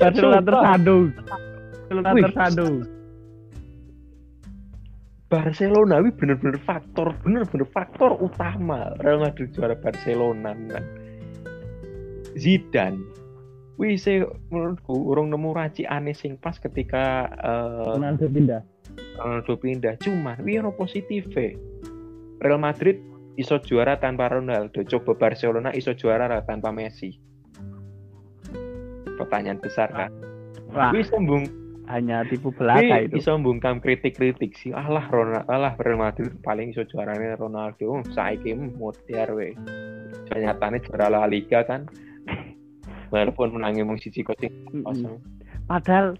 Barcelona 0.00 0.40
tersandung 0.40 1.12
Barcelona 1.84 2.10
tersandung 2.16 2.74
Barcelona 5.30 6.02
wi 6.02 6.10
bener-bener 6.10 6.58
faktor 6.66 7.14
bener-bener 7.22 7.62
faktor 7.70 8.18
utama. 8.18 8.98
Real 8.98 9.22
Madrid 9.22 9.54
juara 9.54 9.78
Barcelona 9.78 10.58
kan 10.58 10.84
Zidane. 12.34 12.98
Wih 13.78 13.96
saya 13.96 14.26
menurutku 14.50 14.92
orang 15.08 15.32
nemu 15.32 15.50
raci 15.56 15.86
aneh 15.86 16.12
sing 16.12 16.36
pas 16.36 16.58
ketika 16.58 17.30
eh, 17.30 17.94
Ronaldo 17.94 18.26
pindah. 18.26 18.62
Ronaldo 19.16 19.54
pindah. 19.54 19.94
Cuma 20.02 20.34
wih 20.42 20.58
ono 20.60 20.74
positif 20.74 21.30
Real 22.42 22.60
Madrid 22.60 22.98
iso 23.38 23.56
juara 23.62 24.02
tanpa 24.02 24.28
Ronaldo. 24.28 24.82
Coba 24.82 25.14
Barcelona 25.14 25.70
iso 25.72 25.94
juara 25.94 26.26
tanpa 26.42 26.74
Messi. 26.74 27.14
Pertanyaan 29.14 29.62
besar 29.62 29.94
kan? 29.94 30.10
Wih 30.90 31.06
sembung 31.06 31.46
hanya 31.90 32.22
tipu 32.22 32.48
belaka 32.50 33.02
itu 33.02 33.18
iso 33.18 33.34
mbungkam 33.34 33.82
kritik-kritik 33.82 34.54
sih. 34.54 34.70
Alah 34.70 35.04
Ronaldo, 35.06 35.46
alah 35.46 35.74
Real 35.76 35.98
Madrid 35.98 36.30
paling 36.40 36.70
iso 36.70 36.86
juarane 36.86 37.34
Ronaldo. 37.34 37.84
Oh, 37.90 38.02
Saiki 38.08 38.54
mutiar 38.54 39.34
we. 39.34 39.52
Ternyatane 40.26 40.78
juara 40.80 41.10
La 41.10 41.26
Liga 41.26 41.60
kan. 41.62 41.90
Walaupun 43.12 43.52
menangi 43.52 43.82
mung 43.82 43.98
siji 43.98 44.22
kosong. 44.22 45.18
padahal 45.66 46.14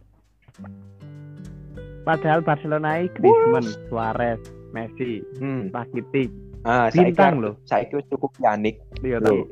padahal 2.03 2.41
Barcelona 2.41 2.99
ini 2.99 3.11
Griezmann 3.13 3.67
Suarez 3.87 4.39
Messi 4.71 5.23
Hmm. 5.39 5.71
Rakitic 5.71 6.31
Ah, 6.61 6.87
Bintang 6.87 7.41
loh. 7.41 7.55
Saiki 7.65 7.97
wis 7.97 8.07
cukup 8.07 8.37
Yanik 8.37 8.77
iya 9.01 9.17
Loh. 9.17 9.49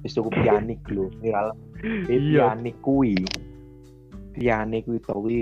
wis 0.00 0.12
cukup 0.12 0.32
Yanik 0.34 0.80
lho. 0.88 1.06
Viral. 1.20 1.52
Iya. 2.10 2.52
Yanik 2.52 2.76
kuwi. 2.80 3.16
Pianik 4.40 4.88
kuwi 4.88 4.98
to 5.04 5.12
kuwi. 5.12 5.40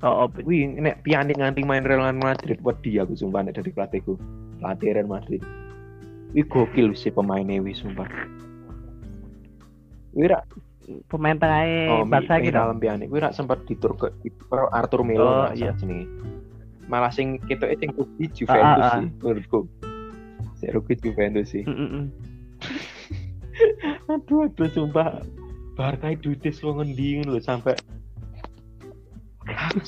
oh, 0.00 0.24
oh, 0.24 0.28
Kuwi 0.32 0.80
nek 0.80 1.04
Pianik 1.04 1.36
nganti 1.36 1.60
main 1.68 1.84
Real 1.84 2.00
Madrid 2.16 2.56
wedi 2.64 2.96
aku 2.96 3.12
sumpah 3.12 3.44
nek 3.44 3.60
dari 3.60 3.68
pelatihku. 3.70 4.16
Pelatih 4.56 4.96
Real 4.96 5.04
Madrid. 5.04 5.44
Wih 6.32 6.48
gokil 6.48 6.96
sih 6.96 7.12
pemainnya 7.12 7.60
wih 7.60 7.76
sumpah. 7.76 8.08
Wih 10.16 10.32
rak 10.32 10.48
pemain 11.12 11.36
tengahnya 11.36 11.92
Oh, 11.92 12.04
Barca 12.08 12.40
gitu 12.40 12.56
dalam 12.56 12.80
pianik. 12.80 13.12
Kuwi 13.12 13.20
rak 13.20 13.36
sempat 13.36 13.60
ditur 13.68 13.92
ke 14.00 14.08
Arthur 14.72 15.04
Melo 15.04 15.28
Oh, 15.28 15.52
iya. 15.52 15.76
jenenge. 15.76 16.08
Malah 16.88 17.12
sing 17.12 17.36
ketok 17.44 17.76
sing 17.76 17.90
rugi 17.92 18.24
Juventus 18.32 18.80
Ah, 18.80 18.80
ah, 18.80 18.90
ah. 18.96 19.00
sih 19.02 19.08
menurutku. 19.20 19.60
Sing 20.56 20.68
rugi 20.72 20.94
Juventus 21.04 21.52
sih. 21.52 21.64
Mm-mm. 21.68 22.08
Aduh, 24.12 24.46
aduh 24.46 24.68
sumpah. 24.70 25.20
Barca 25.76 26.08
duitnya 26.16 26.52
selo 26.52 26.80
ngendi 26.80 27.20
ngono 27.20 27.36
lho 27.36 27.40
sampai 27.44 27.76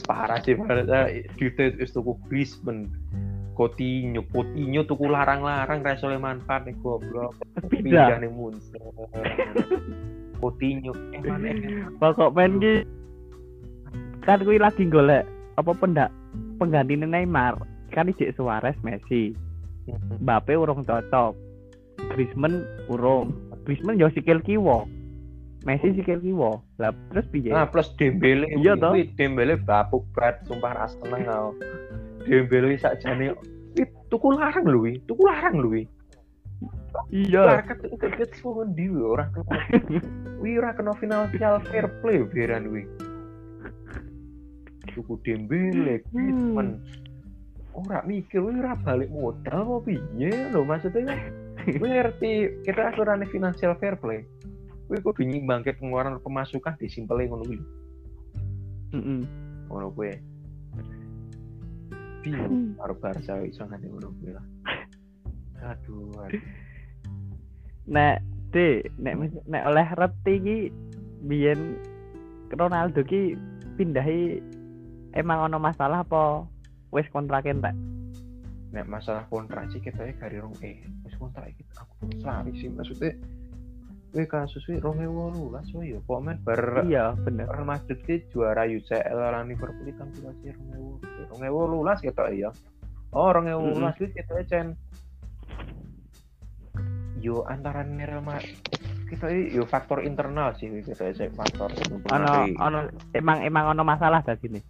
parah 0.08 0.38
sih 0.44 0.54
parah. 0.56 0.84
Duitnya 1.36 1.74
wis 1.78 1.92
tuku 1.92 2.16
Griezmann. 2.28 2.90
Coutinho, 3.58 4.22
Coutinho 4.30 4.86
tuku 4.86 5.10
larang-larang 5.10 5.82
ra 5.82 5.98
iso 5.98 6.06
oleh 6.06 6.22
manfaat 6.22 6.62
nih 6.62 6.78
goblok. 6.78 7.34
Pindah. 7.66 8.22
Ning 8.22 8.30
Munster. 8.30 8.78
Coutinho 10.38 10.94
emang 11.10 11.42
emang 11.42 11.98
pokok 11.98 12.30
main 12.38 12.62
ki 12.62 12.86
kan 14.22 14.42
kuwi 14.46 14.62
lagi 14.62 14.86
golek 14.86 15.26
apa 15.58 15.74
pendak 15.74 16.10
pengganti 16.62 16.94
Neymar 16.94 17.58
kan 17.90 18.06
ijek 18.06 18.38
Suarez 18.38 18.78
Messi 18.86 19.34
Mbappe 20.22 20.54
urung 20.54 20.86
cocok 20.86 21.34
Griezmann 22.14 22.62
urung 22.86 23.34
Griezmann 23.66 23.98
yo 23.98 24.06
sikil 24.14 24.38
kiwa 24.46 24.86
Messi 25.66 25.90
sikil 25.90 26.22
kiwa 26.22 26.62
lah 26.78 26.94
terus 27.10 27.26
piye 27.34 27.50
Nah, 27.50 27.66
plus 27.66 27.90
Dembele. 27.98 28.46
Iya, 28.54 28.78
toh. 28.78 28.94
Dembele 29.18 29.58
bapuk 29.58 30.06
banget, 30.14 30.46
sumpah 30.46 30.70
ras 30.70 30.94
seneng 31.02 31.26
aku. 31.26 31.50
Dembele 32.28 32.78
sakjane 32.78 33.34
wih, 33.74 33.88
tuku 34.10 34.26
larang 34.34 34.66
lho, 34.66 34.78
wih. 34.86 34.96
tuku 35.06 35.22
larang 35.26 35.56
lho. 35.62 35.70
iya 37.14 37.62
tiket 37.62 38.34
semua 38.34 38.66
ngendi 38.66 38.84
wih, 38.90 39.04
ora 39.06 39.26
kena. 39.30 39.54
Wih, 40.42 40.52
ora 40.58 40.70
kena 40.74 40.92
finansial 40.98 41.62
fair 41.70 41.86
play 42.02 42.22
beran 42.22 42.70
wih. 42.70 42.86
Tuku 44.94 45.14
Dembele, 45.22 46.02
Griezmann. 46.10 46.82
Ora 47.74 48.02
mikir, 48.02 48.42
wih, 48.42 48.58
ora 48.58 48.74
balik 48.82 49.10
modal 49.10 49.58
apa 49.62 49.74
piye 49.86 50.30
lho 50.50 50.62
maksudnya. 50.66 51.14
Wih, 51.68 51.90
ngerti 51.90 52.64
kita 52.66 52.94
aturan 52.94 53.22
financial 53.30 53.74
fair 53.78 53.94
play. 53.98 54.26
Wih, 54.88 55.00
kudu 55.04 55.20
nyimbangke 55.24 55.76
pengeluaran 55.76 56.16
pemasukan 56.24 56.80
disimpelin 56.80 57.28
ngono 57.28 57.44
kuwi. 57.44 57.60
Mm-mm. 58.96 59.20
ngono 59.68 59.88
kuwi. 59.92 60.16
Bingung 62.24 62.74
karo 62.80 62.94
Barca 62.96 63.44
iso 63.44 63.68
nganti 63.68 63.86
ngono 63.92 64.08
kuwi 64.16 64.32
lah. 64.32 64.46
Aduh, 65.58 66.14
aduh. 66.24 66.42
nek 67.88 68.20
de 68.52 68.84
nek 69.00 69.16
nek 69.48 69.62
oleh 69.64 69.88
reti 69.96 70.34
ki 70.44 70.58
biyen 71.24 71.80
Ronaldo 72.52 73.00
ki 73.00 73.36
pindahi 73.80 74.40
emang 75.16 75.48
ono 75.48 75.56
masalah 75.56 76.04
apa 76.04 76.44
wis 76.92 77.08
kontrak 77.12 77.48
entek 77.48 77.72
Nek 78.68 78.84
masalah 78.84 79.24
kontrak 79.32 79.72
sih 79.72 79.80
kita 79.80 80.04
ya 80.04 80.12
gari 80.20 80.36
rong 80.36 80.52
eh 80.60 80.84
wis 81.04 81.16
kontrak 81.16 81.48
iki 81.48 81.64
aku 81.80 82.12
selalu 82.20 82.52
sih 82.60 82.68
maksudnya 82.68 83.16
Wih 84.08 84.24
kasus 84.24 84.64
wih 84.72 84.80
rong 84.80 85.04
ewu 85.04 85.28
lulas 85.28 85.68
wih 85.76 85.92
ya 85.92 86.00
komen 86.08 86.40
bar 86.40 86.80
iya 86.88 87.12
bener 87.12 87.44
Real 87.44 87.68
Madrid 87.68 88.00
ki 88.08 88.24
juara 88.32 88.64
UCL 88.64 89.12
lan 89.20 89.52
Liverpool 89.52 89.84
kan 90.00 90.08
kita 90.16 90.32
sih 90.40 90.50
rong 90.56 90.70
ewu 90.72 90.90
rong 91.28 91.42
ewu 91.44 91.60
lulas 91.68 92.00
gitu 92.00 92.24
ya 92.32 92.48
oh 93.12 93.28
rong 93.28 93.52
ewu 93.52 93.68
Mm-mm. 93.68 93.84
lulas 93.84 93.96
wih 94.00 94.08
kita 94.08 94.40
cen 94.48 94.72
yo 97.20 97.44
antara 97.44 97.84
Real 97.84 98.24
Madrid 98.24 98.56
kita 99.12 99.28
yo 99.28 99.68
faktor 99.68 100.00
internal 100.00 100.56
sih 100.56 100.72
kita 100.84 101.12
sih 101.12 101.28
faktor 101.32 101.68
ono 101.68 102.00
mempengaruhi. 102.00 102.52
ono 102.56 102.78
emang 103.12 103.38
emang 103.44 103.64
ono 103.76 103.82
masalah 103.84 104.24
dari 104.24 104.40
sini 104.40 104.60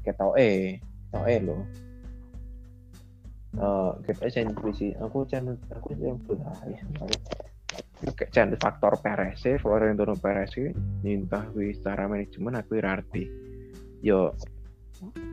ketoke 0.00 0.80
ketoke 0.80 1.34
lo 1.44 1.56
eh 3.60 3.92
kita 4.08 4.32
cen 4.32 4.48
sih 4.72 4.96
aku 4.96 5.28
cen 5.28 5.44
aku 5.76 5.92
cen 5.92 6.16
cen 8.30 8.54
faktor 8.58 8.94
Perez 9.02 9.42
Florentino 9.58 10.14
Perez 10.14 10.54
sih 10.54 10.70
nyintah 11.02 11.50
wi 11.54 11.74
secara 11.74 12.06
manajemen 12.06 12.54
aku 12.58 12.78
arti 12.78 13.26
yo 14.02 14.30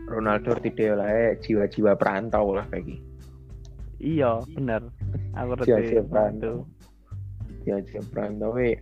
Ronaldo 0.09 0.57
tidak 0.61 1.01
lah 1.01 1.09
eh, 1.09 1.37
jiwa-jiwa 1.41 1.97
perantau 1.97 2.53
lah 2.53 2.65
kayak 2.69 2.85
gitu 2.85 3.05
iya 4.01 4.37
bener. 4.53 4.91
Aku 5.33 5.57
jiwa-jiwa 5.65 6.03
perantau. 6.05 6.67
Jiwa-jiwa 7.65 8.03
perantau 8.13 8.53
we. 8.53 8.77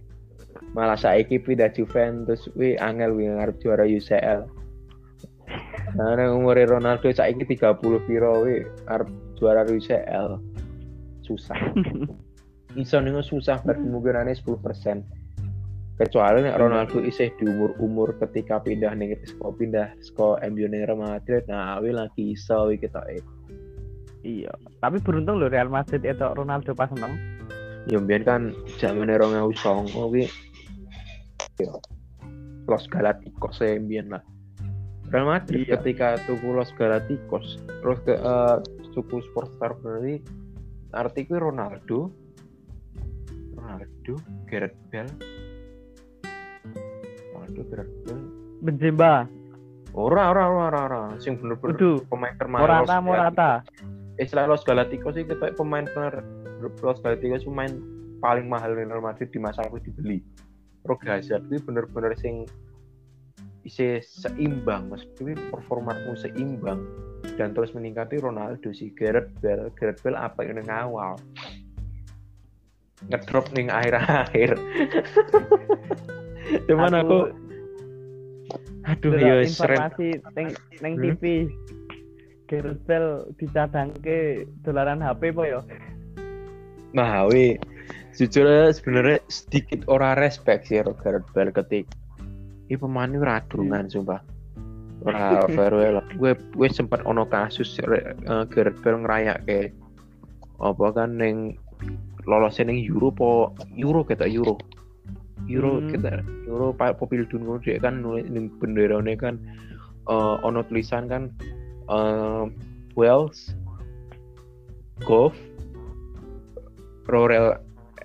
Malah 0.75 0.99
saiki 0.99 1.39
pindah 1.39 1.71
Juventus 1.71 2.51
wi 2.59 2.75
angel 2.75 3.15
wi 3.15 3.31
ngarep 3.31 3.55
juara 3.63 3.87
UCL 3.87 4.63
nah 5.93 6.17
nang 6.17 6.41
umur 6.41 6.57
Ronaldo 6.57 7.13
saiki 7.13 7.45
30 7.45 8.07
piro 8.09 8.41
wi 8.41 8.65
arep 8.89 9.09
juara 9.37 9.61
UCL 9.67 10.41
susah 11.21 11.59
iso 12.75 12.97
nih 12.97 13.21
susah 13.21 13.61
kemungkinannya 13.63 14.33
10% 14.33 15.23
kecuali 15.93 16.41
nih 16.41 16.57
Ronaldo 16.57 17.05
isih 17.05 17.29
di 17.37 17.45
umur-umur 17.45 18.17
ketika 18.17 18.57
pindah 18.57 18.97
nih 18.97 19.13
sekolah 19.29 19.53
pindah 19.61 19.87
sekolah 20.01 20.41
MU 20.49 20.65
nih 20.65 20.89
Real 20.89 20.97
Madrid 20.97 21.45
nah 21.45 21.77
wi 21.77 21.93
lagi 21.93 22.33
iso 22.33 22.73
kita 22.73 23.05
eh 23.13 23.21
iya. 24.25 24.49
Tapi 24.81 24.97
beruntung 25.03 25.37
loh 25.37 25.51
Real 25.51 25.69
Madrid 25.69 26.01
itu 26.01 26.23
Ronaldo 26.23 26.73
pas 26.73 26.89
menang. 26.95 27.13
Ya 27.91 27.99
mbiyen 27.99 28.23
kan 28.23 28.41
zaman 28.79 29.11
orang 29.11 29.35
yang 29.35 29.45
usong 29.51 29.91
wi 30.09 30.25
Los 32.65 32.87
Galacticos 32.89 33.59
saya 33.59 33.77
mbiyen 33.77 34.09
lah. 34.09 34.23
Real 35.13 35.29
Madrid 35.29 35.69
iya. 35.69 35.77
ketika 35.77 36.17
tuku 36.25 36.55
Los 36.55 36.73
Galacticos 36.73 37.61
terus 37.83 37.99
ke 38.07 38.17
uh, 38.17 38.57
tuku 38.97 39.21
Sportstar 39.29 39.77
berarti 39.83 40.23
artikel 40.95 41.37
Ronaldo 41.37 42.22
Ronaldo 43.63 44.19
Gareth 44.51 44.75
Bale. 44.91 45.13
Ronaldo 47.31 47.61
Gareth 47.71 47.93
Bale. 48.03 48.23
Benzema. 48.59 49.23
Ora 49.95 50.35
ora 50.35 50.43
ora 50.51 50.79
ora 50.83 51.01
sing 51.21 51.39
bener-bener 51.39 52.03
pemain 52.11 52.35
termahal. 52.35 52.67
Morata 52.67 52.95
Morata. 52.99 53.51
Istilah 54.19 54.51
Los 54.51 54.67
Galacticos 54.67 55.15
sih 55.15 55.23
kita 55.23 55.55
pemain 55.55 55.87
Los 56.59 56.99
Galacticos 56.99 57.47
pemain 57.47 57.71
paling 58.19 58.51
mahal 58.51 58.75
Real 58.75 58.99
Madrid 58.99 59.31
di 59.31 59.39
masa 59.39 59.63
aku 59.63 59.79
dibeli. 59.79 60.19
Rock 60.83 61.07
Hazard 61.07 61.47
itu 61.47 61.63
bener-bener 61.63 62.11
sing 62.19 62.43
isi 63.63 64.03
seimbang. 64.03 64.91
Itu 64.91 65.31
performamu 65.55 66.19
seimbang. 66.19 66.83
Dan 67.39 67.55
terus 67.55 67.71
meningkati 67.71 68.19
Ronaldo 68.19 68.75
si 68.75 68.91
Gareth 68.91 69.31
Bale. 69.39 69.71
Gareth 69.79 70.03
Bale 70.03 70.19
apa 70.19 70.43
yang 70.43 70.59
ngawal 70.67 71.15
ngedrop 73.11 73.45
nih 73.55 73.67
akhir-akhir 73.67 74.49
cuman 76.67 76.93
aku, 77.01 77.19
aduh 78.85 79.13
ya 79.15 79.43
informasi 79.43 80.19
neng 80.35 80.47
neng 80.83 80.93
hmm? 80.99 81.03
TV 81.17 81.23
Gareth 82.51 82.83
Bale 82.85 83.31
ke 84.03 84.45
dolaran 84.61 85.01
HP 85.01 85.31
po 85.33 85.43
yo 85.47 85.63
nah 86.93 87.25
wi 87.27 87.57
jujur 88.13 88.45
sebenarnya 88.69 89.19
sedikit 89.27 89.89
ora 89.89 90.13
respect 90.13 90.69
sih 90.69 90.79
Gareth 90.79 91.29
Bale 91.33 91.49
ketik. 91.49 91.89
Ini 92.69 92.77
pemain 92.79 93.09
radungan 93.09 93.89
sumpah. 93.89 94.21
Ora 95.03 95.43
farewell 95.57 95.99
gue 96.15 96.37
gue 96.37 96.69
sempat 96.69 97.01
ono 97.03 97.25
kasus 97.25 97.81
uh, 97.81 98.45
Gareth 98.47 98.79
Bale 98.85 99.03
ngerayak 99.03 99.37
ke 99.49 99.59
apa 100.61 100.85
kan 100.95 101.17
neng 101.17 101.57
lolos 102.25 102.59
neng 102.59 102.79
Euro 102.79 103.09
po 103.11 103.29
Euro 103.75 104.03
kita 104.03 104.27
Euro 104.29 104.59
Euro 105.49 105.79
hmm. 105.79 105.89
kita 105.91 106.23
Euro 106.47 106.71
pak 106.71 106.99
popil 106.99 107.27
dunia 107.27 107.59
dia 107.59 107.79
kan 107.79 107.99
nulis 107.99 108.27
bendera 108.59 108.99
kan 109.19 109.39
uh, 110.07 110.39
ono 110.43 110.63
tulisan 110.67 111.11
kan 111.11 111.31
uh, 111.91 112.47
Wales 112.95 113.55
Golf 115.03 115.35
Royal 117.09 117.59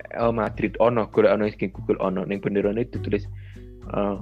Real 0.08 0.32
Madrid 0.34 0.74
ono 0.80 1.06
golek 1.12 1.32
ono 1.36 1.44
iki 1.46 1.70
Google 1.70 2.00
ono 2.02 2.24
ning 2.24 2.42
benderane 2.42 2.82
ditulis 2.88 3.28
uh, 3.94 4.18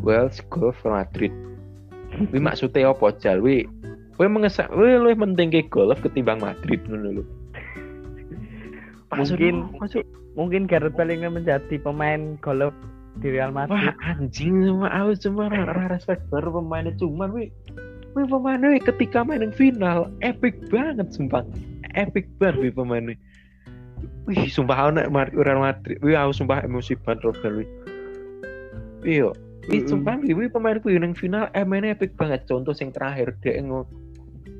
Wales 0.00 0.40
Golf 0.48 0.78
Madrid. 0.86 1.34
Wi 2.32 2.40
maksudnya 2.46 2.94
apa 2.94 3.12
jal 3.20 3.42
wi? 3.44 3.66
Kowe 4.16 4.28
mengesak 4.28 4.72
wi 4.72 4.96
luwih 4.96 5.16
penting 5.16 5.52
ke 5.52 5.68
golf 5.68 5.98
ketimbang 6.00 6.40
Madrid 6.40 6.80
ngono 6.88 7.20
lho. 7.20 7.24
Mungkin 9.20 9.54
masuk 9.76 10.04
mungkin 10.38 10.64
Gareth 10.64 10.96
Bale 10.96 11.12
ingin 11.12 11.36
menjadi 11.36 11.76
pemain 11.82 12.38
golf 12.40 12.72
di 13.18 13.28
Real 13.34 13.52
Madrid. 13.52 13.76
Wah 13.76 13.92
anjing 14.06 14.64
sama 14.64 14.88
aku 14.88 15.12
cuma 15.18 15.52
rara 15.52 15.90
respect 15.92 16.22
baru 16.32 16.62
pemainnya. 16.62 16.94
Cuman 16.96 17.28
wi 17.34 17.52
Wih 18.10 18.26
pemainnya 18.26 18.74
ketika 18.82 19.22
main 19.22 19.54
final 19.54 20.10
epic 20.18 20.58
banget 20.66 21.14
sumpah. 21.14 21.46
Epic 21.94 22.26
banget 22.42 22.58
wih 22.58 22.72
pemainnya. 22.74 23.14
Wih 24.26 24.50
sumpah 24.50 24.90
anak 24.90 25.10
Real 25.34 25.62
Madrid. 25.62 25.98
Wih 26.02 26.18
aku 26.18 26.32
sumpah 26.34 26.66
emosi 26.66 26.98
banget 26.98 27.26
Robert 27.26 27.54
wih. 27.54 27.68
Iya 29.06 29.30
wih 29.70 29.82
sumpah 29.86 30.18
wih 30.22 30.50
pemain 30.50 30.82
wih 30.82 30.98
yang 30.98 31.14
final 31.14 31.46
emangnya 31.54 31.94
epic 31.94 32.18
banget. 32.18 32.46
Contoh 32.50 32.74
yang 32.74 32.90
terakhir 32.90 33.36
dia 33.42 33.62
ngo 33.62 33.86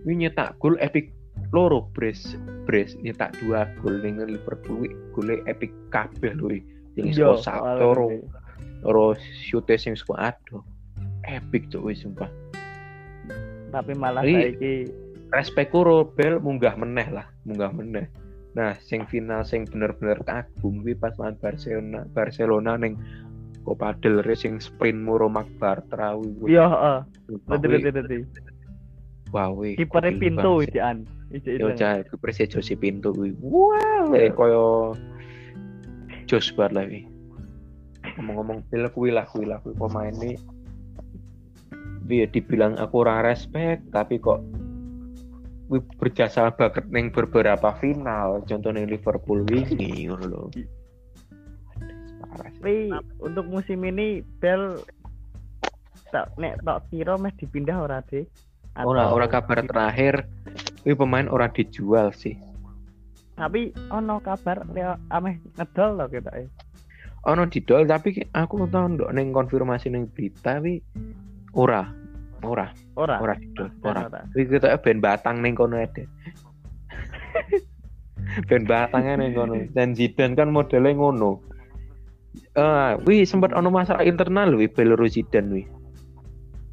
wih 0.06 0.14
nyetak 0.14 0.54
gol 0.62 0.78
epic 0.78 1.10
loro 1.50 1.90
bres 1.94 2.38
bres 2.66 2.94
nyetak 3.02 3.34
dua 3.42 3.66
gol 3.82 3.98
dengan 3.98 4.30
Liverpool 4.30 4.86
golnya 5.10 5.42
epic 5.50 5.74
kabel 5.90 6.38
wih 6.38 6.62
yang 6.94 7.10
iso 7.10 7.38
satu 7.38 7.90
loro. 7.90 8.06
loro 8.86 9.06
shoot 9.18 9.66
sing 9.76 9.98
aduh. 10.16 10.62
Epic 11.28 11.68
tuh 11.68 11.84
wih 11.84 11.94
sumpah. 11.94 12.30
Tapi 13.70 13.92
malah 13.94 14.24
saiki 14.24 14.88
respect 15.30 15.70
kuro 15.70 16.10
bel 16.16 16.42
munggah 16.42 16.74
meneh 16.74 17.06
lah 17.10 17.26
munggah 17.46 17.70
meneh. 17.70 18.06
Nah, 18.58 18.74
sing 18.82 19.06
final 19.06 19.46
sing 19.46 19.62
bener-bener 19.62 20.18
kagum 20.26 20.82
kuwi 20.82 20.98
pas 20.98 21.14
lawan 21.22 21.38
Barcelona, 21.38 22.02
Barcelona 22.10 22.74
ning 22.74 22.98
Copa 23.62 23.94
del 24.02 24.26
Rey 24.26 24.34
sing 24.34 24.58
sprint 24.58 24.98
Muro 24.98 25.30
Bartra 25.30 26.18
kuwi. 26.18 26.50
Iya, 26.50 26.66
heeh. 26.66 26.98
Betul 27.46 27.78
betul 27.78 27.92
betul. 27.94 28.22
Wow, 29.30 29.54
kuwi. 29.54 29.78
Kiper 29.78 30.10
Pinto 30.18 30.62
ijan. 30.62 31.06
Yo 31.30 31.70
cah 31.78 32.02
kiper 32.02 32.30
Jose 32.34 32.74
Pinto 32.74 33.14
kuwi. 33.14 33.34
Wow, 33.38 34.10
eh, 34.14 34.30
koyo 34.34 34.98
jos 36.26 36.50
banget 36.58 36.72
lagi. 36.74 37.00
Ngomong-ngomong 38.18 38.66
pil 38.70 38.86
kuwi 38.90 39.10
lah 39.14 39.26
kuwi 39.30 39.46
lah 39.46 39.62
kuwi 39.62 39.74
pemain 39.78 40.14
ini 40.18 40.34
dia 42.10 42.26
dibilang 42.26 42.74
aku 42.74 43.06
orang 43.06 43.22
respect 43.22 43.86
tapi 43.94 44.18
kok 44.18 44.42
berjasa 46.02 46.50
banget 46.50 46.82
neng 46.90 47.14
beberapa 47.14 47.70
final 47.78 48.42
contohnya 48.42 48.82
Liverpool 48.82 49.46
wingi 49.46 50.10
ngono 50.10 50.26
lho 50.26 50.44
Tapi 52.30 52.90
untuk 53.22 53.46
musim 53.46 53.86
ini 53.86 54.26
Bel 54.42 54.82
tak 56.10 56.34
nek 56.34 56.58
tak 56.66 56.82
kira 56.90 57.14
meh 57.14 57.30
dipindah 57.38 57.78
ora 57.86 58.02
deh 58.10 58.26
ora 58.78 59.10
ora 59.10 59.26
kabar 59.26 59.66
terakhir 59.66 60.28
ini 60.86 60.94
pemain 60.94 61.26
ora 61.26 61.50
dijual 61.50 62.14
sih 62.14 62.36
tapi 63.34 63.72
ono 63.90 64.20
kabar 64.20 64.62
dia 64.70 65.00
ameh 65.10 65.40
ngedol 65.56 65.96
loh 65.96 66.06
kita 66.06 66.30
eh 66.36 66.48
ono 67.26 67.48
didol 67.48 67.88
tapi 67.88 68.20
aku 68.36 68.68
tahu 68.68 68.96
ndok 68.96 69.10
neng 69.12 69.32
konfirmasi 69.32 69.92
neng 69.92 70.08
berita 70.12 70.60
tapi 70.60 70.80
ora 71.56 72.00
Ora. 72.40 72.72
Ora. 72.96 73.20
Ora 73.20 73.34
itu. 73.36 73.68
Ora. 73.84 74.08
Iki 74.32 74.56
kita 74.56 74.80
ben 74.80 75.00
batang 75.00 75.44
ning 75.44 75.52
kono 75.52 75.76
ada. 75.76 76.00
ben 78.48 78.64
batangnya 78.64 79.20
ning 79.20 79.36
kono. 79.36 79.60
Dan 79.76 79.92
Zidane 79.92 80.36
kan 80.36 80.48
modelnya 80.48 80.96
ngono. 80.96 81.40
Eh, 82.54 82.62
uh, 82.62 82.96
wi 83.04 83.26
sempat 83.26 83.52
ono 83.52 83.68
masalah 83.68 84.06
internal 84.06 84.56
wi 84.56 84.70
Belarus 84.70 85.20
Zidane 85.20 85.50
wi. 85.52 85.62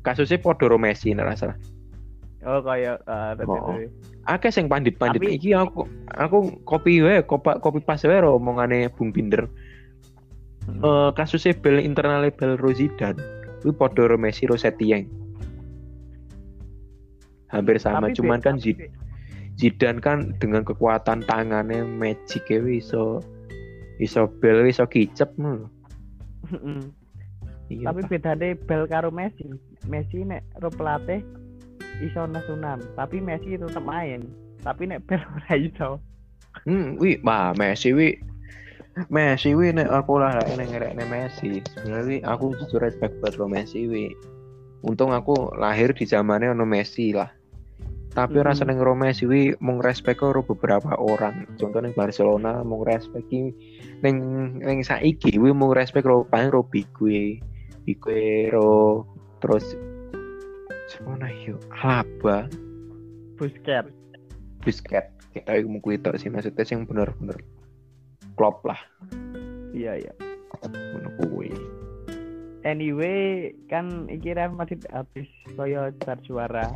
Kasusnya 0.08 0.40
podo 0.40 0.72
Messi 0.80 1.12
nek 1.12 1.36
salah. 1.36 1.58
Oh 2.46 2.62
kayak 2.62 3.02
uh, 3.10 3.34
oh. 3.50 3.74
Akeh 4.30 4.54
sing 4.54 4.70
pandit-pandit 4.70 5.18
Tapi... 5.18 5.42
iki 5.42 5.50
aku 5.58 5.90
aku 6.14 6.62
kopi 6.70 7.02
wae 7.02 7.26
kopi 7.26 7.58
kopi 7.64 7.80
pas 7.82 8.02
wae 8.06 8.22
omongane 8.22 8.92
Bung 8.94 9.10
Binder. 9.10 9.50
Hmm. 10.68 10.84
Uh, 10.84 11.10
kasusnya 11.16 11.56
bel 11.56 11.80
internal 11.80 12.28
Belarus 12.28 12.78
Zidane 12.84 13.38
kuwi 13.64 13.72
padha 13.74 14.16
Messi 14.20 14.46
Rosetieng 14.46 15.08
hampir 17.48 17.80
sama 17.80 18.12
tapi 18.12 18.20
cuman 18.20 18.40
kan 18.44 18.60
Zid 18.60 18.76
Zidane 19.56 20.04
kan 20.04 20.36
dengan 20.38 20.68
kekuatan 20.68 21.24
tangannya 21.26 21.88
magic 21.88 22.46
ya 22.52 22.60
iso 22.68 23.24
iso 23.98 24.28
bel 24.44 24.68
iso 24.68 24.84
kicep 24.86 25.32
loh 25.40 25.72
iya, 27.72 27.90
tapi 27.90 28.04
beda 28.08 28.38
deh 28.40 28.56
bel 28.56 28.88
karo 28.88 29.12
Messi. 29.12 29.44
Messi 29.88 30.24
nek 30.24 30.44
ro 30.64 30.72
pelatih 30.72 31.24
iso 32.04 32.30
nesunan 32.30 32.82
tapi 32.94 33.18
Messi 33.22 33.58
itu 33.58 33.66
tetap 33.66 33.86
main. 33.86 34.26
Tapi 34.62 34.90
nek 34.90 35.06
bel 35.06 35.22
ora 35.38 35.54
iso. 35.58 36.02
Hmm 36.66 36.98
wi 36.98 37.22
bah 37.22 37.54
Messi 37.58 37.94
wi 37.94 38.18
Messi 39.14 39.54
wi 39.54 39.70
nek 39.74 39.90
aku 39.94 40.18
lah 40.18 40.38
nek 40.58 40.70
nek 40.74 41.10
Messi. 41.10 41.62
Sebenarnya 41.78 42.26
aku 42.26 42.54
jujur 42.58 42.82
respect 42.82 43.18
buat 43.22 43.38
lo 43.38 43.46
Messi 43.46 43.86
wi 43.86 44.14
untung 44.86 45.14
aku 45.14 45.54
lahir 45.58 45.94
di 45.94 46.06
zamannya 46.06 46.54
ono 46.54 46.66
Messi 46.66 47.14
lah. 47.14 47.30
Tapi 48.18 48.42
rasa 48.42 48.66
neng 48.66 48.82
Messi 48.98 49.30
wi 49.30 49.54
mung 49.62 49.78
respect 49.78 50.26
karo 50.26 50.42
beberapa 50.42 50.98
orang. 50.98 51.46
Contoh 51.62 51.86
neng 51.86 51.94
Barcelona 51.94 52.66
mung 52.66 52.82
respect 52.82 53.30
neng 54.02 54.18
neng 54.58 54.82
saiki 54.82 55.38
wi 55.38 55.54
mung 55.54 55.74
respect 55.78 56.10
karo 56.10 56.26
paling 56.26 56.50
ro 56.50 56.66
Bigue 56.66 57.38
Bigue 57.86 58.50
ro 58.50 59.06
terus 59.38 59.78
Semana 60.88 61.28
yo 61.44 61.60
Alaba 61.74 62.48
Busquets. 63.36 63.92
Busquets 64.64 65.12
kita 65.32 65.54
iku 65.54 65.68
mung 65.70 65.84
kuwi 65.84 66.00
sih 66.18 66.32
maksudnya 66.32 66.64
sing 66.64 66.84
bener-bener 66.84 67.38
klop 68.34 68.64
lah 68.64 68.80
Iya 69.70 70.02
iya. 70.02 70.14
ngono 70.64 71.10
kuwi 71.22 71.52
Anyway, 72.66 73.56
kan 73.72 74.12
iki 74.12 74.36
Real 74.36 74.52
Madrid 74.52 74.84
habis 74.92 75.24
koyo 75.56 75.88
bar 76.04 76.20
juara. 76.20 76.76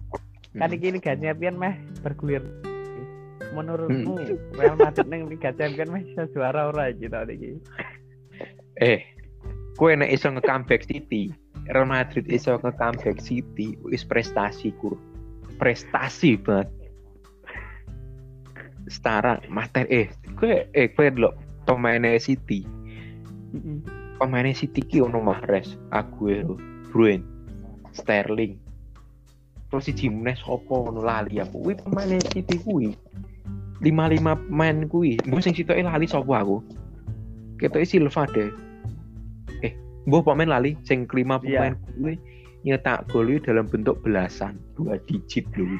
Kan 0.55 0.71
Hmm. 0.71 0.77
iki 0.77 0.87
Liga 0.87 1.19
Champions 1.19 1.59
meh 1.59 1.75
bergulir. 1.99 2.43
Menurutmu 3.51 4.15
Hmm. 4.15 4.39
Real 4.55 4.77
Madrid 4.77 5.07
ning 5.07 5.27
Liga 5.27 5.51
Champions 5.51 5.91
meh 5.91 6.03
bisa 6.07 6.31
juara 6.31 6.71
ora 6.71 6.87
iki 6.87 7.11
tahun 7.11 7.35
iki? 7.35 7.51
eh 8.79 9.03
kue 9.75 9.91
nek 9.93 10.07
iso 10.09 10.31
nge-comeback 10.31 10.87
City 10.87 11.35
Real 11.71 11.87
Madrid 11.87 12.27
iso 12.27 12.59
nge-comeback 12.59 13.23
City 13.23 13.79
wis 13.87 14.03
prestasi 14.03 14.75
kur 14.75 14.99
prestasi 15.55 16.35
banget. 16.35 16.67
Setara 18.91 19.39
mater 19.47 19.87
eh 19.87 20.11
kue 20.35 20.67
eh 20.75 20.91
kue 20.91 21.07
lo 21.15 21.31
pemainnya 21.63 22.19
City. 22.19 22.67
Pemainnya 24.19 24.51
City 24.51 24.83
ki 24.83 24.99
ono 24.99 25.23
Mahrez 25.23 25.79
Aguero 25.95 26.59
Bruin 26.91 27.23
Sterling. 27.95 28.59
Terus 29.71 29.87
si 29.87 29.95
Jimenez 29.95 30.43
sopo 30.43 30.91
ono 30.91 30.99
lali 30.99 31.39
aku? 31.39 31.63
Kuwi 31.63 31.75
pemainnya 31.79 32.19
City 32.27 32.59
kuwi. 32.59 32.91
Lima 33.79 34.11
lima 34.11 34.35
pemain 34.35 34.91
kuwi. 34.91 35.23
Gue 35.23 35.39
sing 35.39 35.55
sitoke 35.55 35.79
lali 35.79 36.03
sopo 36.03 36.35
aku? 36.35 36.59
Ketoke 37.55 37.87
Silva 37.87 38.27
deh. 38.27 38.51
eh 38.51 38.70
gue 40.07 40.21
pemain 40.25 40.49
lali 40.49 40.73
sing 40.85 41.05
kelima 41.05 41.37
Iya. 41.41 41.69
pemain 41.69 41.75
kuwi 41.93 42.13
nyetak 42.61 43.09
gol 43.09 43.29
dalam 43.41 43.65
bentuk 43.65 43.97
belasan 44.05 44.57
dua 44.77 44.97
digit 45.09 45.45
lho 45.57 45.77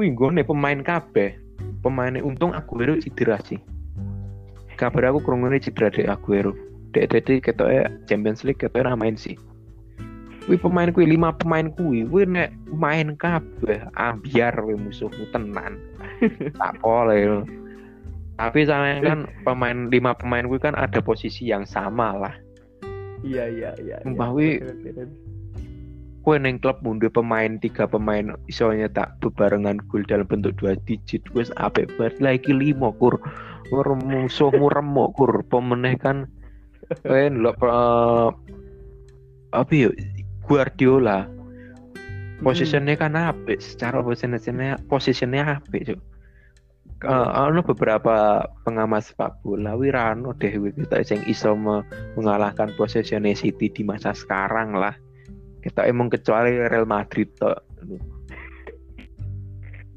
Wih, 0.00 0.08
gue 0.16 0.28
nih 0.32 0.46
pemain 0.48 0.80
kabeh 0.80 1.36
pemainnya 1.84 2.24
untung 2.24 2.56
Aguero 2.56 2.96
cedera 2.96 3.36
sih 3.44 3.60
kabar 4.80 5.12
aku 5.12 5.20
kerungu 5.20 5.52
cedera 5.60 5.92
deh 5.92 6.08
Aguero 6.08 6.56
dek 6.96 7.12
dek 7.12 7.44
ketoknya 7.44 7.92
Champions 8.08 8.40
League 8.40 8.60
ketoknya 8.60 8.96
main 8.96 9.16
sih 9.20 9.36
Wih 10.50 10.58
pemain 10.58 10.90
kui 10.90 11.06
lima 11.06 11.30
pemain 11.38 11.70
kui, 11.70 12.02
wih 12.02 12.26
nek 12.26 12.50
main 12.74 13.14
kabeh 13.14 13.78
ambiar 13.94 14.50
wih 14.66 14.74
musuhmu 14.74 15.30
tenan. 15.30 15.78
tak 16.58 16.82
boleh. 16.82 17.46
Tapi 18.42 18.66
sama 18.66 18.98
kan 19.06 19.30
pemain 19.46 19.86
lima 19.86 20.18
pemain 20.18 20.42
kui 20.50 20.58
kan 20.58 20.74
ada 20.74 20.98
posisi 20.98 21.46
yang 21.46 21.62
sama 21.62 22.10
lah. 22.18 22.34
Iya 23.22 23.46
iya 23.46 23.70
iya. 23.78 23.96
iya. 24.02 24.08
Mbah 24.10 24.34
wi-. 24.34 24.58
Kue 26.26 26.38
neng 26.38 26.58
klub 26.58 26.82
mundur 26.82 27.10
pemain 27.10 27.58
tiga 27.62 27.86
pemain 27.86 28.34
isonya 28.50 28.90
tak 28.90 29.14
bebarengan 29.22 29.78
gol 29.86 30.02
dalam 30.02 30.26
bentuk 30.26 30.58
dua 30.58 30.74
digit. 30.90 31.22
Wes 31.38 31.54
apik 31.54 31.86
banget 31.94 32.18
lagi 32.18 32.50
limo 32.50 32.90
kur. 32.98 33.14
Musuhmu 33.70 34.66
remuk 34.74 35.14
kur. 35.14 35.46
Pemeneh 35.46 35.94
kan 36.02 36.26
kue 37.06 37.30
ndelok 37.30 37.62
eh, 37.62 38.28
apa 39.54 39.72
ya 39.72 39.88
Guardiola 40.44 41.30
posisinya 42.42 42.94
kan 42.98 43.14
apik 43.14 43.62
secara 43.62 44.02
posisinya 44.02 44.74
posisinya 44.90 45.62
apik 45.62 45.94
cuk 45.94 46.00
Eh, 47.02 47.28
ono 47.34 47.66
beberapa 47.66 48.46
pengamat 48.62 49.02
sepak 49.10 49.42
bola 49.42 49.74
wirano 49.74 50.38
deh 50.38 50.54
wi 50.54 50.70
kita 50.70 51.02
sing 51.02 51.18
iso 51.26 51.58
me- 51.58 51.82
mengalahkan 52.14 52.70
posisinya 52.78 53.34
City 53.34 53.66
di 53.74 53.82
masa 53.82 54.14
sekarang 54.14 54.78
lah. 54.78 54.94
Kita 55.66 55.82
emang 55.82 56.06
kecuali 56.14 56.54
Real 56.54 56.86
Madrid 56.86 57.26
tok. 57.42 57.58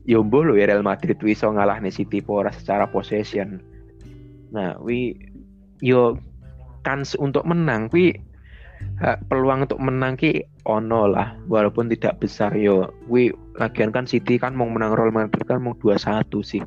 Yo 0.10 0.26
mbuh 0.26 0.50
lho 0.50 0.58
ya 0.58 0.66
Real 0.66 0.82
Madrid 0.82 1.22
wi 1.22 1.38
iso 1.38 1.46
ngalahne 1.54 1.94
City 1.94 2.26
pora 2.26 2.50
secara 2.50 2.90
possession. 2.90 3.62
Nah 4.50 4.74
wi 4.82 5.14
yo 5.86 6.18
kans 6.82 7.14
untuk 7.22 7.46
menang 7.46 7.86
wi 7.94 8.18
peluang 9.30 9.70
untuk 9.70 9.78
menang 9.78 10.18
ki 10.18 10.42
ono 10.66 11.06
lah. 11.06 11.38
Walaupun 11.54 11.86
tidak 11.94 12.18
besar 12.18 12.50
yo 12.58 12.90
wi 13.06 13.30
lagian 13.62 13.94
kan 13.94 14.10
City 14.10 14.42
kan 14.42 14.58
mau 14.58 14.66
menang 14.66 14.98
Real 14.98 15.14
Madrid 15.14 15.46
kan 15.46 15.62
mau 15.62 15.78
2-1 15.78 16.34
sih 16.42 16.66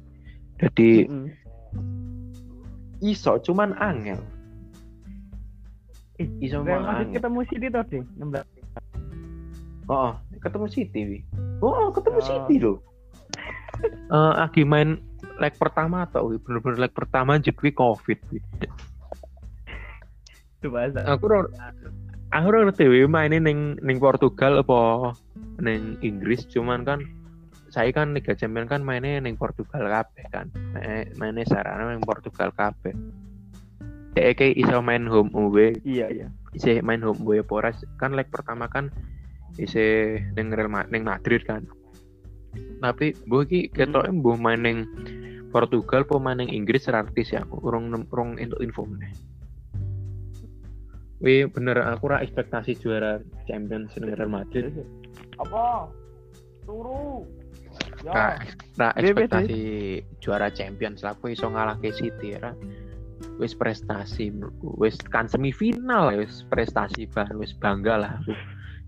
jadi 0.58 1.06
Mm-mm. 1.06 1.28
iso 3.02 3.38
cuman 3.42 3.74
angel. 3.78 4.18
Eh, 6.18 6.26
iso 6.42 6.62
angel. 6.66 7.14
ketemu 7.14 7.38
City 7.46 7.66
toh 7.70 7.84
deh, 7.86 8.02
16. 8.18 8.42
oh 9.88 10.12
ketemu 10.42 10.66
City 10.70 11.00
wi. 11.06 11.18
Oh 11.62 11.90
ketemu 11.90 12.18
Oh. 12.18 12.26
City 12.26 12.56
loh 12.58 12.78
Eh 14.08 14.32
lagi 14.34 14.66
main 14.66 14.98
leg 15.38 15.54
pertama 15.54 16.02
atau 16.02 16.34
wi. 16.34 16.36
Bener-bener 16.42 16.88
leg 16.88 16.92
pertama 16.92 17.38
jadi 17.38 17.70
covid 17.70 18.18
wi. 18.34 18.40
Aku 21.06 21.30
ora 21.30 21.46
aku 22.34 22.46
ora 22.50 22.66
ngerti 22.66 22.90
mainin 23.06 23.46
ning 23.46 23.78
ning 23.78 24.02
Portugal 24.02 24.58
apa 24.58 25.14
ning 25.62 25.94
Inggris 26.02 26.44
cuman 26.50 26.82
kan 26.82 26.98
saya 27.68 27.92
kan 27.92 28.16
Liga 28.16 28.32
Champions 28.32 28.72
kan 28.72 28.80
mainnya 28.80 29.20
ning 29.20 29.36
Portugal 29.36 29.84
kabeh 29.84 30.24
kan. 30.32 30.48
Main- 30.72 31.12
mainnya 31.20 31.44
sarana 31.44 31.92
ning 31.92 32.00
Portugal 32.04 32.52
kabeh. 32.52 32.96
Dek 34.16 34.40
kayak 34.40 34.56
iso 34.56 34.80
main 34.80 35.04
home 35.04 35.30
away. 35.36 35.76
Iya 35.84 36.08
iya. 36.10 36.28
isih 36.56 36.80
main 36.80 37.04
home 37.04 37.20
away 37.28 37.44
apa 37.44 37.52
ora? 37.52 37.70
Kan 38.00 38.16
leg 38.16 38.32
pertama 38.32 38.72
kan 38.72 38.88
isih 39.60 40.24
ning 40.32 40.48
Real 40.48 40.72
Ma- 40.72 40.88
ning 40.88 41.04
Madrid 41.04 41.44
kan. 41.44 41.68
Tapi 42.80 43.12
mbok 43.28 43.52
iki 43.52 43.68
ketoke 43.68 44.08
mbok 44.08 44.40
main 44.40 44.64
ning 44.64 44.78
Portugal 45.52 46.08
apa 46.08 46.16
main 46.16 46.40
ning 46.40 46.48
Inggris 46.48 46.88
ngerti 46.88 47.20
sih 47.20 47.36
aku. 47.36 47.60
Urung 47.60 47.92
urung 47.92 48.40
entuk 48.40 48.64
info 48.64 48.88
meneh. 48.88 49.12
Wih 51.20 51.50
bener 51.52 51.82
aku 51.84 52.08
ora 52.08 52.24
ekspektasi 52.24 52.80
juara 52.80 53.20
Champions 53.44 53.92
ning 54.00 54.16
Real 54.16 54.32
Madrid. 54.32 54.72
Apa? 55.36 55.92
Turu. 56.64 57.28
Ya. 58.06 58.12
Ra, 58.14 58.26
ra 58.78 58.88
Iya, 58.94 59.10
ekspektasi 59.10 59.62
juara 60.22 60.48
Champions 60.54 61.02
lah 61.02 61.18
aku 61.18 61.34
iso 61.34 61.50
ngalahke 61.50 61.90
City 61.90 62.38
ra. 62.38 62.54
Wis 63.42 63.54
prestasi. 63.58 64.30
Wis 64.78 64.94
kan 65.10 65.26
semifinal 65.26 66.14
ya, 66.14 66.22
wis 66.22 66.46
prestasi 66.46 67.10
bah 67.10 67.26
wis 67.34 67.54
bangga 67.58 67.98
lah 67.98 68.10
aku. 68.22 68.34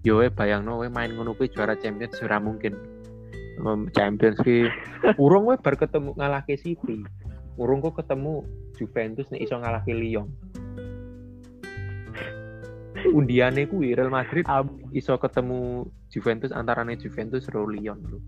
Yo 0.06 0.22
we 0.22 0.30
bayangno 0.30 0.80
we 0.80 0.88
main 0.88 1.12
ngono 1.12 1.34
kuwi 1.34 1.50
juara 1.50 1.74
Champions 1.74 2.22
ora 2.22 2.38
mungkin. 2.38 2.78
Champions 3.92 4.40
ki 4.40 4.70
urung 5.20 5.50
we 5.50 5.58
bar 5.58 5.74
ketemu 5.74 6.14
ngalahke 6.14 6.54
City. 6.54 7.02
Urung 7.58 7.82
kok 7.84 8.00
ketemu 8.00 8.46
Juventus 8.78 9.28
nek 9.28 9.42
iso 9.42 9.58
ngalahke 9.58 9.92
Lyon. 9.92 10.30
Undiane 13.10 13.66
kuwi 13.66 13.92
Real 13.98 14.08
Madrid 14.08 14.46
iso 14.94 15.18
ketemu 15.18 15.84
Juventus 16.08 16.54
antarane 16.54 16.94
Juventus 16.96 17.44
karo 17.50 17.66
Lyon 17.68 18.00
lho. 18.06 18.18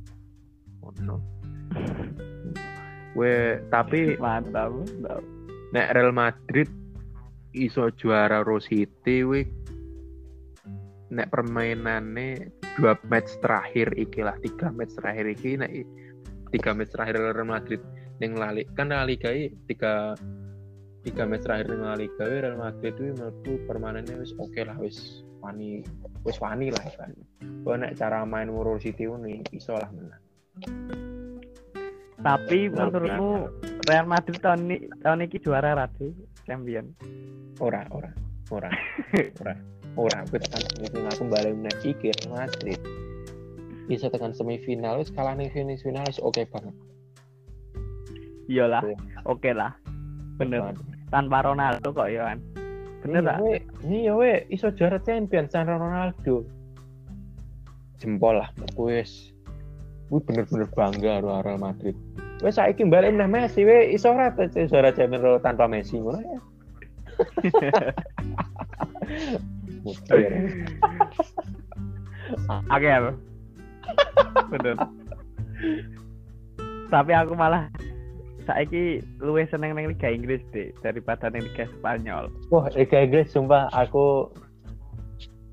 Ono. 0.83 1.17
We 3.15 3.61
tapi 3.69 4.17
mantap. 4.19 4.73
nek 5.73 5.89
Real 5.97 6.13
Madrid 6.13 6.69
iso 7.57 7.89
juara 7.97 8.45
Ro 8.45 8.61
City 8.61 9.25
we 9.25 9.49
nek 11.13 11.29
permainannya 11.29 12.49
dua 12.81 12.97
match 13.09 13.37
terakhir 13.45 13.93
iki 13.97 14.25
lah 14.25 14.37
tiga 14.41 14.73
match 14.73 14.97
terakhir 14.97 15.29
iki 15.29 15.61
nek 15.61 15.73
tiga 16.53 16.73
match 16.73 16.93
terakhir 16.93 17.21
Real 17.21 17.45
Madrid 17.45 17.81
ning 18.21 18.37
La 18.37 18.53
Liga 18.53 18.73
kan 18.77 18.93
La 18.93 19.05
Liga 19.05 19.29
tiga 19.69 20.17
tiga 21.05 21.23
match 21.29 21.45
terakhir 21.45 21.73
ning 21.73 21.85
La 21.85 21.97
Liga 21.97 22.25
we 22.25 22.37
Real 22.41 22.57
Madrid 22.57 22.93
itu 22.97 23.13
menurutku 23.13 23.53
permainannya 23.69 24.25
wis 24.25 24.33
oke 24.41 24.61
lah 24.65 24.77
wis 24.81 25.25
wani 25.45 25.85
wis 26.25 26.41
wani 26.41 26.73
lah 26.73 26.85
kan 26.97 27.13
Kok 27.63 27.77
nek 27.79 27.95
cara 28.01 28.25
main 28.25 28.49
Ro 28.49 28.81
City 28.81 29.05
ini 29.05 29.45
iso 29.53 29.77
lah 29.77 29.89
menang 29.93 30.22
Tapi 32.23 32.71
menurutmu 32.71 33.31
Real 33.89 34.07
Madrid 34.07 34.39
tahun 34.39 34.71
ini 34.71 34.77
tahun 35.03 35.27
ini 35.27 35.37
juara 35.43 35.75
rati 35.75 36.15
champion. 36.47 36.95
ora 37.61 37.87
ora 37.95 38.11
ora 38.51 38.71
ora 39.45 39.55
ora 39.95 40.17
aku 40.25 40.41
tekan 40.41 40.63
semifinal 40.67 41.13
aku 41.15 41.25
balik 41.31 41.53
menang 41.55 41.79
iki 41.85 42.11
Real 42.11 42.31
Madrid 42.33 42.81
bisa 43.87 44.09
tekan 44.09 44.33
semifinal 44.35 45.05
kalah 45.15 45.37
ning 45.37 45.53
semifinal 45.53 46.07
oke 46.23 46.43
banget 46.51 46.75
Iyalah. 48.51 48.83
Iya. 48.85 48.99
Oke 49.25 49.51
lah. 49.55 49.73
Bener. 50.37 50.75
Tanpa 51.15 51.47
Ronaldo 51.47 51.95
kok 51.95 52.11
ya 52.11 52.27
kan. 52.27 52.39
Bener 53.03 53.23
tak? 53.27 53.39
we 53.43 53.59
iya 53.83 54.13
we 54.15 54.47
iso 54.47 54.71
juara 54.71 55.03
champion 55.03 55.51
San 55.51 55.67
Ronaldo 55.67 56.47
jempol 57.99 58.39
lah 58.39 58.51
wis 58.79 59.32
Gue 60.13 60.21
bener-bener 60.29 60.69
bangga 60.77 61.25
karo 61.25 61.41
Real 61.41 61.57
Madrid. 61.57 61.97
Wes 62.45 62.61
saiki 62.61 62.85
balik 62.85 63.17
nang 63.17 63.33
Messi 63.33 63.65
we 63.65 63.97
iso 63.97 64.13
ora 64.13 64.29
tuh 64.37 64.45
juara 64.69 64.93
Champions 64.93 65.41
tanpa 65.41 65.65
Messi 65.65 65.97
ngono 65.97 66.21
ya. 66.21 66.37
Angel. 72.77 73.17
Bener. 74.53 74.77
Tapi 76.93 77.13
aku 77.17 77.33
malah 77.33 77.73
saiki 78.45 79.01
luwih 79.17 79.49
seneng 79.49 79.73
nang 79.73 79.89
Liga 79.89 80.13
Inggris 80.13 80.45
deh 80.53 80.77
daripada 80.85 81.33
nang 81.33 81.41
Liga 81.41 81.65
Spanyol. 81.81 82.29
Wah, 82.53 82.69
Liga 82.77 83.01
Inggris 83.01 83.33
sumpah 83.33 83.73
aku 83.73 84.29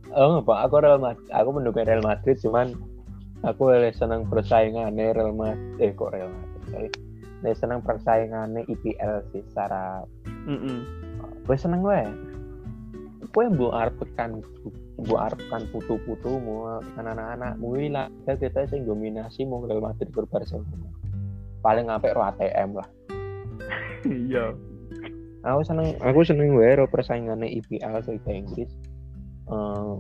Oh, 0.10 0.42
apa? 0.42 0.66
Aku 0.66 0.82
Real 0.82 0.98
Madrid. 0.98 1.30
Aku 1.30 1.54
mendukung 1.54 1.86
Real 1.86 2.02
Madrid, 2.02 2.34
cuman 2.42 2.74
aku 3.44 3.72
lebih 3.72 3.96
senang 3.96 4.28
persaingan 4.28 4.96
Real 4.96 5.32
Madrid. 5.32 5.80
Eh, 5.80 5.92
kok 5.96 6.12
Real 6.12 6.32
Madrid? 6.32 6.64
Sorry. 6.72 6.90
Lebih 7.40 7.58
senang 7.58 7.80
persaingan 7.84 8.60
IPL 8.68 9.24
sih 9.32 9.44
secara. 9.48 10.04
Mm 10.48 10.60
-mm. 10.60 10.78
Gue 11.48 11.58
seneng 11.58 11.82
gue. 11.84 12.02
Gue 13.30 13.46
tekan, 14.02 14.42
mau 15.06 15.18
arep 15.22 15.38
tekan 15.48 15.64
putu-putu, 15.70 16.42
mau 16.42 16.82
anak-anak, 16.98 17.62
mau 17.62 17.78
lah. 17.78 18.10
Kita 18.26 18.42
kita 18.42 18.60
sing 18.68 18.84
dominasi 18.84 19.46
mau 19.46 19.64
Real 19.64 19.80
Madrid 19.80 20.10
ke 20.10 20.26
Barcelona. 20.28 20.90
Paling 21.60 21.92
ngapain 21.92 22.16
ro 22.16 22.24
ATM 22.24 22.70
lah. 22.76 22.90
Iya. 24.08 24.56
Aku 25.44 25.62
seneng, 25.64 25.96
aku 26.04 26.24
seneng 26.24 26.56
gue 26.56 26.68
ro 26.76 26.88
persaingan 26.88 27.44
IPL 27.44 28.04
sih 28.04 28.20
Inggris 28.28 28.72
uh, 29.50 29.98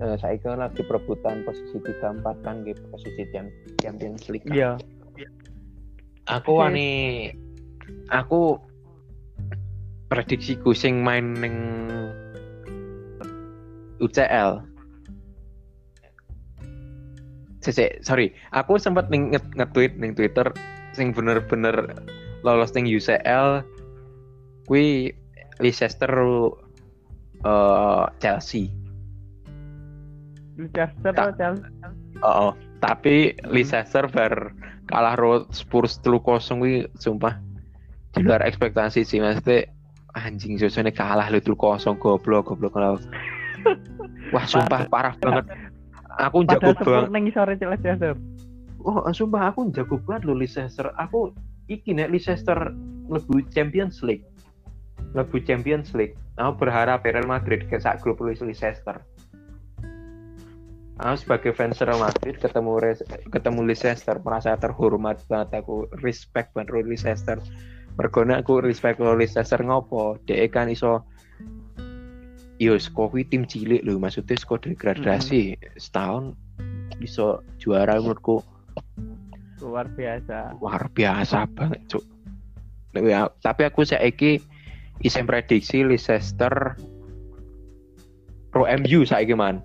uh, 0.00 0.16
saya 0.18 0.36
kan 0.40 0.60
lagi 0.60 0.82
perebutan 0.84 1.44
posisi 1.46 1.78
tiga 1.82 2.12
empat 2.12 2.36
kan 2.42 2.64
gitu 2.66 2.80
posisi 2.90 3.22
yang 3.32 3.48
Champions 3.80 4.26
League 4.28 4.46
kan. 4.46 4.56
Iya. 4.56 4.72
aku 6.30 6.54
wani 6.54 6.90
aku 8.14 8.54
prediksi 10.06 10.54
sing 10.76 11.02
main 11.02 11.34
neng 11.34 11.56
UCL 14.02 14.72
Cece, 17.62 18.02
sorry, 18.02 18.34
aku 18.50 18.74
sempat 18.74 19.06
ning 19.06 19.30
nge- 19.30 19.54
nge-tweet 19.54 19.94
ning 19.94 20.18
Twitter 20.18 20.50
sing 20.98 21.14
bener-bener 21.14 21.94
lolos 22.42 22.74
ning 22.74 22.90
UCL 22.90 23.62
kui 24.66 25.14
Leicester 25.62 26.10
uh, 27.46 28.10
Chelsea. 28.18 28.74
Leicester 30.56 31.12
atau 31.12 31.32
Chelsea? 31.36 31.64
Oh, 32.22 32.52
tapi 32.84 33.34
Leicester 33.48 34.06
bar 34.10 34.52
kalah 34.90 35.16
ro 35.16 35.48
Spurs 35.54 35.98
telu 36.02 36.20
kosong 36.20 36.60
kuwi 36.60 36.76
sumpah. 37.00 37.40
Di 38.12 38.20
luar 38.20 38.44
ekspektasi 38.44 39.08
sih 39.08 39.24
maksudnya 39.24 39.72
anjing 40.12 40.60
susunya 40.60 40.92
kalah 40.92 41.32
lu 41.32 41.40
telu 41.40 41.56
kosong 41.56 41.96
goblok 41.96 42.52
goblok 42.52 42.76
kalau 42.76 43.00
wah 44.34 44.44
sumpah 44.44 44.84
parah 44.92 45.16
banget. 45.18 45.48
Aku 46.20 46.44
jago 46.44 46.76
banget. 46.76 47.08
nang 47.08 47.24
isore 47.24 47.56
Leicester. 47.56 48.14
oh 48.82 49.06
sumpah 49.14 49.54
aku 49.54 49.72
jago 49.72 49.96
banget 50.04 50.28
lo 50.28 50.36
Leicester. 50.36 50.92
Aku 51.00 51.32
iki 51.72 51.96
nek 51.96 52.12
Leicester 52.12 52.76
lebu 53.08 53.40
Champions 53.48 54.04
League. 54.04 54.26
Lebu 55.16 55.40
Champions 55.48 55.96
League. 55.96 56.14
Aku 56.36 56.60
berharap 56.60 57.04
Real 57.04 57.24
Madrid 57.24 57.64
ke 57.68 57.80
sak 57.80 58.04
grup 58.04 58.20
Leicester 58.20 59.00
aku 61.02 61.16
sebagai 61.18 61.52
fans 61.58 61.82
Real 61.82 61.98
Madrid 61.98 62.38
ketemu 62.38 62.78
Res- 62.78 63.06
ketemu 63.34 63.60
Leicester 63.66 64.16
merasa 64.22 64.54
terhormat 64.54 65.18
banget. 65.26 65.66
Aku 65.66 65.90
respect 65.98 66.54
banget 66.54 66.70
karo 66.70 66.82
Leicester 66.86 67.38
mergone 67.98 68.38
aku 68.38 68.62
respect 68.62 69.02
karo 69.02 69.18
Leicester 69.18 69.58
ngopo? 69.60 70.16
Dhek 70.24 70.54
kan 70.54 70.70
iso 70.70 71.02
yo 72.62 72.78
kuwi 72.78 73.26
tim 73.26 73.42
cilik 73.42 73.82
lho 73.82 73.98
maksudnya 73.98 74.38
saka 74.38 74.70
degradasi. 74.70 75.58
Setahun 75.74 76.38
bisa 77.02 77.42
juara 77.58 77.98
menurutku. 77.98 78.46
Luar 79.58 79.90
biasa. 79.90 80.58
luar 80.58 80.90
biasa 80.90 81.46
banget 81.54 81.82
cuk. 81.90 82.04
Ya, 82.98 83.30
tapi 83.42 83.66
aku 83.66 83.82
saiki 83.82 84.38
isem 85.02 85.26
prediksi 85.26 85.82
Leicester 85.82 86.78
pro 88.54 88.68
MU 88.68 89.02
saiki 89.02 89.34
man 89.34 89.64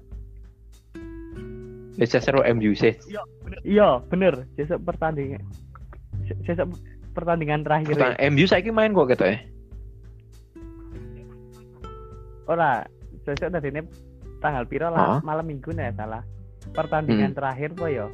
Leicester 1.98 2.34
pro 2.34 2.46
MU 2.54 2.72
sih 2.78 2.94
Iya, 3.66 4.00
bener. 4.08 4.46
Besok 4.54 4.86
pertandingan. 4.86 5.42
Besok 6.46 6.78
pertandingan 7.18 7.66
terakhir. 7.66 7.98
Pertanyaan, 7.98 8.32
MU 8.32 8.46
saiki 8.46 8.70
main 8.70 8.94
kok 8.94 9.10
gitu 9.10 9.26
ya 9.26 9.38
Ora, 12.48 12.88
tadi 13.28 13.68
ini 13.68 13.82
tanggal 14.40 14.64
piro 14.64 14.88
lah, 14.88 15.20
malam 15.20 15.52
minggu 15.52 15.68
nih 15.76 15.92
salah. 16.00 16.24
Pertandingan 16.72 17.36
terakhir 17.36 17.76
po 17.76 17.92
yo. 17.92 18.08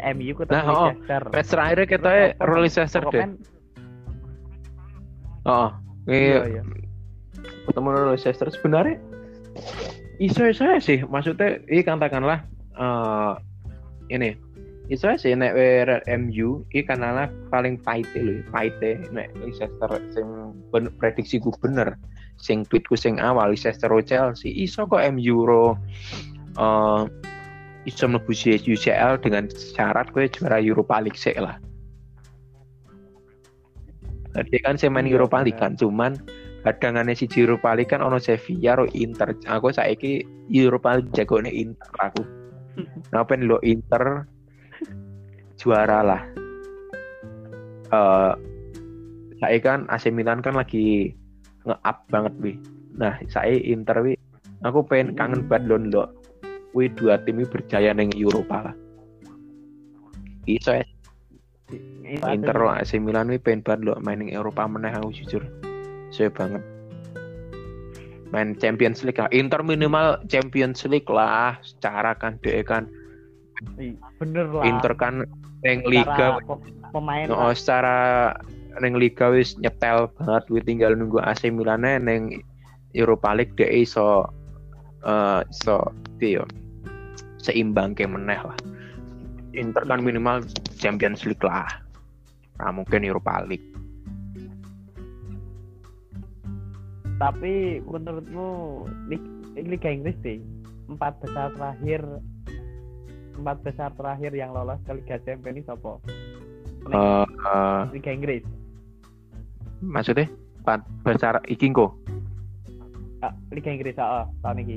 MU 0.00 0.32
ketemu 0.32 0.56
Nah, 0.56 0.64
oh. 0.64 0.88
Leicester. 0.88 1.22
match 1.28 1.48
terakhirnya 1.52 1.86
kita 1.86 2.08
ya 2.10 2.26
pro 2.40 2.56
Leicester 2.56 3.02
deh 3.12 3.24
oh 5.44 5.68
Iya, 6.08 6.16
iya 6.16 6.40
iya. 6.56 6.62
ketemu 7.68 7.88
Leicester 8.16 8.48
sebenarnya 8.48 8.96
iso 10.16 10.40
iso 10.48 10.64
aja 10.64 10.80
sih 10.80 10.98
maksudnya 11.04 11.60
ini 11.68 11.84
katakanlah 11.84 12.44
eh 12.80 13.32
ini 14.10 14.34
iso 14.90 15.06
sih 15.14 15.36
nek 15.38 15.54
MU 16.18 16.66
ini 16.74 16.82
kanalah 16.82 17.30
paling 17.52 17.78
pahit 17.78 18.08
lho 18.16 18.42
pahit 18.50 18.74
nek 19.14 19.30
Leicester 19.38 19.90
sing 20.10 20.56
ben, 20.74 20.90
prediksi 20.98 21.38
ku 21.38 21.54
bener 21.62 21.94
sing 22.40 22.66
tweetku 22.66 22.98
sing 22.98 23.22
awal 23.22 23.54
Leicester 23.54 23.92
Chelsea 24.02 24.50
iso 24.50 24.88
kok 24.88 25.04
MU 25.14 25.46
ro 25.46 25.78
eh 26.58 27.04
iso 27.88 28.04
mlebu 28.04 28.32
UCL 28.60 29.24
dengan 29.24 29.48
syarat 29.48 30.12
gue 30.12 30.28
juara 30.28 30.60
Europa 30.60 31.00
League 31.00 31.16
sih 31.16 31.32
lah 31.36 31.56
Tadi 34.30 34.62
kan 34.62 34.78
saya 34.78 34.94
main 34.94 35.10
Europa 35.10 35.42
League 35.42 35.58
kan, 35.58 35.74
cuman 35.74 36.14
kadangane 36.62 37.18
si 37.18 37.26
Europa 37.34 37.74
League 37.74 37.90
kan 37.90 37.98
ono 37.98 38.22
Sevilla 38.22 38.78
ro 38.78 38.86
Inter. 38.94 39.34
Aku 39.50 39.74
saiki 39.74 40.22
Europa 40.54 41.02
League 41.02 41.10
jagone 41.10 41.50
Inter 41.50 41.90
aku. 41.98 42.22
Napa 43.12 43.34
lo 43.40 43.58
Inter 43.64 44.24
juara 45.56 46.00
lah. 46.04 46.22
Eh 47.90 48.32
saya 49.40 49.56
kan 49.64 49.88
AC 49.88 50.12
Milan 50.12 50.44
kan 50.44 50.52
lagi 50.52 51.16
nge-up 51.64 51.98
banget 52.12 52.34
wi. 52.44 52.52
Nah, 53.00 53.16
saya 53.32 53.56
Inter 53.56 54.04
wi 54.04 54.12
aku 54.60 54.84
pengen 54.84 55.16
kangen 55.16 55.48
banget 55.48 55.72
lho 55.72 55.76
lo. 55.88 56.04
Wi 56.76 56.92
dua 56.92 57.18
tim 57.24 57.40
ini 57.40 57.48
berjaya 57.48 57.90
neng 57.96 58.12
Eropa 58.14 58.70
lah. 58.70 58.76
Iso 60.46 60.76
ya, 60.76 60.84
Iya, 62.10 62.34
Inter 62.34 62.58
lo 62.58 62.70
AC 62.74 62.98
Milan 62.98 63.30
wi 63.30 63.38
pengen 63.38 63.64
banget 63.64 63.80
lo 63.86 63.92
main 64.02 64.20
neng 64.20 64.30
Eropa 64.30 64.68
meneh 64.68 64.92
aku 64.92 65.14
jujur. 65.14 65.42
Saya 66.10 66.28
banget. 66.28 66.62
Main 68.30 68.54
Champions 68.58 69.02
League 69.02 69.18
lah. 69.18 69.30
Inter 69.34 69.60
minimal 69.62 70.22
Champions 70.30 70.86
League 70.86 71.08
lah. 71.10 71.58
Secara 71.62 72.14
kan 72.14 72.38
deh 72.42 72.62
kan 72.62 72.86
Iya, 73.76 73.92
Bener 74.16 74.48
lah. 74.48 74.64
Inter 74.64 74.92
kan 74.96 75.14
neng 75.60 75.84
liga 75.84 76.40
pe- 76.40 76.64
pemain 76.96 77.28
No, 77.28 77.36
lah. 77.36 77.52
secara 77.52 77.96
neng 78.80 78.96
liga 78.96 79.28
wis 79.28 79.52
nyetel 79.60 80.08
banget 80.16 80.48
wis 80.48 80.64
tinggal 80.64 80.96
nunggu 80.96 81.20
AC 81.20 81.52
Milan 81.52 81.84
neng 81.84 82.40
Europa 82.96 83.36
League 83.36 83.52
dia 83.60 83.68
iso 83.68 84.24
eh 85.04 85.44
iso 85.52 85.92
piye 86.16 86.40
yo 86.40 86.44
seimbang 87.36 87.92
ke 87.92 88.08
meneh 88.08 88.40
lah. 88.40 88.56
Inter 89.52 89.84
kan 89.84 90.00
minimal 90.00 90.40
Champions 90.80 91.28
League 91.28 91.42
lah. 91.44 91.68
Nah, 92.60 92.70
mungkin 92.72 93.04
Europa 93.04 93.44
League. 93.44 93.64
Tapi 97.20 97.52
menurutmu 97.84 98.48
Lig- 99.06 99.30
Liga 99.60 99.92
Inggris 99.92 100.16
deh 100.24 100.40
empat 100.88 101.20
besar 101.20 101.52
terakhir 101.52 102.00
empat 103.36 103.56
besar 103.62 103.90
terakhir 103.94 104.32
yang 104.32 104.50
lolos 104.50 104.80
ke 104.82 104.92
Liga 104.92 105.16
Champions 105.22 105.54
ini 105.54 105.62
siapa? 105.62 105.92
Eh, 106.88 107.26
eh, 107.26 107.80
Liga 107.92 108.10
Inggris. 108.10 108.44
maksudnya 109.80 110.28
empat 110.60 110.80
besar 111.02 111.40
iki 111.46 111.68
kok 111.70 111.92
Ah, 113.20 113.36
Liga 113.48 113.68
Inggris 113.68 113.96
ah 113.96 114.24
tahun 114.40 114.64
ini. 114.64 114.76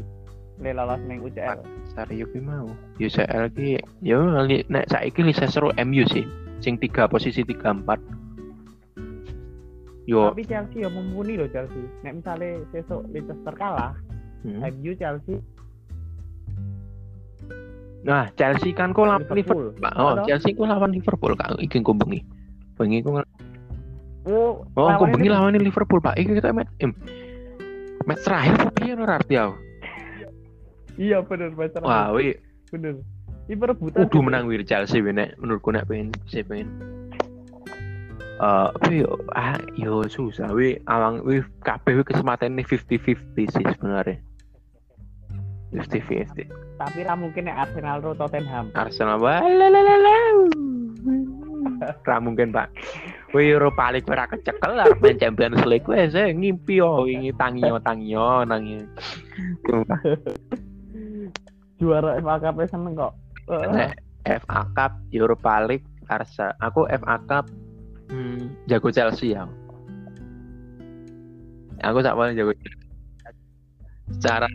Le 0.60 0.76
lolos 0.76 1.00
neng 1.08 1.24
UCL. 1.24 1.64
Sario 1.89 2.28
ki 2.28 2.44
mau. 2.44 2.68
UCL 3.00 3.48
ki 3.50 3.80
yo 4.00 4.20
li- 4.44 4.68
nek 4.68 4.91
saiki 4.91 5.24
Leicester 5.24 5.64
MU 5.80 6.04
sih. 6.06 6.28
Sing 6.60 6.76
tiga 6.76 7.08
posisi 7.08 7.39
tiga 7.41 7.72
empat. 7.72 8.04
Yo, 10.04 10.36
Tapi 10.36 10.43
Chelsea 10.43 10.84
ya 10.84 10.89
mumpuni 10.91 11.39
loh 11.39 11.47
Chelsea. 11.47 11.80
Nek 12.04 12.20
misalnya 12.20 12.60
besok 12.76 13.08
Leicester 13.08 13.54
kalah, 13.56 13.95
hmm. 14.43 14.60
MU 14.60 14.91
Chelsea 14.99 15.39
Nah, 18.04 18.28
Chelsea 18.36 18.76
kan 18.76 18.91
kok 18.91 19.08
lawan 19.08 19.24
Liverpool. 19.32 19.72
Liverpool. 19.72 19.95
Oh? 19.95 20.28
Chelsea 20.28 20.51
kok 20.51 20.68
lawan 20.68 20.91
Liverpool 20.91 21.34
Kak. 21.39 21.56
Iki 21.56 21.80
kok 21.80 21.95
bengi. 22.04 22.20
Bengi 22.76 22.99
kok 22.99 23.24
Oh, 24.24 24.64
Oh, 24.76 24.88
kok 24.88 25.08
bengi 25.12 25.32
lawan 25.32 25.56
Liverpool, 25.56 25.99
Pak. 26.04 26.20
Iki 26.20 26.39
kita 26.39 26.51
match 26.51 26.72
em, 26.84 26.91
match 28.08 28.24
terakhir 28.24 28.56
apa 28.60 28.70
piye 28.76 28.91
ora 28.95 29.20
arti 29.20 29.36
aku. 29.39 29.56
Iya 30.99 31.18
bener 31.26 31.51
baca. 31.56 31.80
Wah, 31.84 32.12
wi 32.16 32.38
bener. 32.70 32.99
Ini 33.43 33.60
perebutan. 33.60 34.08
kudu 34.08 34.20
menang 34.24 34.47
wir 34.47 34.64
Chelsea 34.64 35.04
wi 35.04 35.12
nek 35.12 35.36
menurutku 35.36 35.76
nek 35.76 35.84
pengen 35.91 36.16
saya 36.32 36.47
pengen 36.47 36.72
Eh, 38.44 38.68
tapi 38.76 38.96
yo, 39.08 39.16
ah, 39.39 39.56
yo 39.80 40.04
susah 40.04 40.52
wi 40.52 40.76
awang 40.91 41.24
wi 41.24 41.39
kabeh 41.64 42.04
kesempatan 42.04 42.60
ini 42.60 42.68
50-50 42.68 43.56
sih 43.56 43.64
sebenarnya. 43.64 44.20
50-50. 45.72 46.52
Tapi 46.76 47.00
ra 47.08 47.16
mungkin 47.16 47.48
nek 47.48 47.70
Arsenal 47.70 48.04
ro 48.04 48.12
Tottenham. 48.12 48.68
Arsenal 48.76 49.24
walalala. 49.24 50.18
Ra 52.04 52.18
mungkin, 52.20 52.52
Pak. 52.52 52.68
Wih 53.32 53.56
Europa 53.56 53.96
League 53.96 54.12
ora 54.12 54.28
kecekel 54.28 54.76
arep 54.76 55.00
main 55.00 55.18
Champions 55.18 55.64
League 55.64 55.88
wes 55.88 56.14
eh 56.14 56.30
ngimpi 56.36 56.84
yo 56.84 57.08
wingi 57.08 57.32
tangiyo 57.39 57.80
tangiyo 57.80 58.44
nangis. 58.44 58.86
Sumpah. 59.64 60.04
Juara 61.80 62.20
FA 62.20 62.36
Cup 62.44 62.60
seneng 62.68 62.94
kok. 62.94 63.14
FA 64.24 64.62
Cup, 64.76 64.91
Europa 65.16 65.54
League, 65.64 65.88
Arsa. 66.12 66.54
Aku 66.62 66.86
FA 66.88 67.18
Cup 67.26 67.48
hmm, 68.14 68.70
jago 68.70 68.93
Chelsea 68.93 69.34
ya. 69.34 69.49
Aku 71.82 72.05
tak 72.05 72.14
paling 72.14 72.38
jago 72.38 72.53
Chelsea. 72.53 72.82
secara 74.14 74.45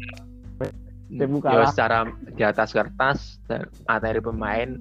yo 1.09 1.25
kalah. 1.41 1.73
secara 1.73 1.99
di 2.37 2.45
atas 2.45 2.69
kertas 2.77 3.41
materi 3.89 4.21
pemain 4.21 4.77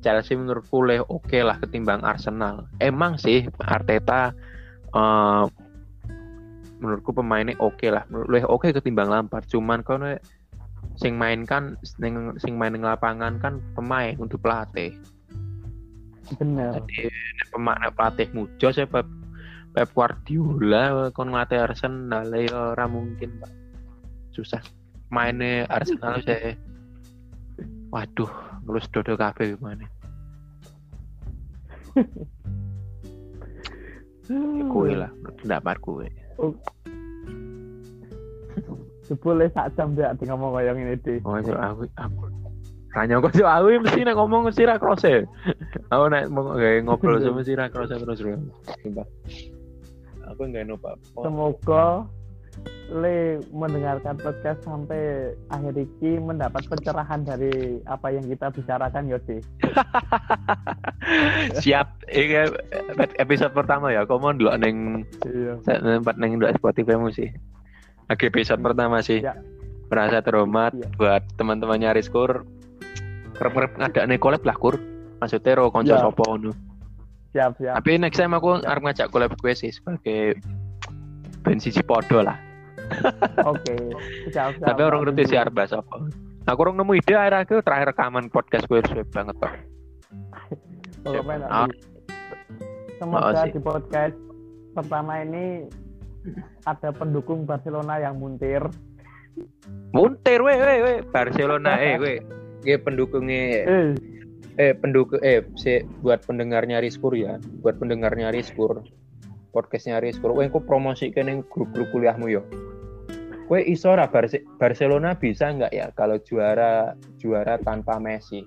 Chelsea 0.00 0.38
menurutku 0.38 0.86
oke 1.10 1.38
lah 1.42 1.58
ketimbang 1.58 2.06
Arsenal. 2.06 2.70
Emang 2.78 3.18
sih 3.18 3.50
Arteta 3.66 4.30
eh, 4.94 5.44
menurutku 6.78 7.10
pemainnya 7.10 7.58
oke 7.58 7.90
lah, 7.90 8.06
lebih 8.10 8.46
oke 8.46 8.70
ketimbang 8.70 9.10
Lampard. 9.10 9.44
Cuman 9.50 9.82
kalau 9.82 10.14
sing 10.98 11.18
main 11.18 11.42
kan 11.42 11.74
sing, 11.82 12.34
sing 12.38 12.54
main 12.54 12.78
lapangan 12.78 13.42
kan 13.42 13.58
pemain 13.74 14.14
untuk 14.22 14.38
pelatih. 14.42 14.94
Bener. 16.36 16.76
Jadi 16.76 17.08
nek 17.56 17.92
pelatih 17.96 18.28
mujo 18.36 18.68
saya 18.68 18.84
Pep, 18.84 19.08
Pep 19.72 19.88
Guardiola 19.96 21.08
kon 21.16 21.32
ngelatih 21.32 21.64
Arsenal 21.64 22.28
ya 22.36 22.76
ora 22.76 22.84
mungkin 22.84 23.40
Pak. 23.40 23.52
Susah. 24.36 24.60
Mainnya 25.08 25.64
Arsenal 25.72 26.20
saya 26.20 26.52
Waduh, 27.88 28.28
ngelus 28.68 28.84
dodo 28.92 29.16
kabeh 29.16 29.56
gimana? 29.56 29.88
Kue 34.68 34.92
lah, 34.92 35.08
pendapat 35.40 35.76
kue. 35.80 36.04
Jebule 39.08 39.48
sak 39.56 39.72
jam 39.72 39.96
dia 39.96 40.12
di 40.20 40.28
ngomong 40.28 40.52
kayak 40.52 40.76
ngene 40.76 41.00
iki. 41.00 41.24
Oh, 41.24 41.40
itu 41.40 41.56
aku 41.56 41.88
aku 41.96 42.27
Tanya 42.98 43.22
kok 43.22 43.30
sih 43.30 43.46
aku 43.46 43.78
mesti 43.78 44.02
nek 44.02 44.18
ngomong 44.18 44.50
mesti 44.50 44.66
ra 44.66 44.74
krose. 44.74 45.22
Aku 45.94 46.10
nek 46.10 46.34
gawe 46.34 46.82
ngobrol 46.82 47.22
sama 47.22 47.46
mesti 47.46 47.54
ra 47.54 47.70
krose 47.70 47.94
terus 47.94 48.18
bro. 48.18 48.34
Sumpah. 48.82 49.06
Aku 50.34 50.50
enggak 50.50 50.66
nopo. 50.66 50.98
Semoga 51.22 52.10
Le 52.90 53.38
mendengarkan 53.54 54.18
podcast 54.18 54.66
sampai 54.66 55.30
akhir 55.46 55.78
ini 55.78 56.18
mendapat 56.18 56.66
pencerahan 56.66 57.22
dari 57.22 57.78
apa 57.86 58.10
yang 58.10 58.26
kita 58.26 58.50
bicarakan 58.50 59.06
Yodi. 59.06 59.38
Siap. 61.62 62.02
Ini 62.10 62.50
episode 63.22 63.54
pertama 63.54 63.94
ya. 63.94 64.02
Kau 64.10 64.18
mau 64.18 64.34
dulu 64.34 64.50
neng 64.58 65.06
Iya. 65.22 65.62
tempat 65.62 66.18
neng 66.18 66.42
dulu 66.42 66.50
Spotify 66.58 66.98
sih. 67.14 67.30
Oke 68.10 68.26
episode 68.26 68.58
pertama 68.58 69.06
sih. 69.06 69.22
Ya. 69.22 69.38
Merasa 69.86 70.18
terhormat 70.18 70.74
Iya. 70.74 70.90
buat 70.98 71.22
teman-temannya 71.38 71.94
Rizkur. 71.94 72.42
Kerep-kerep 73.38 73.72
ada 73.78 74.00
nih 74.04 74.18
collab 74.18 74.42
lah 74.42 74.54
kur. 74.54 74.74
Maksudnya 75.18 75.54
ro 75.54 75.70
konco 75.70 75.90
Ya. 75.90 76.00
sopo 76.00 76.22
ngono. 76.24 76.50
Siap, 77.30 77.54
siap. 77.56 77.74
Tapi 77.76 77.90
next 77.96 78.16
time 78.16 78.32
aku 78.32 78.58
arep 78.58 78.82
ngajak 78.82 79.08
collab 79.08 79.30
gue 79.32 79.52
sih 79.52 79.68
sebagai 79.68 80.38
band 81.40 81.60
siji 81.60 81.82
podo 81.82 82.20
lah. 82.20 82.38
Oke. 83.50 83.74
Siap, 84.30 84.58
siap. 84.58 84.64
Tapi 84.64 84.80
orang 84.80 85.04
ngerti 85.04 85.22
sih 85.26 85.38
arep 85.38 85.52
bahas 85.52 85.70
apa. 85.70 86.08
Aku 86.46 86.58
orang 86.62 86.76
nemu 86.76 86.96
ide 86.96 87.12
akhir 87.12 87.34
aku 87.36 87.54
terakhir 87.60 87.92
rekaman 87.92 88.26
podcast 88.28 88.64
gue 88.66 88.80
suwe 88.82 89.04
banget. 89.06 89.36
Pokoknya 90.98 91.46
Ah. 91.52 91.68
Semoga 92.98 93.30
Makasih. 93.30 93.52
di 93.52 93.60
podcast 93.60 94.16
pertama 94.72 95.12
ini 95.20 95.70
ada 96.64 96.90
pendukung 96.90 97.44
Barcelona 97.44 98.00
yang 98.00 98.18
muntir. 98.18 98.64
Muntir 99.90 100.42
we 100.42 100.50
we 100.52 100.74
we 100.80 100.94
Barcelona 101.06 101.78
eh 101.78 101.94
we. 101.94 102.14
Gue 102.62 102.76
pendukungnya. 102.78 103.42
Eh, 103.64 103.86
eh 104.58 104.72
pendukung 104.74 105.22
eh 105.22 105.46
si, 105.54 105.86
buat 106.02 106.26
pendengarnya 106.26 106.82
Rizkur 106.82 107.14
ya. 107.14 107.38
Buat 107.62 107.78
pendengarnya 107.78 108.34
Rizkur. 108.34 108.82
Podcastnya 109.54 110.02
Rizkur. 110.02 110.34
Weh 110.34 110.50
kok 110.50 110.66
promosikan 110.66 111.30
yang 111.30 111.40
grup-grup 111.46 111.88
kuliahmu 111.94 112.26
yo. 112.28 112.42
Kue 113.48 113.64
iso 113.64 113.96
ra 113.96 114.04
Barce- 114.12 114.44
Barcelona 114.60 115.16
bisa 115.16 115.48
nggak 115.48 115.72
ya 115.72 115.88
kalau 115.96 116.20
juara 116.20 116.92
juara 117.16 117.56
tanpa 117.64 117.96
Messi? 117.96 118.44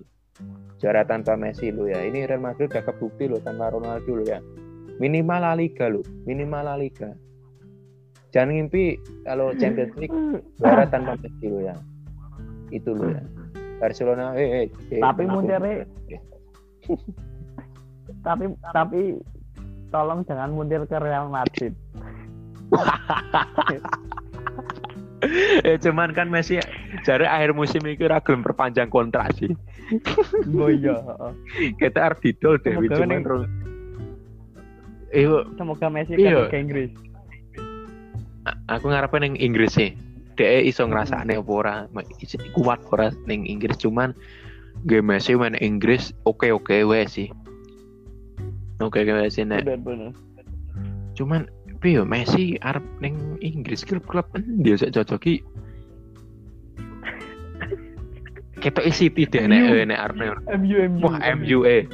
Juara 0.78 1.02
tanpa 1.02 1.34
Messi 1.34 1.74
lo 1.74 1.90
ya. 1.90 2.06
Ini 2.06 2.30
Real 2.30 2.44
Madrid 2.44 2.70
udah 2.70 2.86
kebukti 2.86 3.26
lo 3.26 3.42
tanpa 3.42 3.74
Ronaldo 3.74 4.22
lo 4.22 4.26
ya. 4.28 4.38
Minimal 5.02 5.42
La 5.42 5.54
Liga 5.58 5.90
lo 5.90 6.06
minimal 6.30 6.64
La 6.70 6.76
Liga. 6.78 7.18
Jangan 8.30 8.54
ngimpi 8.54 9.02
kalau 9.26 9.58
Champions 9.58 9.98
League 9.98 10.14
juara 10.62 10.86
tanpa 10.86 11.18
Messi 11.18 11.50
lo 11.50 11.66
ya. 11.66 11.74
Itu 12.70 12.94
lo 12.94 13.10
ya 13.10 13.41
Barcelona 13.82 14.38
eh, 14.38 14.70
eh, 14.70 14.70
eh 14.94 15.02
Tapi 15.02 15.26
muntirnya- 15.26 15.90
tapi 18.22 18.46
tapi 18.70 19.02
tolong 19.90 20.22
jangan 20.24 20.54
muntir 20.54 20.86
ke 20.86 20.98
Real 20.98 21.26
Madrid. 21.28 21.74
ya 25.66 25.76
cuman 25.84 26.14
kan 26.14 26.30
Messi 26.30 26.58
jare 27.04 27.26
akhir 27.26 27.54
musim 27.54 27.82
ini 27.84 27.98
ra 28.00 28.22
gelem 28.22 28.46
perpanjang 28.46 28.88
kontrak 28.88 29.34
sih. 29.36 29.50
Oh 30.56 30.72
iya. 30.72 30.96
Kita 31.76 32.00
harus 32.00 32.24
didol 32.24 32.56
deh 32.64 32.72
Semoga 32.72 32.96
cuman 32.96 33.20
terus 33.20 33.44
Iyo, 35.12 35.44
Semoga 35.60 35.92
Messi 35.92 36.16
kan 36.16 36.48
ke 36.48 36.58
Inggris. 36.58 36.92
aku 38.72 38.86
ngarepin 38.88 39.28
yang 39.28 39.36
Inggris 39.36 39.76
sih. 39.76 39.92
Dia 40.42 40.66
iso 40.66 40.90
ngerasane 40.90 41.38
apa 41.38 41.52
ora, 41.54 41.76
Ma- 41.94 42.02
is- 42.18 42.34
kuat 42.58 42.82
ora 42.90 43.14
ning 43.30 43.46
Inggris? 43.46 43.78
Cuman 43.78 44.18
game 44.90 45.06
Messi 45.14 45.38
main 45.38 45.54
Inggris 45.62 46.10
oke-oke 46.26 46.82
wae 46.82 47.06
sih. 47.06 47.30
Oke 48.82 49.06
oke 49.06 49.14
wae 49.14 49.30
sih 49.30 49.46
nek. 49.46 49.70
Cuman 51.14 51.46
piye 51.78 52.02
yo 52.02 52.10
Messi 52.10 52.58
arep 52.66 52.82
ning 53.06 53.38
Inggris 53.46 53.86
klub-klub 53.86 54.26
dia 54.66 54.82
sik 54.82 54.98
cocoki 54.98 55.46
Ketok 58.62 58.90
City 58.94 59.30
deh 59.30 59.46
nek 59.46 59.62
eh, 59.74 59.86
nek 59.86 60.00
arep 60.10 60.16
MU 60.58 60.90
MU. 60.90 61.06
Wah 61.06 61.22
MU 61.38 61.60
eh. 61.70 61.86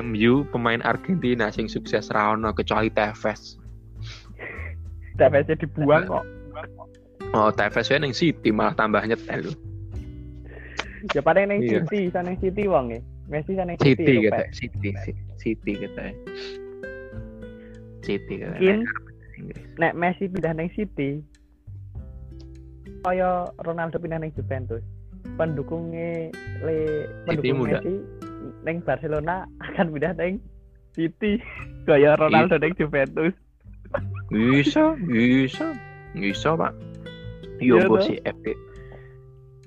MU 0.00 0.44
pemain 0.52 0.80
Argentina 0.88 1.52
sing 1.52 1.68
sukses 1.68 2.08
ra 2.12 2.32
ono 2.32 2.52
kecuali 2.56 2.88
Tevez. 2.92 3.60
TPS 5.20 5.52
dibuang 5.60 6.08
kok. 6.08 6.24
Oh 7.30 7.50
Tevez 7.54 7.86
ya 7.86 7.98
ning 7.98 8.10
City 8.10 8.50
malah 8.50 8.74
tambah 8.74 9.02
nyetel. 9.06 9.54
Ya 11.14 11.22
paling 11.22 11.46
neng 11.48 11.60
Iya. 11.62 11.86
City, 11.86 12.10
sana 12.10 12.34
City 12.36 12.66
wong 12.66 12.92
e. 12.92 13.00
Messi 13.30 13.54
sana 13.54 13.78
City 13.78 14.04
City. 14.04 14.26
Pak. 14.28 14.46
City, 14.52 14.88
Ci- 15.06 15.18
City 15.38 15.72
gitu. 15.78 16.00
City 18.02 18.34
gitu. 18.42 18.50
Mungkin 18.50 18.78
nek 19.78 19.94
Messi 19.94 20.26
pindah 20.26 20.52
neng 20.52 20.68
City 20.74 21.22
kaya 23.06 23.48
Ronaldo 23.64 23.96
pindah 23.96 24.18
neng 24.20 24.34
Juventus 24.34 24.82
pendukungnya 25.38 26.28
le 26.66 27.06
pendukung 27.24 27.64
muda. 27.64 27.78
Messi 27.80 27.94
neng 28.66 28.76
Barcelona 28.82 29.46
akan 29.62 29.86
pindah 29.94 30.12
neng 30.18 30.42
City 30.92 31.38
kaya 31.86 32.18
Ronaldo 32.18 32.58
neng 32.58 32.74
Juventus 32.74 33.32
Bisa, 34.30 34.94
bisa, 35.02 35.74
bisa 36.14 36.54
pak. 36.54 36.70
Yo 37.60 37.76
Iya, 37.76 37.86
bos 37.86 38.08
sih, 38.08 38.16
every, 38.24 38.56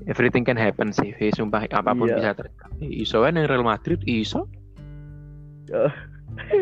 everything 0.10 0.42
can 0.44 0.58
happen 0.58 0.90
sih. 0.90 1.14
Hei, 1.14 1.30
sumpah 1.30 1.70
apa 1.70 1.94
pun 1.94 2.10
Iya. 2.10 2.18
bisa 2.18 2.32
terjadi. 2.34 2.86
Iso 2.90 3.22
kan 3.22 3.38
yang 3.38 3.46
Real 3.46 3.62
Madrid 3.64 4.02
iso. 4.10 4.50
Oh. 5.72 5.94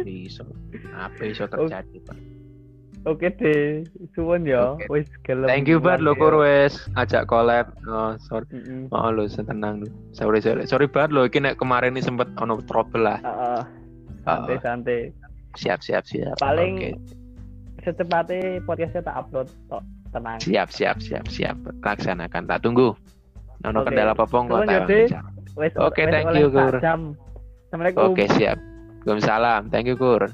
iso. 0.04 0.44
Apa 0.92 1.22
iso 1.24 1.48
terjadi 1.48 1.98
pak? 2.04 2.18
Oke 3.02 3.34
deh, 3.34 3.82
suwun 4.14 4.46
ya. 4.46 4.78
Wis 4.86 5.10
gelem. 5.26 5.50
Thank 5.50 5.66
you 5.66 5.82
banget 5.82 6.06
lo 6.06 6.14
diundang 6.14 6.22
Kur 6.22 6.36
ya. 6.38 6.42
wes 6.46 6.74
ajak 6.94 7.26
collab. 7.26 7.74
Oh, 7.90 8.14
sorry. 8.22 8.46
Mm-mm. 8.54 8.94
Oh 8.94 9.10
lo 9.10 9.26
tenang 9.26 9.82
lo. 9.82 9.90
Sorry 10.14 10.38
sorry. 10.38 10.70
Sorry 10.70 10.86
banget 10.86 11.10
lo 11.18 11.26
iki 11.26 11.42
nek 11.42 11.58
kemarin 11.58 11.98
ini 11.98 12.06
sempet 12.06 12.30
ono 12.38 12.62
trouble 12.70 13.02
lah. 13.02 13.18
Heeh. 13.26 13.62
santai 14.22 14.58
santai. 14.62 15.00
Siap 15.58 15.82
siap 15.82 16.06
siap. 16.06 16.38
Paling 16.38 16.94
Oke. 16.94 16.94
secepatnya 17.82 18.62
podcastnya 18.70 19.02
tak 19.02 19.18
upload 19.18 19.50
tok 19.66 19.82
tenang. 20.12 20.38
Siap 20.40 20.68
siap 20.70 20.98
siap 21.00 21.26
siap. 21.32 21.56
Laksanakan. 21.82 22.44
Tak 22.48 22.60
tunggu. 22.64 22.94
Ono 23.66 23.78
Oke. 23.82 23.94
kendala 23.94 24.14
apa 24.14 24.26
kok 24.26 24.48
bicara. 24.48 25.30
Wes 25.60 25.76
Oke, 25.76 26.08
thank 26.08 26.32
you. 26.34 26.48
Assalamualaikum. 26.52 28.16
Oke 28.16 28.26
siap. 28.36 28.58
Waalaikumsalam. 29.04 29.74
Thank 29.74 29.90
you 29.90 29.98
Kur. 29.98 30.30